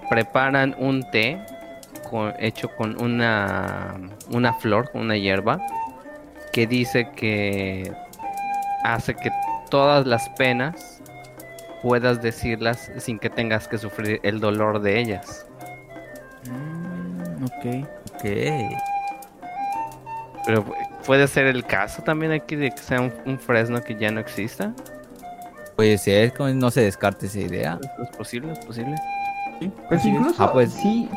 preparan 0.09 0.75
un 0.77 1.03
té 1.11 1.39
con- 2.09 2.33
hecho 2.39 2.69
con 2.75 3.01
una, 3.01 3.95
una 4.31 4.53
flor, 4.53 4.91
con 4.91 5.01
una 5.01 5.17
hierba, 5.17 5.59
que 6.53 6.67
dice 6.67 7.09
que 7.15 7.91
hace 8.83 9.13
que 9.15 9.31
todas 9.69 10.05
las 10.05 10.27
penas 10.31 11.01
puedas 11.81 12.21
decirlas 12.21 12.91
sin 12.97 13.17
que 13.19 13.29
tengas 13.29 13.67
que 13.67 13.77
sufrir 13.77 14.19
el 14.23 14.39
dolor 14.39 14.81
de 14.81 14.99
ellas. 14.99 15.47
Mm, 16.49 17.43
ok. 17.45 17.87
Ok. 18.15 18.23
Pero 20.45 20.65
puede 21.11 21.27
ser 21.27 21.45
el 21.47 21.65
caso 21.65 22.01
también 22.03 22.31
aquí 22.31 22.55
de 22.55 22.71
que 22.71 22.77
sea 22.77 23.01
un, 23.01 23.11
un 23.25 23.37
fresno 23.37 23.81
que 23.81 23.95
ya 23.97 24.09
no 24.11 24.21
exista. 24.21 24.71
Puede 25.75 25.97
ser, 25.97 26.31
no 26.55 26.71
se 26.71 26.83
descarte 26.83 27.25
esa 27.25 27.39
idea. 27.41 27.77
¿Es 28.01 28.15
posible? 28.15 28.53
¿Es 28.53 28.59
posible? 28.65 28.95
Pues 29.89 29.99
Así 29.99 30.07
es. 30.09 30.15
incluso, 30.15 30.41
Ah, 30.41 30.53
pues. 30.53 30.71
sí, 30.71 31.09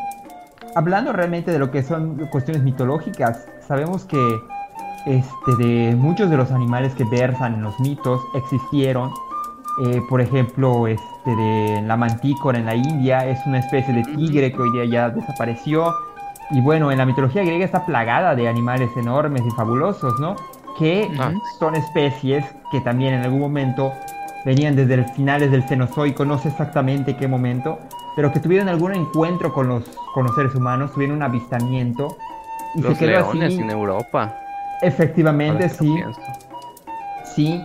hablando 0.75 1.13
realmente 1.13 1.53
de 1.53 1.61
lo 1.61 1.71
que 1.71 1.85
son 1.85 2.17
cuestiones 2.33 2.65
mitológicas, 2.65 3.47
sabemos 3.69 4.05
que 4.05 4.19
este, 5.07 5.65
de 5.65 5.95
muchos 5.95 6.29
de 6.29 6.39
los 6.39 6.51
animales 6.51 6.93
que 6.97 7.05
versan 7.05 7.55
en 7.55 7.63
los 7.63 7.79
mitos 7.79 8.21
existieron. 8.35 9.13
Eh, 9.87 10.01
por 10.11 10.21
ejemplo, 10.21 10.89
este, 10.89 11.31
de 11.31 11.83
la 11.87 11.97
mantícora 11.97 12.59
en 12.59 12.67
la 12.67 12.75
India 12.75 13.25
es 13.29 13.39
una 13.47 13.61
especie 13.61 13.95
de 13.95 14.03
tigre 14.03 14.51
que 14.53 14.61
hoy 14.61 14.73
día 14.73 14.87
ya 14.87 15.11
desapareció. 15.11 15.95
Y 16.51 16.61
bueno, 16.61 16.93
en 16.93 16.99
la 16.99 17.07
mitología 17.07 17.43
griega 17.43 17.65
está 17.65 17.87
plagada 17.87 18.35
de 18.35 18.49
animales 18.49 18.91
enormes 18.97 19.43
y 19.47 19.51
fabulosos, 19.53 20.19
¿no? 20.21 20.37
Que 20.79 21.09
Ah. 21.19 21.33
son 21.59 21.75
especies 21.75 22.45
que 22.71 22.81
también 22.81 23.15
en 23.15 23.23
algún 23.23 23.41
momento 23.41 23.93
venían 24.45 24.77
desde 24.77 24.95
el 24.95 25.05
finales 25.07 25.51
del 25.51 25.63
Cenozoico, 25.63 26.25
no 26.25 26.39
sé 26.39 26.49
exactamente 26.49 27.17
qué 27.17 27.27
momento, 27.29 27.79
pero 28.15 28.31
que 28.33 28.41
tuvieron 28.41 28.69
algún 28.69 28.95
encuentro 28.95 29.53
con 29.55 29.69
los, 29.69 29.85
con 30.13 30.27
los 30.27 30.35
seres 30.35 30.55
humanos, 30.55 30.93
tuvieron 30.93 31.17
un 31.17 31.23
avistamiento 31.23 32.17
y 32.75 32.83
Los 32.83 32.99
se 32.99 33.07
quedó 33.07 33.21
leones 33.33 33.55
así. 33.55 33.63
en 33.63 33.71
Europa. 33.71 34.35
Efectivamente, 34.83 35.69
sí, 35.71 36.03
sí. 37.35 37.63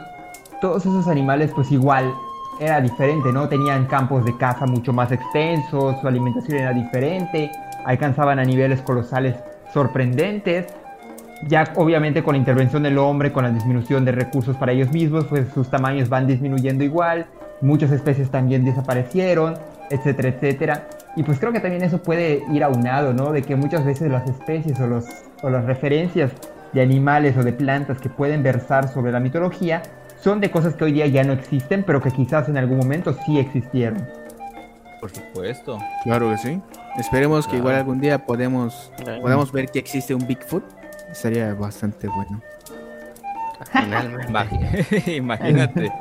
Todos 0.61 0.85
esos 0.85 1.07
animales, 1.07 1.51
pues 1.53 1.71
igual 1.71 2.13
era 2.59 2.81
diferente, 2.81 3.31
¿no? 3.31 3.47
Tenían 3.47 3.85
campos 3.85 4.25
de 4.25 4.35
caza 4.37 4.65
mucho 4.65 4.91
más 4.93 5.11
extensos, 5.11 5.99
su 6.01 6.07
alimentación 6.07 6.57
era 6.59 6.73
diferente, 6.73 7.49
alcanzaban 7.85 8.39
a 8.39 8.43
niveles 8.43 8.81
colosales 8.81 9.35
sorprendentes. 9.73 10.67
Ya 11.47 11.71
obviamente 11.75 12.21
con 12.21 12.33
la 12.33 12.39
intervención 12.39 12.83
del 12.83 12.97
hombre, 12.97 13.31
con 13.31 13.43
la 13.43 13.51
disminución 13.51 14.03
de 14.03 14.11
recursos 14.11 14.57
para 14.57 14.73
ellos 14.73 14.91
mismos, 14.91 15.25
pues 15.25 15.47
sus 15.53 15.69
tamaños 15.69 16.09
van 16.09 16.27
disminuyendo 16.27 16.83
igual, 16.83 17.27
muchas 17.61 17.91
especies 17.91 18.29
también 18.29 18.65
desaparecieron, 18.65 19.55
etcétera, 19.89 20.29
etcétera. 20.29 20.87
Y 21.15 21.23
pues 21.23 21.39
creo 21.39 21.51
que 21.51 21.59
también 21.59 21.83
eso 21.83 22.03
puede 22.03 22.43
ir 22.51 22.63
aunado, 22.63 23.13
¿no? 23.13 23.31
De 23.31 23.41
que 23.41 23.55
muchas 23.55 23.85
veces 23.85 24.11
las 24.11 24.29
especies 24.29 24.79
o, 24.79 24.87
los, 24.87 25.05
o 25.41 25.49
las 25.49 25.65
referencias 25.65 26.31
de 26.73 26.81
animales 26.81 27.35
o 27.37 27.43
de 27.43 27.53
plantas 27.53 27.99
que 27.99 28.09
pueden 28.09 28.43
versar 28.43 28.87
sobre 28.89 29.11
la 29.11 29.19
mitología 29.19 29.81
son 30.21 30.39
de 30.41 30.51
cosas 30.51 30.75
que 30.75 30.83
hoy 30.83 30.91
día 30.91 31.07
ya 31.07 31.23
no 31.23 31.33
existen, 31.33 31.83
pero 31.83 32.01
que 32.01 32.11
quizás 32.11 32.49
en 32.49 32.57
algún 32.57 32.77
momento 32.77 33.15
sí 33.25 33.39
existieron. 33.39 34.05
Por 34.99 35.09
supuesto. 35.09 35.79
Claro 36.03 36.29
que 36.29 36.37
sí. 36.37 36.61
Esperemos 36.99 37.47
que 37.47 37.57
igual 37.57 37.75
algún 37.75 37.99
día 38.01 38.25
podemos, 38.25 38.91
podamos 39.21 39.51
ver 39.51 39.67
que 39.69 39.79
existe 39.79 40.13
un 40.13 40.25
Bigfoot. 40.27 40.63
Sería 41.13 41.53
bastante 41.53 42.07
bueno. 42.07 42.41
Finalmente. 43.71 45.01
Imagínate. 45.15 45.91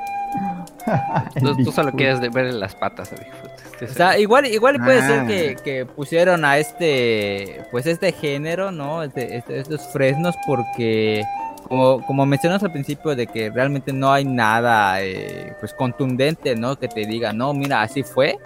Tú, 1.41 1.57
tú 1.65 1.73
solo 1.73 1.93
quieres 1.93 2.21
ver 2.33 2.53
las 2.55 2.75
patas 2.75 3.13
a 3.13 3.17
Bigfoot. 3.17 3.51
Este 3.73 3.85
O 3.87 3.89
sea, 3.95 4.19
igual, 4.19 4.47
igual 4.47 4.77
puede 4.83 5.01
Ah. 5.01 5.07
ser 5.07 5.27
que, 5.27 5.57
que 5.63 5.87
pusieron 5.87 6.45
a 6.45 6.59
este, 6.59 7.63
pues 7.71 7.87
este 7.87 8.13
género, 8.13 8.71
¿no? 8.73 9.03
Este- 9.03 9.37
este- 9.37 9.61
estos 9.61 9.87
fresnos 9.93 10.37
porque, 10.47 11.25
como, 11.69 12.05
como 12.05 12.27
mencionas 12.27 12.63
al 12.63 12.73
principio, 12.73 13.15
de 13.15 13.27
que 13.27 13.51
realmente 13.51 13.93
no 13.93 14.13
hay 14.13 14.25
nada, 14.25 15.01
eh, 15.03 15.55
pues 15.61 15.73
contundente, 15.75 16.55
¿no? 16.57 16.77
Que 16.77 16.89
te 16.89 17.07
diga, 17.07 17.33
no, 17.33 17.55
mira, 17.55 17.83
así 17.83 18.03
fue. 18.03 18.39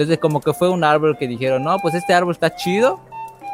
Entonces 0.00 0.18
como 0.18 0.40
que 0.40 0.54
fue 0.54 0.70
un 0.70 0.82
árbol 0.82 1.18
que 1.18 1.28
dijeron, 1.28 1.62
no, 1.62 1.78
pues 1.78 1.94
este 1.94 2.14
árbol 2.14 2.32
está 2.32 2.54
chido 2.56 2.98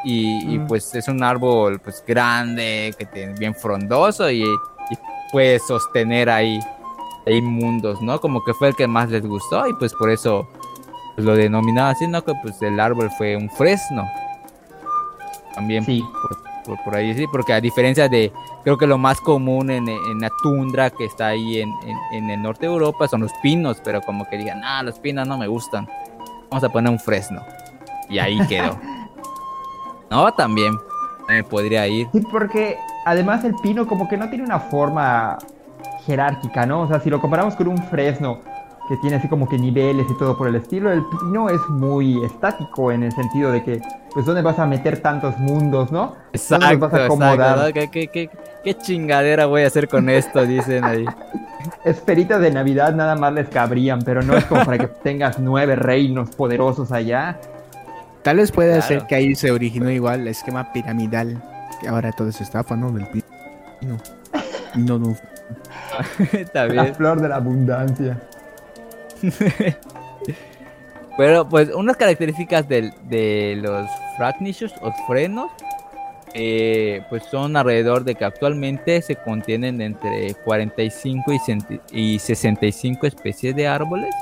y, 0.04 0.54
y, 0.54 0.58
Mm. 0.60 0.66
pues 0.68 0.94
es 0.94 1.08
un 1.08 1.22
árbol 1.24 1.80
pues 1.80 2.04
grande, 2.06 2.94
que 2.96 3.04
tiene 3.04 3.32
bien 3.34 3.52
frondoso 3.52 4.30
y, 4.30 4.42
y 4.44 4.96
puede 5.32 5.58
sostener 5.58 6.30
ahí, 6.30 6.60
ahí 7.26 7.42
mundos, 7.42 8.00
¿no? 8.00 8.20
Como 8.20 8.44
que 8.44 8.54
fue 8.54 8.68
el 8.68 8.76
que 8.76 8.86
más 8.86 9.10
les 9.10 9.26
gustó 9.26 9.66
y 9.66 9.74
pues 9.74 9.92
por 9.94 10.08
eso 10.08 10.46
pues, 11.16 11.24
lo 11.26 11.34
denominaba 11.34 11.90
así, 11.90 12.06
¿no? 12.06 12.22
Que 12.22 12.32
pues 12.42 12.62
el 12.62 12.78
árbol 12.78 13.10
fue 13.18 13.36
un 13.36 13.50
fresno. 13.50 14.04
También 15.54 15.84
Sí. 15.84 16.04
por, 16.22 16.42
por- 16.76 16.84
por 16.84 16.94
ahí 16.96 17.14
sí, 17.14 17.24
porque 17.32 17.52
a 17.54 17.60
diferencia 17.60 18.08
de, 18.08 18.32
creo 18.62 18.76
que 18.78 18.86
lo 18.86 18.98
más 18.98 19.20
común 19.20 19.70
en, 19.70 19.88
en 19.88 20.20
la 20.20 20.30
tundra 20.42 20.90
que 20.90 21.04
está 21.06 21.28
ahí 21.28 21.60
en, 21.60 21.70
en- 21.84 21.98
en 22.24 22.30
el 22.30 22.42
norte 22.42 22.66
de 22.66 22.72
Europa 22.72 23.08
son 23.08 23.22
los 23.22 23.32
pinos, 23.42 23.78
pero 23.84 24.00
como 24.02 24.28
que 24.28 24.36
digan, 24.36 24.62
ah, 24.64 24.82
los 24.84 24.98
pinos 24.98 25.26
no 25.26 25.38
me 25.38 25.46
gustan, 25.48 25.88
vamos 26.50 26.64
a 26.64 26.68
poner 26.68 26.90
un 26.90 26.98
fresno. 26.98 27.42
Y 28.08 28.18
ahí 28.18 28.38
quedó. 28.46 28.78
no, 30.10 30.32
también 30.34 30.72
me 31.28 31.42
podría 31.44 31.86
ir. 31.86 32.08
Sí, 32.12 32.20
porque 32.30 32.78
además 33.04 33.44
el 33.44 33.54
pino 33.56 33.86
como 33.86 34.08
que 34.08 34.16
no 34.16 34.28
tiene 34.28 34.44
una 34.44 34.60
forma 34.60 35.38
jerárquica, 36.06 36.66
¿no? 36.66 36.82
O 36.82 36.88
sea, 36.88 37.00
si 37.00 37.10
lo 37.10 37.20
comparamos 37.20 37.56
con 37.56 37.68
un 37.68 37.78
fresno 37.78 38.40
que 38.88 38.96
tiene 38.98 39.16
así 39.16 39.28
como 39.28 39.48
que 39.48 39.58
niveles 39.58 40.06
y 40.10 40.14
todo 40.18 40.36
por 40.38 40.48
el 40.48 40.54
estilo, 40.56 40.92
el 40.92 41.04
pino 41.04 41.48
es 41.50 41.60
muy 41.68 42.24
estático 42.24 42.92
en 42.92 43.02
el 43.02 43.12
sentido 43.12 43.50
de 43.52 43.62
que, 43.64 43.80
pues, 44.12 44.24
¿dónde 44.26 44.42
vas 44.42 44.58
a 44.58 44.66
meter 44.66 45.00
tantos 45.00 45.36
mundos, 45.38 45.90
no? 45.92 46.00
¿Dónde 46.08 46.18
los 46.32 46.42
Exacto, 46.42 46.78
vas 46.78 46.92
a 46.92 46.96
exacto, 46.96 47.04
acomodar? 47.04 47.58
¿no? 47.68 47.72
¿Qué, 47.72 47.90
qué, 47.90 48.08
qué, 48.08 48.30
qué 48.64 48.74
chingadera 48.74 49.46
voy 49.46 49.62
a 49.62 49.66
hacer 49.66 49.88
con 49.88 50.08
esto? 50.08 50.44
Dicen 50.46 50.84
ahí. 50.84 51.04
Esferitas 51.84 52.40
de 52.40 52.50
Navidad 52.52 52.94
nada 52.94 53.16
más 53.16 53.32
les 53.32 53.48
cabrían, 53.48 54.00
pero 54.02 54.22
no 54.22 54.36
es 54.36 54.44
como 54.44 54.64
para 54.64 54.78
que 54.78 54.86
tengas 54.86 55.38
nueve 55.38 55.74
reinos 55.76 56.30
poderosos 56.30 56.92
allá. 56.92 57.38
Tal 58.22 58.36
vez 58.36 58.52
puede 58.52 58.72
Claro. 58.72 58.86
ser 58.86 59.06
que 59.06 59.14
ahí 59.16 59.34
se 59.34 59.50
originó 59.50 59.90
igual 59.90 60.20
el 60.20 60.28
esquema 60.28 60.72
piramidal. 60.72 61.42
Que 61.80 61.88
ahora 61.88 62.12
todo 62.12 62.28
es 62.28 62.40
estafa, 62.40 62.76
¿no? 62.76 62.90
Del 62.92 63.06
pino. 63.08 63.24
No, 64.74 64.98
no. 64.98 65.16
Está 66.32 66.66
La 66.66 66.82
bien. 66.82 66.94
flor 66.94 67.20
de 67.20 67.28
la 67.28 67.36
abundancia. 67.36 68.20
Pero 71.16 71.48
pues 71.48 71.70
unas 71.74 71.96
características 71.96 72.68
del- 72.68 72.92
de 73.08 73.58
los 73.60 73.88
fracnichus 74.16 74.72
o 74.82 74.92
frenos 75.06 75.50
eh, 76.34 77.02
pues 77.08 77.22
son 77.30 77.56
alrededor 77.56 78.04
de 78.04 78.14
que 78.14 78.24
actualmente 78.26 79.00
se 79.00 79.16
contienen 79.16 79.80
entre 79.80 80.34
45 80.34 81.32
y, 81.32 81.38
centi- 81.38 81.80
y 81.90 82.18
65 82.18 83.06
especies 83.06 83.56
de 83.56 83.66
árboles. 83.66 84.14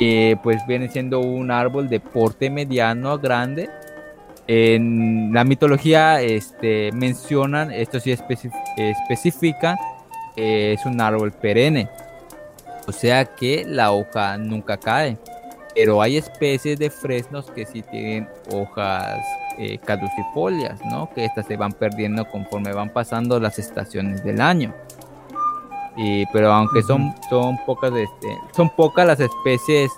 Eh, 0.00 0.34
pues 0.42 0.66
viene 0.66 0.88
siendo 0.88 1.20
un 1.20 1.52
árbol 1.52 1.88
de 1.88 2.00
porte 2.00 2.50
mediano 2.50 3.10
a 3.12 3.18
grande. 3.18 3.70
En 4.48 5.30
la 5.32 5.44
mitología 5.44 6.20
este, 6.20 6.90
mencionan, 6.90 7.70
esto 7.70 8.00
sí 8.00 8.10
especi- 8.10 8.50
especifican, 8.76 9.76
que 10.34 10.72
es 10.72 10.84
un 10.84 11.00
árbol 11.00 11.30
perenne. 11.30 11.88
O 12.86 12.92
sea 12.92 13.24
que 13.24 13.64
la 13.66 13.92
hoja 13.92 14.36
nunca 14.38 14.76
cae. 14.76 15.18
Pero 15.74 16.02
hay 16.02 16.18
especies 16.18 16.78
de 16.78 16.90
fresnos 16.90 17.50
que 17.50 17.64
sí 17.64 17.82
tienen 17.82 18.28
hojas 18.52 19.18
eh, 19.58 19.78
caducifolias, 19.78 20.80
¿no? 20.84 21.08
Que 21.14 21.24
estas 21.24 21.46
se 21.46 21.56
van 21.56 21.72
perdiendo 21.72 22.28
conforme 22.28 22.72
van 22.72 22.90
pasando 22.90 23.40
las 23.40 23.58
estaciones 23.58 24.22
del 24.22 24.40
año. 24.40 24.74
Y, 25.96 26.26
pero 26.26 26.52
aunque 26.52 26.82
son, 26.82 27.14
son 27.28 27.56
pocas, 27.64 27.92
este, 27.92 28.36
son 28.54 28.70
pocas 28.70 29.06
las 29.06 29.20
especies 29.20 29.90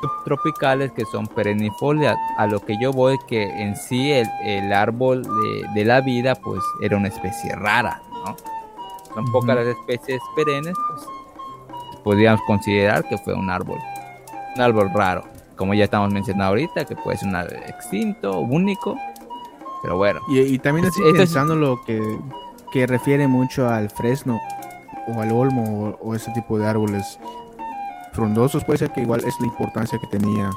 subtropicales 0.00 0.90
que 0.92 1.04
son 1.04 1.26
perennifolias. 1.28 2.16
A 2.36 2.46
lo 2.46 2.58
que 2.60 2.76
yo 2.80 2.92
voy 2.92 3.16
que 3.28 3.44
en 3.44 3.76
sí 3.76 4.12
el, 4.12 4.28
el 4.44 4.72
árbol 4.72 5.22
de, 5.22 5.68
de 5.74 5.84
la 5.84 6.00
vida 6.00 6.34
pues 6.34 6.60
era 6.80 6.96
una 6.96 7.08
especie 7.08 7.54
rara, 7.54 8.02
¿no? 8.24 8.36
Son 9.14 9.24
pocas 9.30 9.56
las 9.56 9.66
especies 9.66 10.20
perennes, 10.34 10.74
pues 10.88 11.06
podríamos 12.04 12.40
considerar 12.46 13.08
que 13.08 13.18
fue 13.18 13.34
un 13.34 13.50
árbol 13.50 13.78
un 14.54 14.60
árbol 14.60 14.90
raro, 14.92 15.24
como 15.56 15.72
ya 15.72 15.84
estamos 15.84 16.12
mencionando 16.12 16.44
ahorita, 16.46 16.84
que 16.84 16.94
puede 16.94 17.16
ser 17.16 17.28
un 17.28 17.36
árbol 17.36 17.56
extinto, 17.68 18.40
único, 18.40 18.98
pero 19.82 19.96
bueno. 19.96 20.20
Y, 20.28 20.40
y 20.40 20.58
también 20.58 20.86
Es- 20.86 20.92
así 20.92 21.00
esto 21.00 21.14
es- 21.14 21.28
pensando 21.28 21.54
lo 21.56 21.82
que, 21.84 22.00
que 22.70 22.86
refiere 22.86 23.26
mucho 23.28 23.68
al 23.68 23.88
fresno 23.88 24.40
o 25.08 25.20
al 25.22 25.32
olmo 25.32 25.96
o, 26.02 26.08
o 26.10 26.14
ese 26.14 26.30
tipo 26.32 26.58
de 26.58 26.66
árboles 26.66 27.18
frondosos, 28.12 28.62
puede 28.64 28.78
ser 28.78 28.90
que 28.90 29.00
igual 29.00 29.24
es 29.24 29.34
la 29.40 29.46
importancia 29.46 29.98
que 29.98 30.06
tenía 30.06 30.50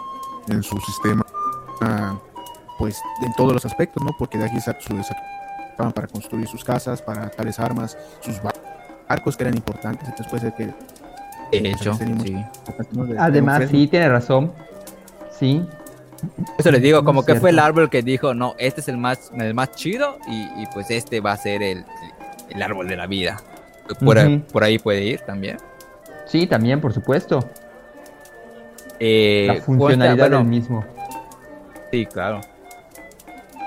en 0.50 0.62
su 0.62 0.78
sistema, 0.82 1.26
ah, 1.82 2.16
pues 2.78 3.02
en 3.24 3.34
todos 3.34 3.54
los 3.54 3.66
aspectos, 3.66 4.04
¿no? 4.04 4.12
Porque 4.20 4.38
de 4.38 4.46
aquí 4.46 4.60
su- 4.60 4.74
para 5.78 6.08
construir 6.08 6.48
sus 6.48 6.64
casas, 6.64 7.02
para 7.02 7.30
tales 7.30 7.60
armas, 7.60 7.98
sus 8.22 8.42
ba- 8.42 8.54
barcos 9.08 9.38
que 9.38 9.44
eran 9.44 9.56
importantes, 9.56 10.08
entonces 10.08 10.28
puede 10.28 10.42
ser 10.42 10.54
que 10.54 10.74
De 11.62 11.72
hecho, 11.72 11.94
sí. 12.24 12.36
Además, 13.18 13.64
sí, 13.70 13.88
tiene 13.88 14.10
razón. 14.10 14.52
Sí. 15.32 15.66
Eso 16.58 16.72
les 16.72 16.82
digo, 16.82 17.04
como 17.04 17.26
que 17.26 17.36
fue 17.36 17.52
el 17.52 17.60
árbol 17.60 17.90
que 17.90 18.02
dijo, 18.02 18.34
no, 18.34 18.56
este 18.58 18.82
es 18.82 18.88
el 18.88 18.98
más, 18.98 19.32
el 19.38 19.54
más 19.54 19.72
chido 19.72 20.18
y, 20.28 20.44
y 20.62 20.66
pues 20.74 20.90
este 20.90 21.20
va 21.20 21.34
a 21.34 21.38
ser 21.38 21.62
el, 21.62 21.86
el 22.50 22.64
árbol 22.64 22.88
de 22.88 22.96
la 22.96 23.06
vida. 23.06 23.38
Por, 24.04 24.18
ahí- 24.18 24.36
Ujú. 24.38 24.46
por 24.48 24.64
ahí 24.64 24.80
puede 24.80 25.04
ir 25.04 25.20
también. 25.22 25.58
Sí, 26.26 26.48
también, 26.48 26.82
por 26.82 26.94
supuesto. 26.94 27.48
Eh, 29.00 29.46
La 29.48 29.62
funcionalidad 29.62 30.18
bueno, 30.30 30.38
del 30.38 30.48
mismo. 30.48 30.86
Sí, 31.92 32.06
claro. 32.06 32.42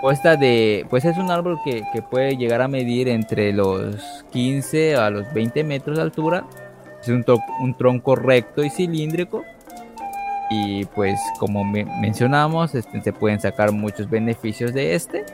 Consta 0.00 0.36
de, 0.36 0.86
pues 0.90 1.04
es 1.04 1.16
un 1.18 1.30
árbol 1.30 1.58
que, 1.64 1.82
que 1.92 2.02
puede 2.02 2.36
llegar 2.36 2.62
a 2.62 2.68
medir 2.68 3.08
entre 3.08 3.52
los 3.52 4.24
15 4.30 4.96
a 4.96 5.10
los 5.10 5.32
20 5.32 5.64
metros 5.64 5.96
de 5.96 6.02
altura. 6.02 6.44
Es 7.00 7.08
un, 7.08 7.24
un 7.60 7.76
tronco 7.76 8.16
recto 8.16 8.62
y 8.64 8.70
cilíndrico. 8.70 9.44
Y 10.50 10.84
pues 10.86 11.20
como 11.38 11.62
me- 11.64 11.84
mencionamos, 11.84 12.74
este, 12.74 13.02
se 13.02 13.12
pueden 13.12 13.38
sacar 13.40 13.70
muchos 13.72 14.08
beneficios 14.08 14.72
de 14.72 14.94
este. 14.94 15.24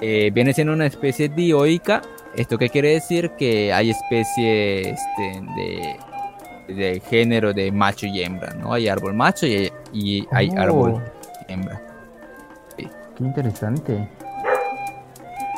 Eh, 0.00 0.30
viene 0.34 0.52
siendo 0.52 0.72
una 0.72 0.86
especie 0.86 1.28
dioica. 1.28 2.02
¿Esto 2.36 2.58
qué 2.58 2.68
quiere 2.68 2.90
decir? 2.90 3.30
Que 3.38 3.72
hay 3.72 3.90
especies 3.90 4.98
este, 4.98 5.42
de, 5.56 6.74
de 6.74 7.00
género 7.00 7.52
de 7.52 7.70
macho 7.72 8.06
y 8.06 8.22
hembra, 8.22 8.54
¿no? 8.54 8.72
Hay 8.72 8.88
árbol 8.88 9.14
macho 9.14 9.46
y 9.46 9.54
hay, 9.54 9.72
y 9.92 10.26
hay 10.32 10.50
Oh, 10.50 10.58
árbol 10.60 11.02
hembra. 11.48 11.80
Qué 12.76 12.88
interesante. 13.24 14.08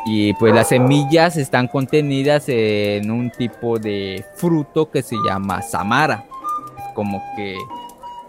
Y 0.07 0.35
pues 0.35 0.55
las 0.55 0.69
semillas 0.69 1.37
están 1.37 1.67
contenidas 1.67 2.45
en 2.49 3.11
un 3.11 3.31
tipo 3.31 3.79
de 3.79 4.25
fruto 4.37 4.91
que 4.91 5.03
se 5.03 5.17
llama 5.25 5.63
samara. 5.63 6.25
Como 6.95 7.23
que, 7.35 7.57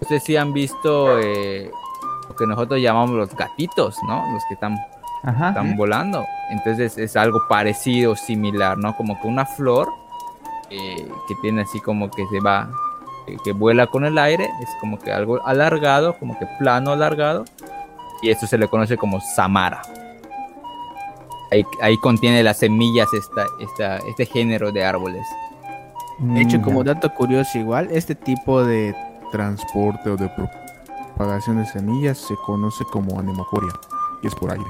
no 0.01 0.07
sé 0.07 0.19
si 0.21 0.37
han 0.37 0.53
visto 0.53 1.19
eh, 1.19 1.69
lo 2.29 2.35
que 2.35 2.47
nosotros 2.47 2.79
llamamos 2.79 3.11
los 3.11 3.35
gatitos, 3.35 3.97
¿no? 4.07 4.23
Los 4.31 4.43
que 4.47 4.53
están, 4.53 4.77
Ajá. 5.23 5.49
están 5.49 5.75
volando. 5.75 6.25
Entonces 6.49 6.97
es 6.97 7.17
algo 7.17 7.39
parecido, 7.49 8.15
similar, 8.15 8.77
¿no? 8.77 8.95
Como 8.95 9.19
que 9.21 9.27
una 9.27 9.45
flor 9.45 9.89
eh, 10.69 11.09
que 11.27 11.35
tiene 11.41 11.63
así 11.63 11.81
como 11.81 12.09
que 12.09 12.25
se 12.27 12.39
va, 12.39 12.69
que, 13.25 13.35
que 13.43 13.51
vuela 13.51 13.87
con 13.87 14.05
el 14.05 14.17
aire. 14.17 14.49
Es 14.61 14.69
como 14.79 14.97
que 14.97 15.11
algo 15.11 15.45
alargado, 15.45 16.17
como 16.17 16.39
que 16.39 16.47
plano 16.57 16.91
alargado. 16.91 17.43
Y 18.21 18.29
eso 18.29 18.47
se 18.47 18.57
le 18.57 18.69
conoce 18.69 18.95
como 18.95 19.19
samara. 19.19 19.81
Ahí, 21.55 21.65
ahí 21.81 21.97
contiene 21.97 22.43
las 22.43 22.57
semillas 22.57 23.07
esta, 23.13 23.45
esta, 23.59 23.97
este 24.09 24.25
género 24.25 24.71
de 24.71 24.83
árboles. 24.83 25.25
De 26.19 26.41
hecho, 26.41 26.61
como 26.61 26.83
dato 26.83 27.13
curioso 27.13 27.57
igual, 27.57 27.87
este 27.91 28.13
tipo 28.15 28.63
de 28.63 28.93
Transporte 29.31 30.09
o 30.09 30.17
de 30.17 30.29
propagación 30.29 31.57
de 31.57 31.65
semillas 31.65 32.17
se 32.17 32.35
conoce 32.45 32.83
como 32.85 33.19
anemocoria 33.19 33.71
y 34.23 34.27
es 34.27 34.35
por 34.35 34.51
aire. 34.51 34.65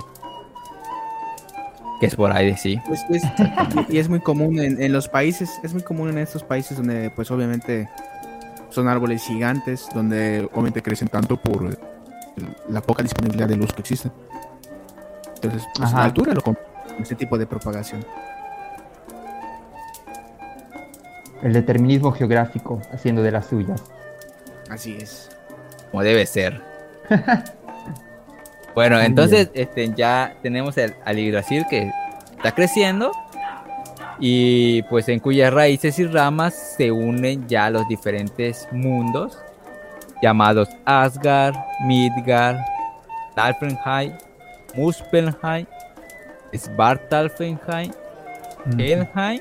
Que 1.99 2.07
es 2.07 2.15
por 2.15 2.31
ahí, 2.31 2.55
sí. 2.57 2.79
Pues, 2.87 3.01
es- 3.09 3.23
y 3.89 3.97
es 3.99 4.09
muy 4.09 4.19
común 4.19 4.59
en, 4.59 4.81
en 4.81 4.91
los 4.91 5.07
países, 5.07 5.49
es 5.63 5.73
muy 5.73 5.81
común 5.83 6.09
en 6.09 6.17
estos 6.17 6.43
países 6.43 6.77
donde 6.77 7.09
pues 7.11 7.31
obviamente 7.31 7.89
son 8.69 8.87
árboles 8.89 9.23
gigantes, 9.23 9.87
donde 9.93 10.47
obviamente 10.51 10.81
crecen 10.81 11.07
tanto 11.07 11.37
por 11.37 11.77
la 12.69 12.81
poca 12.81 13.01
disponibilidad 13.03 13.47
de 13.47 13.55
luz 13.55 13.71
que 13.71 13.81
existe. 13.81 14.11
Entonces, 15.35 15.63
pues, 15.75 15.91
la 15.93 16.03
altura 16.05 16.33
lo 16.33 16.41
complica 16.41 16.69
ese 16.99 17.15
tipo 17.15 17.37
de 17.37 17.45
propagación. 17.45 18.05
El 21.43 21.53
determinismo 21.53 22.11
geográfico 22.11 22.81
haciendo 22.91 23.21
de 23.21 23.31
las 23.31 23.47
suyas. 23.47 23.83
Así 24.69 24.97
es. 24.99 25.29
como 25.91 26.03
debe 26.03 26.25
ser. 26.25 26.61
bueno, 28.75 28.97
Muy 28.97 29.05
entonces 29.05 29.49
este, 29.53 29.93
ya 29.95 30.35
tenemos 30.41 30.77
el, 30.77 30.95
al 31.05 31.17
Yggdrasil 31.17 31.65
que 31.69 31.91
está 32.37 32.53
creciendo 32.53 33.11
y 34.19 34.81
pues 34.83 35.09
en 35.09 35.19
cuyas 35.19 35.53
raíces 35.53 35.99
y 35.99 36.05
ramas 36.05 36.75
se 36.77 36.91
unen 36.91 37.47
ya 37.47 37.69
los 37.69 37.87
diferentes 37.87 38.67
mundos 38.71 39.37
llamados 40.21 40.69
Asgard, 40.85 41.55
Midgard, 41.85 42.57
Nalfenheim, 43.35 44.13
Muspelheim, 44.75 45.67
Svartalfenheim, 46.57 47.91
Helheim, 48.77 49.39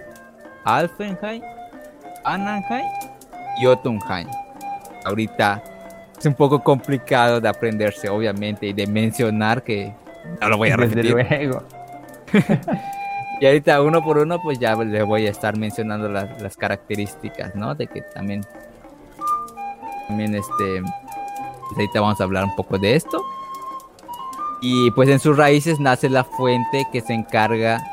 Alfenheim, 0.64 1.42
Ananheim 2.24 2.86
y 3.58 3.64
Jotunheim. 3.64 4.28
Ahorita 5.04 5.62
es 6.18 6.26
un 6.26 6.34
poco 6.34 6.62
complicado 6.62 7.40
de 7.40 7.48
aprenderse, 7.48 8.08
obviamente, 8.08 8.66
y 8.66 8.72
de 8.72 8.86
mencionar 8.86 9.62
que 9.62 9.92
no 10.40 10.48
lo 10.48 10.56
voy 10.56 10.70
a 10.70 10.76
Desde 10.76 11.02
repetir. 11.02 11.12
luego. 11.12 11.62
Y 13.40 13.46
ahorita 13.46 13.82
uno 13.82 14.00
por 14.00 14.18
uno, 14.18 14.40
pues 14.40 14.60
ya 14.60 14.76
le 14.76 15.02
voy 15.02 15.26
a 15.26 15.30
estar 15.30 15.58
mencionando 15.58 16.08
las, 16.08 16.40
las 16.40 16.56
características, 16.56 17.54
¿no? 17.56 17.74
De 17.74 17.88
que 17.88 18.00
también, 18.14 18.42
también 20.06 20.36
este, 20.36 20.80
pues 20.80 21.72
ahorita 21.72 22.00
vamos 22.00 22.20
a 22.20 22.24
hablar 22.24 22.44
un 22.44 22.54
poco 22.54 22.78
de 22.78 22.94
esto. 22.94 23.20
Y 24.66 24.90
pues 24.92 25.10
en 25.10 25.18
sus 25.20 25.36
raíces 25.36 25.78
nace 25.78 26.08
la 26.08 26.24
fuente 26.24 26.86
que 26.90 27.02
se 27.02 27.12
encarga 27.12 27.84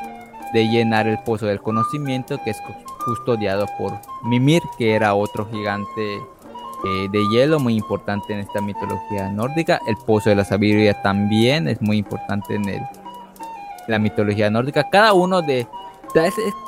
de 0.53 0.69
llenar 0.69 1.05
el 1.05 1.19
pozo 1.19 1.45
del 1.47 1.61
conocimiento, 1.61 2.39
que 2.45 2.51
es 2.51 2.61
cu- 2.61 2.73
custodiado 3.05 3.65
por 3.77 3.91
Mimir, 4.23 4.63
que 4.77 4.95
era 4.95 5.13
otro 5.13 5.49
gigante 5.51 6.15
eh, 6.15 7.07
de 7.11 7.27
hielo 7.29 7.59
muy 7.59 7.75
importante 7.75 8.31
en 8.33 8.39
esta 8.39 8.61
mitología 8.61 9.29
nórdica. 9.29 9.81
El 9.85 9.97
pozo 9.97 10.29
de 10.29 10.37
la 10.37 10.45
sabiduría 10.45 11.01
también 11.01 11.67
es 11.67 11.81
muy 11.81 11.97
importante 11.97 12.55
en 12.55 12.69
el, 12.69 12.81
la 13.87 13.99
mitología 13.99 14.49
nórdica. 14.49 14.89
Cada 14.89 15.11
uno 15.11 15.41
de 15.41 15.67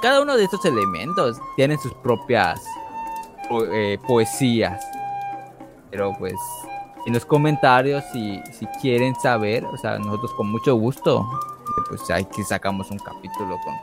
cada 0.01 0.21
uno 0.21 0.35
de 0.35 0.43
estos 0.43 0.65
elementos 0.65 1.37
tiene 1.55 1.77
sus 1.77 1.93
propias 1.95 2.61
eh, 3.71 3.97
poesías. 4.05 4.85
Pero 5.91 6.13
pues 6.19 6.33
en 7.05 7.13
los 7.13 7.25
comentarios 7.25 8.03
si, 8.13 8.41
si 8.51 8.65
quieren 8.81 9.13
saber, 9.15 9.65
o 9.65 9.77
sea, 9.77 9.97
nosotros 9.99 10.31
con 10.35 10.51
mucho 10.51 10.75
gusto, 10.75 11.25
pues 11.89 12.09
hay 12.09 12.25
que 12.25 12.43
sacamos 12.43 12.89
un 12.91 12.99
capítulo 12.99 13.57
con 13.63 13.73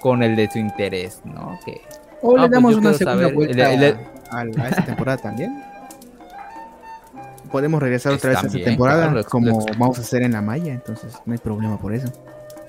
con 0.00 0.22
el 0.24 0.34
de 0.34 0.50
su 0.50 0.58
interés, 0.58 1.20
¿no? 1.24 1.56
Que 1.64 1.80
O 2.20 2.32
le 2.32 2.38
pues 2.40 2.50
damos 2.50 2.74
una 2.74 2.92
segunda 2.94 3.20
saber, 3.22 3.34
vuelta 3.34 3.72
el- 3.72 3.82
el- 3.84 3.96
a, 4.28 4.36
a- 4.38 4.64
a 4.64 4.68
esta 4.70 4.84
temporada 4.84 5.18
también. 5.18 5.62
Podemos 7.52 7.80
regresar 7.80 8.12
Pues 8.12 8.20
otra 8.20 8.30
vez 8.30 8.38
a 8.44 8.46
esta 8.48 8.64
temporada, 8.64 9.02
claro, 9.04 9.16
lo- 9.18 9.24
como 9.24 9.46
lo- 9.60 9.78
vamos 9.78 9.98
a 9.98 10.02
hacer 10.02 10.22
en 10.22 10.32
la 10.32 10.42
malla, 10.42 10.72
entonces 10.72 11.14
no 11.24 11.32
hay 11.32 11.38
problema 11.38 11.78
por 11.78 11.94
eso. 11.94 12.08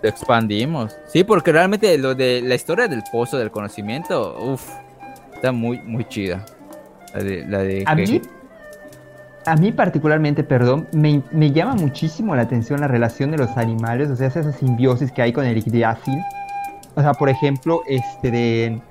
lo 0.01 0.07
expandimos. 0.07 0.95
Sí, 1.07 1.26
porque 1.26 1.51
realmente 1.51 1.97
lo 1.97 2.15
de 2.15 2.41
la 2.41 2.55
historia 2.55 2.88
del 2.88 3.03
pozo 3.11 3.38
del 3.38 3.51
conocimiento, 3.51 4.38
uff, 4.39 4.70
está 5.34 5.51
muy, 5.51 5.80
muy 5.82 6.05
chida. 6.07 6.45
La 7.13 7.22
de, 7.24 7.45
la 7.45 7.57
de 7.59 7.84
A 7.86 7.95
que- 7.97 8.07
mí, 8.07 8.22
a 9.45 9.55
mí 9.55 9.71
particularmente, 9.71 10.43
perdón, 10.43 10.87
me, 10.91 11.21
me 11.31 11.51
llama 11.51 11.75
muchísimo 11.75 12.35
la 12.35 12.43
atención 12.43 12.81
la 12.81 12.87
relación 12.87 13.31
de 13.31 13.37
los 13.37 13.57
animales, 13.57 14.09
o 14.09 14.15
sea, 14.15 14.27
esa 14.27 14.51
simbiosis 14.51 15.11
que 15.11 15.21
hay 15.21 15.33
con 15.33 15.45
el 15.45 15.63
Yggdrasil. 15.63 16.19
O 16.95 17.01
sea, 17.01 17.13
por 17.13 17.29
ejemplo, 17.29 17.81
este 17.87 18.31
de 18.31 18.81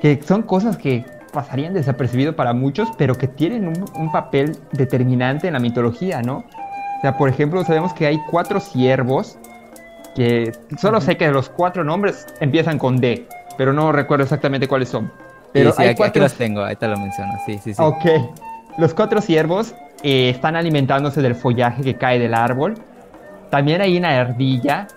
que 0.00 0.20
son 0.22 0.42
cosas 0.42 0.76
que 0.76 1.04
pasarían 1.32 1.74
desapercibido 1.74 2.36
para 2.36 2.52
muchos, 2.52 2.88
pero 2.98 3.16
que 3.16 3.28
tienen 3.28 3.68
un, 3.68 3.84
un 3.94 4.12
papel 4.12 4.56
determinante 4.72 5.46
en 5.46 5.54
la 5.54 5.60
mitología, 5.60 6.22
¿no? 6.22 6.38
O 6.38 7.00
sea, 7.00 7.16
por 7.16 7.28
ejemplo, 7.28 7.64
sabemos 7.64 7.92
que 7.94 8.06
hay 8.06 8.20
cuatro 8.30 8.60
ciervos 8.60 9.38
que 10.14 10.52
solo 10.78 11.00
sé 11.00 11.16
que 11.16 11.30
los 11.30 11.48
cuatro 11.48 11.84
nombres 11.84 12.26
empiezan 12.40 12.78
con 12.78 13.00
D, 13.00 13.26
pero 13.56 13.72
no 13.72 13.92
recuerdo 13.92 14.24
exactamente 14.24 14.68
cuáles 14.68 14.88
son. 14.88 15.10
Pero 15.52 15.70
sí, 15.70 15.76
sí, 15.76 15.82
hay 15.82 15.88
aquí, 15.88 15.92
aquí 15.92 15.98
cuatro 15.98 16.22
los 16.22 16.34
tengo, 16.34 16.62
ahí 16.62 16.76
te 16.76 16.86
lo 16.86 16.98
menciono. 16.98 17.32
Sí, 17.46 17.58
sí, 17.62 17.74
sí. 17.74 17.82
Ok. 17.82 18.04
Los 18.78 18.94
cuatro 18.94 19.20
ciervos 19.20 19.74
eh, 20.02 20.30
están 20.30 20.56
alimentándose 20.56 21.20
del 21.22 21.34
follaje 21.34 21.82
que 21.82 21.96
cae 21.96 22.18
del 22.18 22.34
árbol. 22.34 22.74
También 23.50 23.80
hay 23.82 23.96
una 23.98 24.18
ardilla, 24.18 24.88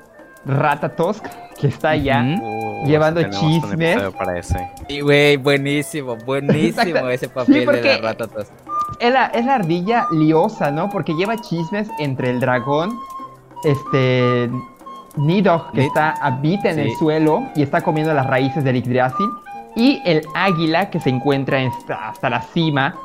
Ratatosk, 0.45 1.25
que 1.59 1.67
está 1.67 1.89
allá. 1.89 2.23
Uh, 2.41 2.85
Llevando 2.87 3.21
chismes. 3.23 3.91
episodio 3.95 4.11
para 4.17 4.37
ese. 4.39 4.69
Y 4.87 5.01
güey, 5.01 5.37
buenísimo, 5.37 6.15
buenísimo 6.25 7.07
ese 7.09 7.27
papel 7.29 7.53
Sí, 7.55 7.65
de 7.65 7.83
la 7.83 7.97
ratatas. 8.09 8.51
Es 8.99 9.11
la, 9.11 9.25
es 9.27 9.45
la 9.45 9.55
ardilla 9.55 10.05
liosa, 10.11 10.71
¿no? 10.71 10.89
Porque 10.89 11.13
lleva 11.15 11.35
chismes 11.37 11.89
entre 11.99 12.29
el 12.29 12.39
dragón, 12.39 12.97
este. 13.63 14.49
Nidog, 15.17 15.71
que 15.71 15.81
Nid- 15.83 15.87
está, 15.87 16.11
habita 16.21 16.69
en 16.71 16.79
el 16.79 16.89
sí. 16.89 16.95
suelo 16.99 17.47
y 17.55 17.61
está 17.63 17.79
comiendo 17.81 18.13
las 18.13 18.25
raíces 18.27 18.63
del 18.65 18.75
Yggdrasil. 18.81 19.27
Y 19.75 20.01
el 20.05 20.21
águila, 20.35 20.89
que 20.89 20.99
se 20.99 21.09
encuentra 21.09 21.59
en- 21.61 21.71
hasta 21.89 22.29
la 22.29 22.41
cima. 22.41 22.95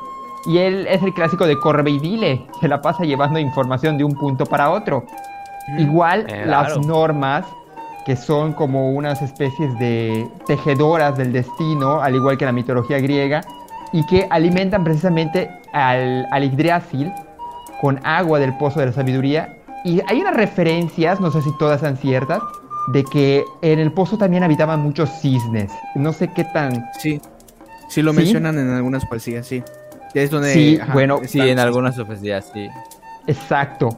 Y 0.45 0.57
él 0.57 0.87
es 0.89 1.01
el 1.03 1.13
clásico 1.13 1.45
de 1.45 1.59
corre 1.59 1.89
y 1.89 1.99
dile, 1.99 2.45
que 2.59 2.67
la 2.67 2.81
pasa 2.81 3.03
llevando 3.03 3.39
información 3.39 3.97
de 3.97 4.03
un 4.03 4.13
punto 4.13 4.45
para 4.45 4.71
otro. 4.71 5.05
Igual 5.77 6.25
Eh, 6.27 6.45
las 6.45 6.73
claro. 6.73 6.81
normas, 6.81 7.45
que 8.05 8.15
son 8.15 8.53
como 8.53 8.91
unas 8.91 9.21
especies 9.21 9.77
de 9.77 10.27
tejedoras 10.47 11.15
del 11.17 11.31
destino, 11.31 12.01
al 12.01 12.15
igual 12.15 12.37
que 12.37 12.45
la 12.45 12.51
mitología 12.51 12.99
griega, 12.99 13.41
y 13.93 14.05
que 14.07 14.25
alimentan 14.29 14.83
precisamente 14.83 15.49
al, 15.73 16.25
al 16.31 16.43
Yggdrasil 16.43 17.11
con 17.79 17.99
agua 18.03 18.39
del 18.39 18.57
pozo 18.57 18.79
de 18.79 18.87
la 18.87 18.91
sabiduría. 18.93 19.57
Y 19.83 20.01
hay 20.07 20.21
unas 20.21 20.35
referencias, 20.35 21.19
no 21.19 21.29
sé 21.31 21.41
si 21.41 21.55
todas 21.57 21.81
sean 21.81 21.97
ciertas, 21.97 22.41
de 22.87 23.03
que 23.03 23.45
en 23.61 23.77
el 23.79 23.91
pozo 23.91 24.17
también 24.17 24.43
habitaban 24.43 24.79
muchos 24.79 25.09
cisnes. 25.21 25.71
No 25.93 26.13
sé 26.13 26.27
qué 26.33 26.43
tan... 26.45 26.85
Sí, 26.99 27.21
sí 27.89 28.01
lo 28.01 28.11
¿Sí? 28.11 28.17
mencionan 28.17 28.57
en 28.57 28.71
algunas 28.71 29.05
poesías, 29.05 29.45
sí. 29.45 29.63
Es 30.13 30.29
donde. 30.29 30.53
Sí, 30.53 30.79
bueno, 30.93 31.19
Sí, 31.25 31.39
en 31.39 31.59
algunas 31.59 31.97
oficinas, 31.99 32.49
sí. 32.53 32.67
Exacto. 33.27 33.89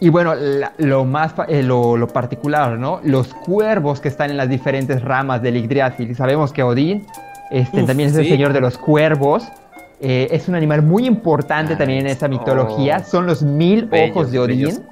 Y 0.00 0.08
bueno, 0.08 0.34
la- 0.34 0.72
lo 0.78 1.04
más 1.04 1.32
eh, 1.48 1.62
lo, 1.62 1.96
lo 1.96 2.08
particular, 2.08 2.76
¿no? 2.78 3.00
Los 3.04 3.32
cuervos 3.34 4.00
que 4.00 4.08
están 4.08 4.30
en 4.30 4.36
las 4.36 4.48
diferentes 4.48 5.00
ramas 5.02 5.40
del 5.42 5.62
Yggdrasil. 5.62 6.10
Y 6.10 6.14
sabemos 6.14 6.52
que 6.52 6.62
Odín 6.64 7.06
este, 7.52 7.80
Uf, 7.82 7.86
también 7.86 8.08
es 8.08 8.16
el 8.16 8.26
señor 8.28 8.52
de 8.52 8.60
los 8.60 8.76
cuervos. 8.78 9.44
Eh, 10.00 10.26
es 10.32 10.48
un 10.48 10.56
animal 10.56 10.82
muy 10.82 11.06
importante 11.06 11.74
Ah, 11.74 11.78
también 11.78 12.00
en 12.00 12.06
esa 12.08 12.26
oh. 12.26 12.30
mitología. 12.30 13.04
Son 13.04 13.26
los 13.26 13.42
mil 13.42 13.88
ojos 14.10 14.32
de 14.32 14.38
Odín. 14.40 14.84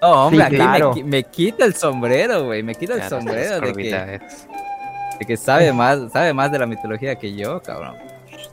No, 0.00 0.26
hombre, 0.26 0.38
Sí, 0.38 0.42
aquí 0.46 0.54
claro. 0.56 0.94
me, 0.94 1.00
qui- 1.00 1.04
me 1.04 1.22
quita 1.24 1.64
el 1.66 1.74
sombrero, 1.74 2.46
güey. 2.46 2.62
Me 2.62 2.74
quita 2.74 2.94
el 2.94 3.02
sombrero 3.02 3.60
de 3.60 3.72
que, 3.74 4.20
de 5.20 5.26
que 5.26 5.36
sabe 5.36 5.70
más, 5.72 5.98
sabe 6.12 6.32
más 6.32 6.50
de 6.50 6.58
la 6.60 6.66
mitología 6.66 7.16
que 7.16 7.34
yo, 7.34 7.60
cabrón. 7.60 7.96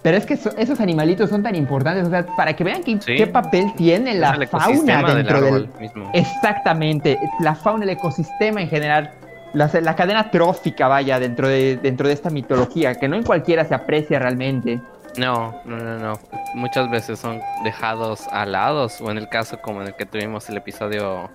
Pero 0.05 0.17
es 0.17 0.25
que 0.27 0.37
so- 0.37 0.55
esos 0.55 0.79
animalitos 0.79 1.31
son 1.31 1.41
tan 1.41 1.55
importantes, 1.55 2.05
o 2.05 2.11
sea, 2.11 2.23
para 2.37 2.55
que 2.55 2.63
vean 2.63 2.83
qué, 2.83 2.95
Sí. 3.01 3.15
qué 3.15 3.25
papel 3.25 3.73
tiene 3.75 4.11
Es 4.11 4.17
la 4.19 4.29
el 4.35 4.47
fauna 4.47 4.65
ecosistema 4.67 5.07
del 5.07 5.17
dentro 5.17 5.37
árbol 5.37 5.69
del... 5.71 5.81
mismo. 5.81 6.11
Exactamente, 6.13 7.17
la 7.39 7.55
fauna, 7.55 7.85
el 7.85 7.89
ecosistema 7.89 8.61
en 8.61 8.69
general, 8.69 9.09
la, 9.53 9.67
la 9.81 9.95
cadena 9.95 10.29
trófica, 10.29 10.87
vaya, 10.87 11.19
dentro 11.19 11.47
de, 11.47 11.77
dentro 11.77 12.07
de 12.07 12.13
esta 12.13 12.29
mitología, 12.29 12.93
que 12.93 13.07
no 13.07 13.15
en 13.15 13.23
cualquiera 13.23 13.65
se 13.65 13.73
aprecia 13.73 14.19
realmente. 14.19 14.79
No, 15.17 15.59
no, 15.65 15.77
no, 15.77 15.97
no. 15.97 16.19
Muchas 16.53 16.87
veces 16.91 17.17
son 17.17 17.39
dejados 17.63 18.27
alados, 18.31 19.01
o 19.01 19.09
en 19.09 19.17
el 19.17 19.27
caso 19.27 19.59
como 19.59 19.81
en 19.81 19.87
el 19.87 19.95
que 19.95 20.05
tuvimos 20.05 20.47
el 20.49 20.57
episodio, 20.57 21.31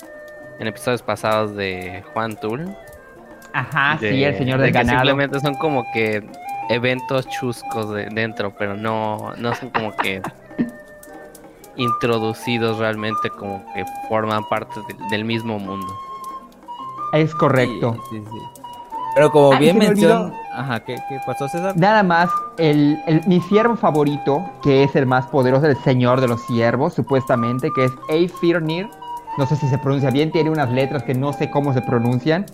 en 0.60 0.68
episodios 0.68 1.02
pasados 1.02 1.56
de 1.56 2.04
Juan 2.12 2.36
Tul. 2.36 2.72
Ajá, 3.52 3.98
de- 4.00 4.12
sí, 4.12 4.22
el 4.22 4.36
señor 4.38 4.58
de 4.58 4.64
del 4.66 4.72
que 4.74 4.78
ganado. 4.78 4.98
Simplemente 5.00 5.40
son 5.40 5.54
como 5.56 5.84
que 5.92 6.22
eventos 6.70 7.28
chuscos 7.28 7.90
de 7.90 8.06
dentro, 8.10 8.52
pero 8.58 8.74
no, 8.76 9.32
no 9.36 9.54
son 9.54 9.70
como 9.70 9.94
que 9.96 10.22
introducidos 11.76 12.78
realmente 12.78 13.30
como 13.30 13.62
que 13.74 13.84
forman 14.08 14.42
parte 14.48 14.80
de- 14.88 15.08
del 15.10 15.24
mismo 15.24 15.58
mundo. 15.58 15.86
Es 17.12 17.34
correcto. 17.34 17.96
Sí, 18.10 18.18
sí, 18.18 18.24
sí. 18.30 18.38
Pero 19.14 19.30
como 19.32 19.52
Ah, 19.54 19.58
bien 19.58 19.76
me 19.78 19.88
mencionó... 19.88 20.32
Ajá, 20.52 20.80
¿qué, 20.84 20.96
¿qué 21.08 21.18
pasó, 21.26 21.48
César? 21.48 21.76
Nada 21.76 22.02
más, 22.02 22.30
el, 22.58 22.96
el- 23.06 23.26
mi 23.26 23.40
siervo 23.40 23.76
favorito, 23.76 24.44
que 24.62 24.84
es 24.84 24.94
el 24.94 25.06
más 25.06 25.26
poderoso, 25.26 25.66
el 25.66 25.76
señor 25.78 26.20
de 26.20 26.28
los 26.28 26.40
siervos, 26.42 26.94
supuestamente, 26.94 27.70
que 27.74 27.86
es 27.86 27.92
Eifirnir, 28.08 28.88
no 29.38 29.46
sé 29.46 29.56
si 29.56 29.66
se 29.68 29.78
pronuncia 29.78 30.10
bien, 30.10 30.30
tiene 30.30 30.50
unas 30.50 30.70
letras 30.70 31.02
que 31.02 31.14
no 31.14 31.32
sé 31.32 31.50
cómo 31.50 31.72
se 31.72 31.82
pronuncian, 31.82 32.46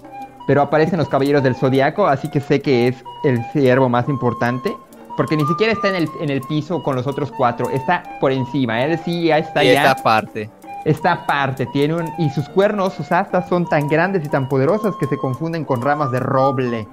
pero 0.46 0.62
aparecen 0.62 0.98
los 0.98 1.08
caballeros 1.08 1.42
del 1.42 1.56
zodiaco, 1.56 2.06
así 2.06 2.28
que 2.30 2.40
sé 2.40 2.62
que 2.62 2.88
es 2.88 3.04
el 3.24 3.42
ciervo 3.52 3.88
más 3.88 4.08
importante. 4.08 4.76
Porque 5.16 5.36
ni 5.36 5.46
siquiera 5.46 5.72
está 5.72 5.88
en 5.88 5.96
el, 5.96 6.08
en 6.20 6.30
el 6.30 6.42
piso 6.42 6.82
con 6.82 6.94
los 6.94 7.06
otros 7.06 7.32
cuatro, 7.36 7.70
está 7.70 8.02
por 8.20 8.32
encima. 8.32 8.84
Él 8.84 8.98
sí 9.04 9.24
ya 9.24 9.38
está 9.38 9.64
y 9.64 9.72
ya. 9.72 9.90
esta 9.90 10.02
parte. 10.02 10.50
Esta 10.84 11.12
aparte, 11.12 11.66
tiene 11.66 11.94
un. 11.94 12.12
Y 12.18 12.30
sus 12.30 12.48
cuernos, 12.50 12.92
sus 12.92 13.10
astas 13.10 13.48
son 13.48 13.66
tan 13.66 13.88
grandes 13.88 14.24
y 14.24 14.28
tan 14.28 14.48
poderosas 14.48 14.94
que 14.96 15.06
se 15.06 15.16
confunden 15.16 15.64
con 15.64 15.82
ramas 15.82 16.12
de 16.12 16.20
roble. 16.20 16.86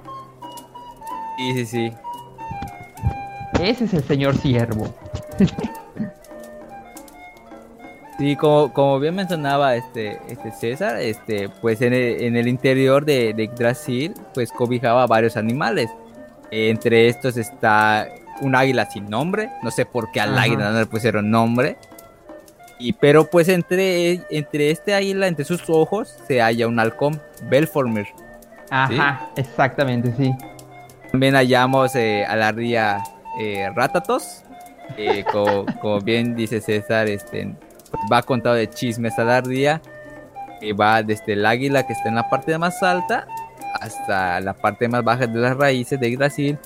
Sí, 1.36 1.52
sí, 1.52 1.66
sí. 1.66 1.92
Ese 3.60 3.84
es 3.84 3.94
el 3.94 4.02
señor 4.02 4.36
ciervo. 4.36 4.86
Sí, 8.18 8.36
como, 8.36 8.72
como 8.72 9.00
bien 9.00 9.14
mencionaba 9.16 9.74
este, 9.74 10.20
este 10.28 10.52
César, 10.52 11.00
este, 11.00 11.48
pues 11.48 11.82
en 11.82 11.92
el, 11.92 12.22
en 12.22 12.36
el 12.36 12.46
interior 12.46 13.04
de, 13.04 13.34
de 13.34 13.48
Yggdrasil, 13.48 14.14
pues 14.32 14.52
cobijaba 14.52 15.06
varios 15.06 15.36
animales. 15.36 15.90
Entre 16.50 17.08
estos 17.08 17.36
está 17.36 18.06
un 18.40 18.54
águila 18.54 18.86
sin 18.88 19.10
nombre, 19.10 19.50
no 19.62 19.70
sé 19.72 19.84
por 19.84 20.12
qué 20.12 20.20
al 20.20 20.34
Ajá. 20.34 20.42
águila 20.42 20.70
no 20.70 20.78
le 20.78 20.86
pusieron 20.86 21.28
nombre. 21.30 21.76
Y 22.78 22.92
pero 22.92 23.28
pues 23.30 23.48
entre, 23.48 24.20
entre 24.30 24.70
este 24.70 24.94
águila, 24.94 25.26
entre 25.26 25.44
sus 25.44 25.68
ojos, 25.68 26.14
se 26.28 26.40
halla 26.40 26.68
un 26.68 26.78
halcón, 26.78 27.20
Belformir. 27.48 28.06
Ajá, 28.70 29.28
exactamente, 29.36 30.12
sí. 30.16 30.32
También 31.10 31.34
hallamos 31.34 31.94
eh, 31.96 32.24
a 32.26 32.36
la 32.36 32.52
ría 32.52 33.02
eh, 33.40 33.68
Ratatos. 33.74 34.42
eh, 34.96 35.24
como, 35.32 35.66
como 35.80 36.00
bien 36.00 36.34
dice 36.36 36.60
César, 36.60 37.08
este, 37.08 37.54
pues, 37.96 38.12
va 38.12 38.22
contado 38.22 38.54
de 38.54 38.68
chismes 38.68 39.18
a 39.18 39.24
la 39.24 39.40
ría. 39.40 39.80
Que 40.60 40.72
va 40.72 41.02
desde 41.02 41.34
el 41.34 41.44
águila 41.44 41.86
que 41.86 41.92
está 41.92 42.08
en 42.08 42.14
la 42.14 42.28
parte 42.28 42.56
más 42.58 42.82
alta 42.82 43.26
hasta 43.80 44.40
la 44.40 44.54
parte 44.54 44.88
más 44.88 45.02
baja 45.02 45.26
de 45.26 45.38
las 45.38 45.56
raíces 45.56 45.98
de 45.98 46.16
Brasil. 46.16 46.58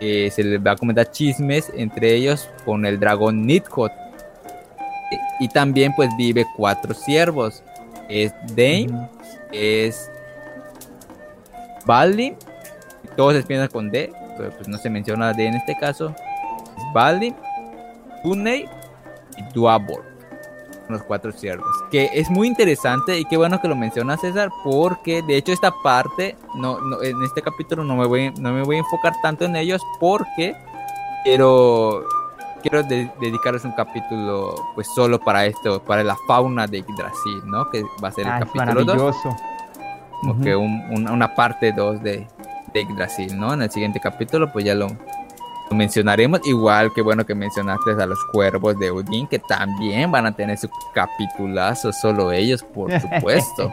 Eh, 0.00 0.30
se 0.30 0.42
les 0.44 0.60
va 0.60 0.72
a 0.72 0.76
comentar 0.76 1.10
chismes, 1.10 1.70
entre 1.74 2.14
ellos 2.14 2.48
con 2.64 2.86
el 2.86 2.98
dragón 2.98 3.46
Nidhogg. 3.46 3.90
Eh, 3.90 5.18
Y 5.40 5.48
también 5.48 5.92
pues 5.94 6.10
vive 6.16 6.46
cuatro 6.56 6.94
siervos. 6.94 7.62
Es 8.08 8.32
Dane, 8.48 9.08
es 9.52 10.10
Balin, 11.86 12.36
todos 13.16 13.32
se 13.34 13.40
empiezan 13.40 13.68
con 13.68 13.90
D, 13.90 14.12
pero 14.36 14.50
pues 14.50 14.68
no 14.68 14.78
se 14.78 14.90
menciona 14.90 15.32
D 15.32 15.46
en 15.46 15.54
este 15.54 15.76
caso. 15.76 16.14
Es 16.76 16.84
Balin, 16.92 17.34
Tunei 18.22 18.68
y 19.36 19.54
Duabor. 19.54 20.13
Los 20.88 21.02
cuatro 21.02 21.32
siervos. 21.32 21.66
Que 21.90 22.10
es 22.12 22.28
muy 22.30 22.46
interesante 22.46 23.18
y 23.18 23.24
qué 23.24 23.36
bueno 23.38 23.60
que 23.60 23.68
lo 23.68 23.74
menciona 23.76 24.16
César, 24.18 24.50
porque 24.62 25.22
de 25.22 25.36
hecho 25.36 25.52
esta 25.52 25.72
parte, 25.82 26.36
no, 26.56 26.78
no- 26.80 27.02
en 27.02 27.22
este 27.22 27.40
capítulo 27.40 27.84
no 27.84 27.96
me, 27.96 28.06
voy, 28.06 28.30
no 28.38 28.52
me 28.52 28.62
voy 28.62 28.76
a 28.76 28.78
enfocar 28.80 29.14
tanto 29.22 29.46
en 29.46 29.56
ellos, 29.56 29.80
porque 29.98 30.54
quiero, 31.24 32.04
quiero 32.62 32.82
de- 32.82 33.10
dedicarles 33.20 33.64
un 33.64 33.72
capítulo 33.72 34.54
pues 34.74 34.86
solo 34.94 35.18
para 35.18 35.46
esto, 35.46 35.82
para 35.82 36.04
la 36.04 36.16
fauna 36.26 36.66
de 36.66 36.82
Yggdrasil, 36.82 37.42
¿no? 37.46 37.70
Que 37.70 37.82
va 38.02 38.08
a 38.08 38.12
ser 38.12 38.26
el 38.26 38.32
capítulo 38.40 38.84
2 38.84 38.86
maravilloso. 38.96 39.36
como 40.20 40.40
que 40.42 40.56
un- 40.56 40.82
un- 40.90 41.08
una 41.10 41.34
parte 41.34 41.72
2 41.72 42.02
de, 42.02 42.26
de 42.72 42.84
Yggdrasil, 42.84 43.38
¿no? 43.38 43.52
En 43.54 43.62
el 43.62 43.70
siguiente 43.70 44.00
capítulo, 44.00 44.52
pues 44.52 44.64
ya 44.64 44.74
lo 44.74 44.88
mencionaremos. 45.74 46.40
Igual 46.46 46.92
que 46.94 47.02
bueno 47.02 47.26
que 47.26 47.34
mencionaste 47.34 47.92
a 47.92 48.06
los 48.06 48.18
cuervos 48.32 48.78
de 48.78 48.90
Odín, 48.90 49.26
que 49.26 49.38
también 49.38 50.10
van 50.10 50.26
a 50.26 50.32
tener 50.32 50.56
su 50.56 50.68
capitulazo, 50.94 51.92
solo 51.92 52.32
ellos, 52.32 52.62
por 52.62 52.90
supuesto. 53.00 53.72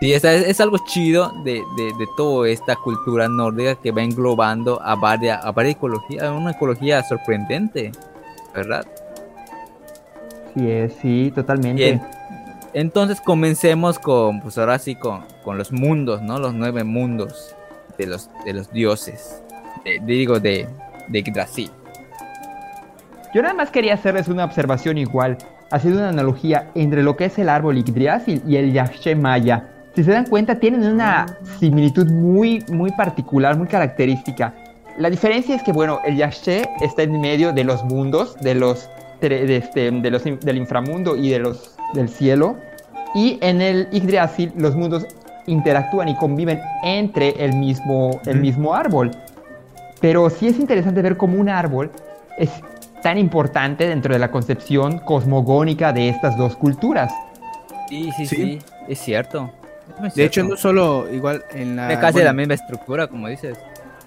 Sí, 0.00 0.12
es, 0.12 0.24
es 0.24 0.60
algo 0.60 0.78
chido 0.84 1.32
de, 1.44 1.62
de, 1.76 1.84
de 1.96 2.08
toda 2.16 2.48
esta 2.48 2.74
cultura 2.74 3.28
nórdica 3.28 3.76
que 3.76 3.92
va 3.92 4.02
englobando 4.02 4.82
a 4.82 4.96
varias, 4.96 5.44
a 5.44 5.52
varias 5.52 5.76
ecologías, 5.76 6.28
una 6.28 6.50
ecología 6.50 7.04
sorprendente, 7.04 7.92
¿verdad? 8.52 8.84
Sí, 10.54 10.68
es, 10.68 10.94
sí, 11.00 11.32
totalmente. 11.32 11.84
Bien. 11.84 12.02
Entonces 12.74 13.20
comencemos 13.20 13.98
con, 13.98 14.40
pues 14.40 14.58
ahora 14.58 14.78
sí, 14.78 14.96
con, 14.96 15.24
con 15.44 15.56
los 15.56 15.70
mundos, 15.70 16.22
¿no? 16.22 16.38
Los 16.38 16.54
nueve 16.54 16.84
mundos 16.84 17.54
de 17.98 18.06
los, 18.06 18.30
de 18.44 18.54
los 18.54 18.72
dioses. 18.72 19.42
De- 19.84 20.00
digo, 20.04 20.38
de, 20.40 20.66
de 21.08 21.18
Yggdrasil. 21.18 21.70
Yo 23.34 23.42
nada 23.42 23.54
más 23.54 23.70
quería 23.70 23.94
hacerles 23.94 24.28
una 24.28 24.44
observación 24.44 24.98
igual, 24.98 25.38
haciendo 25.70 26.00
una 26.00 26.10
analogía 26.10 26.70
entre 26.74 27.02
lo 27.02 27.16
que 27.16 27.24
es 27.26 27.38
el 27.38 27.48
árbol 27.48 27.82
Yggdrasil 27.82 28.42
y 28.46 28.56
el 28.56 28.72
Yakshe 28.72 29.14
Maya. 29.16 29.68
Si 29.94 30.04
se 30.04 30.10
dan 30.12 30.26
cuenta, 30.26 30.58
tienen 30.58 30.84
una 30.84 31.26
similitud 31.58 32.10
muy, 32.10 32.64
muy 32.70 32.90
particular, 32.92 33.56
muy 33.56 33.66
característica. 33.66 34.54
La 34.98 35.08
diferencia 35.08 35.54
es 35.54 35.62
que, 35.62 35.72
bueno, 35.72 36.00
el 36.04 36.16
Yakshe 36.16 36.68
está 36.82 37.02
en 37.02 37.18
medio 37.20 37.52
de 37.52 37.64
los 37.64 37.82
mundos, 37.84 38.36
de 38.40 38.54
los, 38.54 38.90
de 39.20 39.56
este, 39.56 39.90
de 39.90 40.10
los 40.10 40.24
del 40.24 40.56
inframundo 40.58 41.16
y 41.16 41.30
de 41.30 41.38
los 41.38 41.76
del 41.94 42.08
cielo. 42.08 42.56
Y 43.14 43.38
en 43.40 43.62
el 43.62 43.88
Yggdrasil 43.90 44.52
los 44.56 44.74
mundos 44.76 45.06
interactúan 45.46 46.08
y 46.08 46.16
conviven 46.16 46.60
entre 46.84 47.30
el 47.42 47.54
mismo, 47.54 48.20
el 48.26 48.40
mismo 48.40 48.74
árbol. 48.74 49.10
Pero 50.02 50.28
sí 50.28 50.48
es 50.48 50.58
interesante 50.58 51.00
ver 51.00 51.16
cómo 51.16 51.38
un 51.40 51.48
árbol 51.48 51.90
es 52.36 52.50
tan 53.02 53.16
importante 53.16 53.88
dentro 53.88 54.12
de 54.12 54.18
la 54.18 54.30
concepción 54.30 54.98
cosmogónica 54.98 55.92
de 55.94 56.10
estas 56.10 56.36
dos 56.36 56.56
culturas. 56.56 57.12
Sí, 57.88 58.10
sí, 58.16 58.26
Sí. 58.26 58.36
sí, 58.36 58.58
es 58.88 58.98
cierto. 58.98 59.50
Es 60.04 60.14
De 60.14 60.24
hecho, 60.24 60.44
no 60.44 60.56
solo 60.56 61.06
igual 61.12 61.44
en 61.54 61.76
la. 61.76 61.86
Tiene 61.88 62.00
casi 62.00 62.12
bueno, 62.14 62.26
la 62.26 62.32
misma 62.34 62.54
estructura, 62.54 63.06
como 63.06 63.28
dices. 63.28 63.56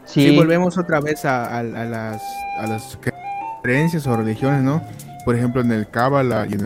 Sí, 0.05 0.29
Sí, 0.29 0.35
volvemos 0.37 0.77
otra 0.77 0.99
vez 0.99 1.25
a, 1.25 1.45
a- 1.45 1.59
a 1.59 1.63
las, 1.63 2.21
a 2.59 2.67
las 2.67 2.99
cre- 3.01 3.13
creencias 3.63 4.05
o 4.05 4.15
religiones, 4.15 4.61
¿no? 4.61 4.81
Por 5.25 5.35
ejemplo, 5.35 5.61
en 5.61 5.71
el 5.71 5.87
Cábala 5.89 6.45
y 6.49 6.53
en 6.53 6.61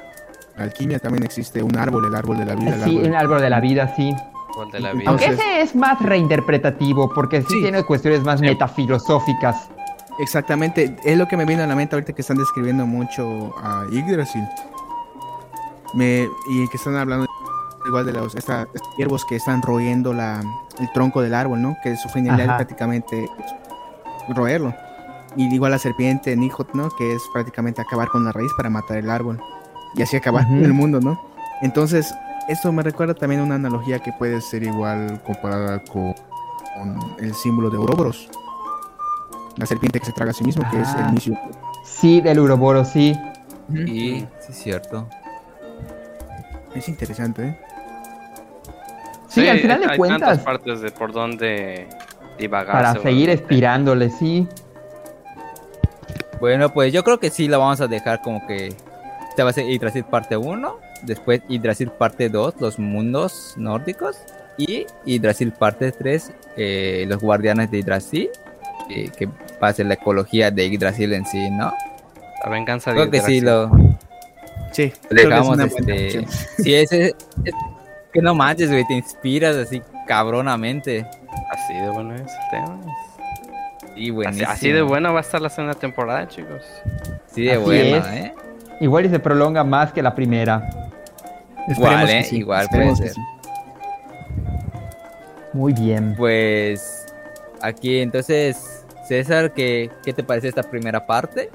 la 0.58 0.64
alquimia 0.64 1.00
también 1.00 1.24
existe 1.24 1.64
un 1.64 1.78
árbol, 1.78 2.06
el 2.06 2.16
árbol 2.16 2.38
de 2.38 2.46
la 2.46 2.56
vida. 2.56 2.76
el 2.76 2.82
sí, 2.84 2.90
árbol- 2.98 3.06
el 3.06 3.16
árbol 3.16 3.42
de 3.42 3.50
la 3.50 3.60
vida, 3.62 3.94
sí. 3.96 4.14
Gol 4.60 4.72
de 4.72 4.80
la 4.80 4.94
vida. 4.94 5.10
Aunque 5.10 5.26
ese 5.28 5.62
es 5.62 5.76
más 5.76 6.00
reinterpretativo, 6.02 7.12
porque 7.14 7.42
sí, 7.42 7.48
Sí. 7.50 7.62
tiene 7.62 7.84
cuestiones 7.84 8.24
más 8.24 8.42
metafilosóficas. 8.42 9.70
Exactamente, 10.20 10.98
es 11.06 11.18
lo 11.18 11.28
que 11.28 11.38
me 11.38 11.46
vino 11.46 11.64
a 11.64 11.68
la 11.68 11.76
mente 11.76 11.96
ahorita 11.96 12.12
que 12.14 12.22
están 12.22 12.38
describiendo 12.38 12.86
mucho 12.86 13.54
a 13.64 13.86
Yggdrasil. 13.90 14.44
Me, 15.94 16.28
y 16.50 16.68
que 16.68 16.78
están 16.78 16.96
hablando 16.98 17.26
igual 17.88 18.06
de 18.06 18.14
los 18.14 18.36
esta- 18.36 18.68
estos 18.74 18.96
ciervos 18.96 19.26
que 19.26 19.38
están 19.38 19.62
royendo 19.62 20.14
la, 20.14 20.42
el 20.80 20.92
tronco 20.92 21.22
del 21.22 21.34
árbol, 21.34 21.62
¿no? 21.62 21.78
Que 21.84 21.96
su 21.96 22.10
finalidad 22.10 22.50
Ajá. 22.50 22.52
es 22.54 22.58
prácticamente 22.66 23.30
roerlo. 24.36 24.74
Y 25.36 25.52
igual 25.54 25.72
la 25.72 25.80
serpiente 25.80 26.36
Nihot, 26.36 26.74
¿no? 26.74 26.90
Que 26.90 27.14
es 27.16 27.22
prácticamente 27.34 27.82
acabar 27.82 28.10
con 28.10 28.26
la 28.26 28.32
raíz 28.32 28.52
para 28.58 28.70
matar 28.70 28.98
el 28.98 29.10
árbol. 29.10 29.40
Y 29.96 30.02
así 30.02 30.18
acabar 30.18 30.46
con 30.46 30.64
el 30.64 30.74
mundo, 30.74 31.00
¿no? 31.00 31.20
Entonces, 31.62 32.14
esto 32.50 32.72
me 32.72 32.84
recuerda 32.84 33.14
también 33.14 33.42
a 33.42 33.44
una 33.46 33.56
analogía 33.56 34.00
que 34.00 34.12
puede 34.12 34.42
ser 34.42 34.64
igual 34.64 35.22
comparada 35.26 35.80
con, 35.84 36.14
con 36.76 37.16
el 37.20 37.34
símbolo 37.34 37.70
de 37.70 37.78
Ouroboros. 37.78 38.30
La 39.58 39.66
serpiente 39.66 40.00
que 40.00 40.06
se 40.06 40.12
traga 40.14 40.32
a 40.32 40.34
sí 40.34 40.44
mismo, 40.44 40.64
que 40.72 40.82
es 40.82 40.88
Ah. 40.90 41.02
el 41.06 41.10
inicio. 41.12 41.38
Sí, 41.84 42.22
del 42.22 42.40
Uroboro, 42.40 42.86
sí. 42.86 43.16
Sí, 43.72 44.26
sí, 44.40 44.52
es 44.52 44.56
cierto. 44.58 45.08
Es 46.74 46.88
interesante, 46.88 47.48
¿eh? 47.48 47.60
Sí, 49.28 49.48
al 49.48 49.60
final 49.60 49.80
de 49.82 49.92
hay 49.92 49.98
cuentas, 49.98 50.20
tantas 50.22 50.40
partes 50.46 50.82
de 50.82 50.92
por 50.92 51.12
donde 51.12 51.88
divagar. 52.40 52.72
para 52.74 52.94
seguir 53.02 53.30
estirándole, 53.30 54.10
sí. 54.10 54.48
Bueno, 56.40 56.70
pues 56.70 56.94
yo 56.94 57.04
creo 57.04 57.20
que 57.20 57.30
sí 57.30 57.48
la 57.48 57.58
vamos 57.58 57.82
a 57.82 57.88
dejar 57.88 58.22
como 58.22 58.46
que 58.48 58.68
esta 59.30 59.44
va 59.44 59.50
a 59.50 59.54
ser 59.54 59.66
Yggdrasil 59.68 60.04
parte 60.06 60.38
1, 60.38 60.78
después 61.04 61.42
Yggdrasil 61.48 61.90
parte 61.92 62.30
2, 62.30 62.56
los 62.60 62.80
mundos 62.80 63.54
nórdicos, 63.58 64.18
y 64.58 64.86
Yggdrasil 65.06 65.52
parte 65.54 65.92
3, 65.92 66.32
eh, 66.58 67.06
los 67.08 67.22
guardianes 67.22 67.72
de 67.72 67.80
Yggdrasil, 67.82 68.30
eh, 68.90 69.10
que 69.18 69.28
va 69.62 69.70
a 69.70 69.74
ser 69.74 69.86
la 69.86 69.94
ecología 69.96 70.52
de 70.52 70.70
Yggdrasil 70.70 71.14
en 71.14 71.26
sí, 71.26 71.50
¿no? 71.52 71.72
La 72.44 72.50
venganza 72.50 72.92
de 72.92 72.98
Creo 72.98 73.12
que 73.12 73.22
sí 73.22 73.42
lo 73.42 73.70
Sí, 74.72 74.90
que 74.92 74.96
es 75.10 75.16
dejamos, 75.16 75.48
buena 75.48 75.66
este... 75.66 76.26
Sí, 76.58 76.74
ese... 76.76 77.08
es- 77.44 77.54
que 78.12 78.22
no 78.24 78.34
manches, 78.34 78.72
güey, 78.72 78.84
te 78.88 78.96
inspiras 78.96 79.56
así 79.56 79.84
cabronamente. 80.08 81.06
Así 81.52 81.74
de 81.76 81.90
bueno 81.92 82.16
es 82.16 82.22
el 82.22 82.28
tema. 82.50 82.80
Sí, 82.82 83.86
Así, 83.92 84.12
buenísimo. 84.12 84.50
así 84.50 84.72
de 84.72 84.82
bueno 84.82 85.14
va 85.14 85.20
a 85.20 85.22
estar 85.22 85.40
la 85.40 85.50
segunda 85.50 85.76
temporada, 85.76 86.28
chicos. 86.28 86.64
Sí, 87.28 87.44
de 87.44 87.52
Así 87.54 87.62
buena, 87.64 87.98
es. 87.98 88.26
¿eh? 88.26 88.34
Igual 88.82 89.06
y 89.06 89.10
se 89.10 89.20
prolonga 89.20 89.64
más 89.64 89.94
que 89.94 90.02
la 90.02 90.16
primera. 90.16 90.68
Igual, 91.70 92.10
Esperemos 92.10 92.10
que 92.10 92.20
¿eh? 92.20 92.24
sí, 92.24 92.38
Igual 92.38 92.62
esperemos 92.64 92.98
puede 93.00 93.10
que 93.10 93.16
ser. 93.16 93.24
sí. 93.24 93.30
Muy 95.54 95.74
bien. 95.74 96.16
Pues 96.18 97.06
aquí 97.62 98.00
entonces, 98.00 98.86
César, 99.08 99.52
¿qué, 99.54 99.90
qué 100.04 100.14
te 100.14 100.24
parece 100.24 100.48
esta 100.50 100.64
primera 100.64 101.06
parte? 101.06 101.50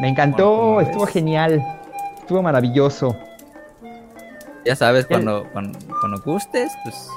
Me 0.00 0.08
encantó, 0.08 0.46
Bueno, 0.48 0.62
¿cómo 0.66 0.80
estuvo 0.80 1.04
ves? 1.04 1.12
genial. 1.14 1.62
Estuvo 2.18 2.42
maravilloso. 2.42 3.16
Ya 4.64 4.76
sabes, 4.76 5.06
cuando, 5.06 5.46
cuando, 5.52 5.78
cuando 6.00 6.20
gustes, 6.22 6.72
pues. 6.84 7.08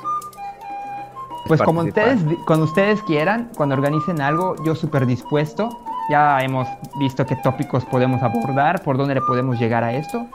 Pues 1.45 1.61
como 1.61 1.81
ustedes, 1.81 2.19
cuando 2.47 2.65
ustedes 2.65 3.01
quieran, 3.03 3.49
cuando 3.57 3.75
organicen 3.75 4.21
algo, 4.21 4.55
yo 4.65 4.75
súper 4.75 5.05
dispuesto. 5.05 5.69
Ya 6.09 6.41
hemos 6.41 6.67
visto 6.99 7.25
qué 7.25 7.35
tópicos 7.37 7.83
podemos 7.85 8.21
abordar, 8.23 8.81
por 8.83 8.97
dónde 8.97 9.15
le 9.15 9.21
podemos 9.21 9.59
llegar 9.59 9.83
a 9.83 9.93
esto. 9.93 10.25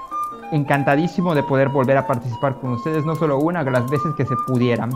Encantadísimo 0.53 1.35
de 1.35 1.43
poder 1.43 1.69
volver 1.69 1.97
a 1.97 2.07
participar 2.07 2.59
con 2.61 2.73
ustedes, 2.73 3.05
no 3.05 3.15
solo 3.17 3.39
una, 3.39 3.63
las 3.63 3.89
veces 3.91 4.15
que 4.17 4.25
se 4.25 4.35
pudieran. 4.47 4.91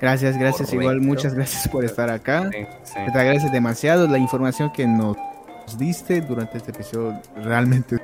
Gracias, 0.00 0.38
gracias. 0.38 0.68
Correcto. 0.68 0.82
Igual, 0.82 1.00
muchas 1.00 1.34
gracias 1.34 1.68
por 1.68 1.84
estar 1.84 2.10
acá. 2.10 2.48
Sí, 2.50 2.66
sí. 2.84 2.94
Te 3.12 3.18
agradece 3.18 3.50
demasiado 3.50 4.06
la 4.06 4.18
información 4.18 4.72
que 4.72 4.86
nos 4.86 5.16
diste 5.76 6.20
durante 6.20 6.58
este 6.58 6.70
episodio. 6.70 7.20
Realmente 7.36 8.00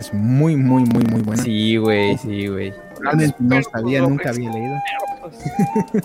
es 0.00 0.12
muy, 0.12 0.56
muy, 0.56 0.84
muy, 0.84 1.04
muy 1.04 1.22
buena. 1.22 1.42
Sí, 1.42 1.76
güey, 1.76 2.18
sí, 2.18 2.48
güey. 2.48 2.74
Realmente 3.00 3.36
no 3.38 3.62
sabía, 3.62 4.02
nunca 4.02 4.30
había 4.30 4.50
leído. 4.50 4.74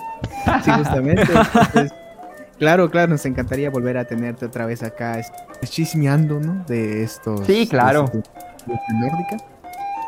Sí, 0.64 0.70
justamente. 0.72 1.22
entonces, 1.22 1.92
claro, 2.58 2.90
claro, 2.90 3.12
nos 3.12 3.24
encantaría 3.26 3.70
volver 3.70 3.96
a 3.96 4.04
tenerte 4.04 4.44
otra 4.44 4.66
vez 4.66 4.82
acá 4.82 5.20
chismeando, 5.62 6.40
¿no? 6.40 6.64
De 6.66 7.04
estos. 7.04 7.46
Sí, 7.46 7.68
claro. 7.68 8.10
esta 8.12 8.51
nórdica. 8.66 9.36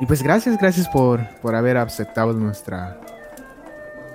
Y 0.00 0.06
pues 0.06 0.22
gracias, 0.22 0.58
gracias 0.58 0.88
por, 0.88 1.26
por 1.40 1.54
haber 1.54 1.76
aceptado 1.76 2.32
nuestra, 2.32 2.98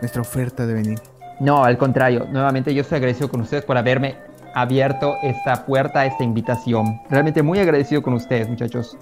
nuestra 0.01 0.21
oferta 0.21 0.65
de 0.65 0.73
venir. 0.73 0.99
No, 1.39 1.63
al 1.63 1.77
contrario, 1.77 2.27
nuevamente 2.29 2.73
yo 2.73 2.81
estoy 2.81 2.97
agradecido 2.97 3.29
con 3.29 3.41
ustedes 3.41 3.63
por 3.63 3.77
haberme 3.77 4.17
abierto 4.53 5.15
esta 5.23 5.65
puerta, 5.65 6.05
esta 6.05 6.23
invitación. 6.23 6.99
Realmente 7.09 7.41
muy 7.43 7.59
agradecido 7.59 8.01
con 8.01 8.13
ustedes, 8.13 8.49
muchachos. 8.49 8.97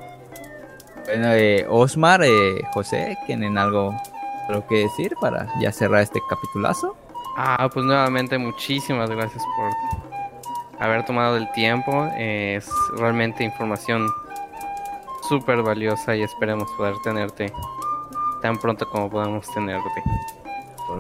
Bueno, 1.06 1.30
eh, 1.32 1.66
Osmar, 1.70 2.22
eh, 2.24 2.62
José, 2.74 3.18
¿tienen 3.26 3.58
algo, 3.58 3.96
algo 4.50 4.68
que 4.68 4.76
decir 4.80 5.16
para 5.20 5.48
ya 5.60 5.72
cerrar 5.72 6.02
este 6.02 6.20
capitulazo? 6.30 6.96
Ah, 7.38 7.70
pues 7.74 7.86
nuevamente 7.86 8.38
muchísimas 8.38 9.10
gracias 9.10 9.44
por 9.56 9.72
haber 10.80 11.06
tomado 11.06 11.38
el 11.38 11.50
tiempo. 11.54 12.08
Es 12.18 12.70
realmente 12.98 13.44
información 13.44 14.08
súper 15.28 15.62
valiosa 15.62 16.16
y 16.16 16.24
esperemos 16.24 16.70
poder 16.78 16.96
tenerte 17.04 17.52
tan 18.42 18.58
pronto 18.58 18.88
como 18.90 19.10
podamos 19.10 19.48
tenerte. 19.54 20.04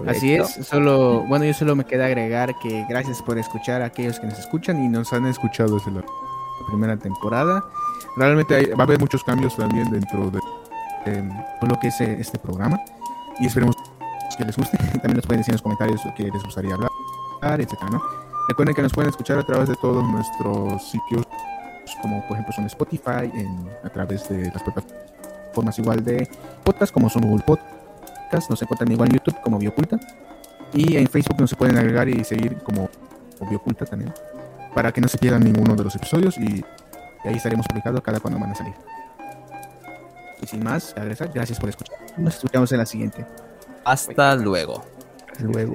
Así 0.06 0.34
es, 0.34 0.50
solo, 0.68 1.22
bueno, 1.28 1.46
yo 1.46 1.54
solo 1.54 1.74
me 1.76 1.86
queda 1.86 2.08
agregar 2.08 2.54
que 2.60 2.86
gracias 2.90 3.22
por 3.22 3.38
escuchar 3.38 3.82
a 3.82 3.86
aquellos 3.86 4.20
que 4.20 4.28
nos 4.28 4.38
escuchan 4.38 4.84
y 4.84 4.90
nos 4.90 5.14
han 5.14 5.26
escuchado 5.28 5.76
desde 5.78 5.92
la 5.92 6.02
primera 6.68 6.98
temporada. 6.98 7.64
Realmente 8.18 8.56
hay- 8.56 8.66
va 8.72 8.80
a 8.80 8.84
haber 8.84 9.00
muchos 9.00 9.24
cambios 9.24 9.56
también 9.56 9.90
dentro 9.90 10.30
de 10.30 10.40
em, 11.06 11.30
lo 11.62 11.80
que 11.80 11.88
es 11.88 12.02
eh, 12.02 12.18
este 12.20 12.38
programa 12.38 12.78
y 13.40 13.46
esperemos 13.46 13.76
que 14.38 14.44
les 14.44 14.58
guste. 14.58 14.78
También 15.02 15.16
nos 15.16 15.26
pueden 15.26 15.40
decir 15.40 15.54
en 15.54 15.56
los 15.56 15.62
comentarios 15.62 16.04
lo 16.06 16.14
que 16.16 16.24
les 16.24 16.44
gustaría 16.44 16.74
hablar, 16.76 16.92
etcétera, 17.62 17.90
¿no? 17.92 18.02
Recuerden 18.50 18.76
que 18.76 18.82
nos 18.82 18.92
pueden 18.94 19.10
escuchar 19.10 19.40
a 19.40 19.44
través 19.46 19.70
de 19.70 19.76
todos 19.78 20.04
nuestros 20.04 20.84
sitios, 20.90 21.26
como 22.02 22.22
por 22.28 22.34
ejemplo 22.34 22.54
son 22.54 22.66
Spotify, 22.66 23.32
en, 23.34 23.70
a 23.84 23.90
través 23.90 24.28
de 24.30 24.52
las 24.52 24.64
plataformas 24.64 25.80
igual 25.80 26.04
de 26.04 26.28
podcast, 26.64 26.94
como 26.94 27.10
son 27.10 27.24
Google 27.24 27.44
Podcast, 27.46 28.50
nos 28.50 28.62
encuentran 28.62 28.92
igual 28.92 29.10
en 29.10 29.16
YouTube 29.16 29.40
como 29.42 29.58
Bioculta. 29.58 30.00
Y 30.74 30.98
en 30.98 31.08
Facebook 31.08 31.40
nos 31.40 31.56
pueden 31.56 31.78
agregar 31.78 32.10
y 32.10 32.24
seguir 32.24 32.58
como 32.58 32.90
Bioculta 33.50 33.86
también. 33.86 34.14
Para 34.74 34.92
que 34.92 35.02
no 35.02 35.08
se 35.08 35.18
pierdan 35.18 35.44
ninguno 35.44 35.76
de 35.76 35.84
los 35.84 35.96
episodios 35.96 36.38
y, 36.38 36.64
y 37.24 37.28
ahí 37.28 37.36
estaremos 37.36 37.66
publicados 37.68 38.02
cada 38.02 38.20
cuando 38.20 38.40
van 38.40 38.52
a 38.52 38.56
salir. 38.56 38.74
Y 40.42 40.48
sin 40.48 40.64
más, 40.64 40.94
gracias 41.34 41.60
por 41.60 41.70
escuchar. 41.70 41.98
Nos 42.18 42.36
escuchamos 42.36 42.72
en 42.72 42.78
la 42.78 42.86
siguiente. 42.86 43.26
Hasta 43.84 44.36
luego. 44.36 44.84
Hasta 45.32 45.44
luego. 45.44 45.74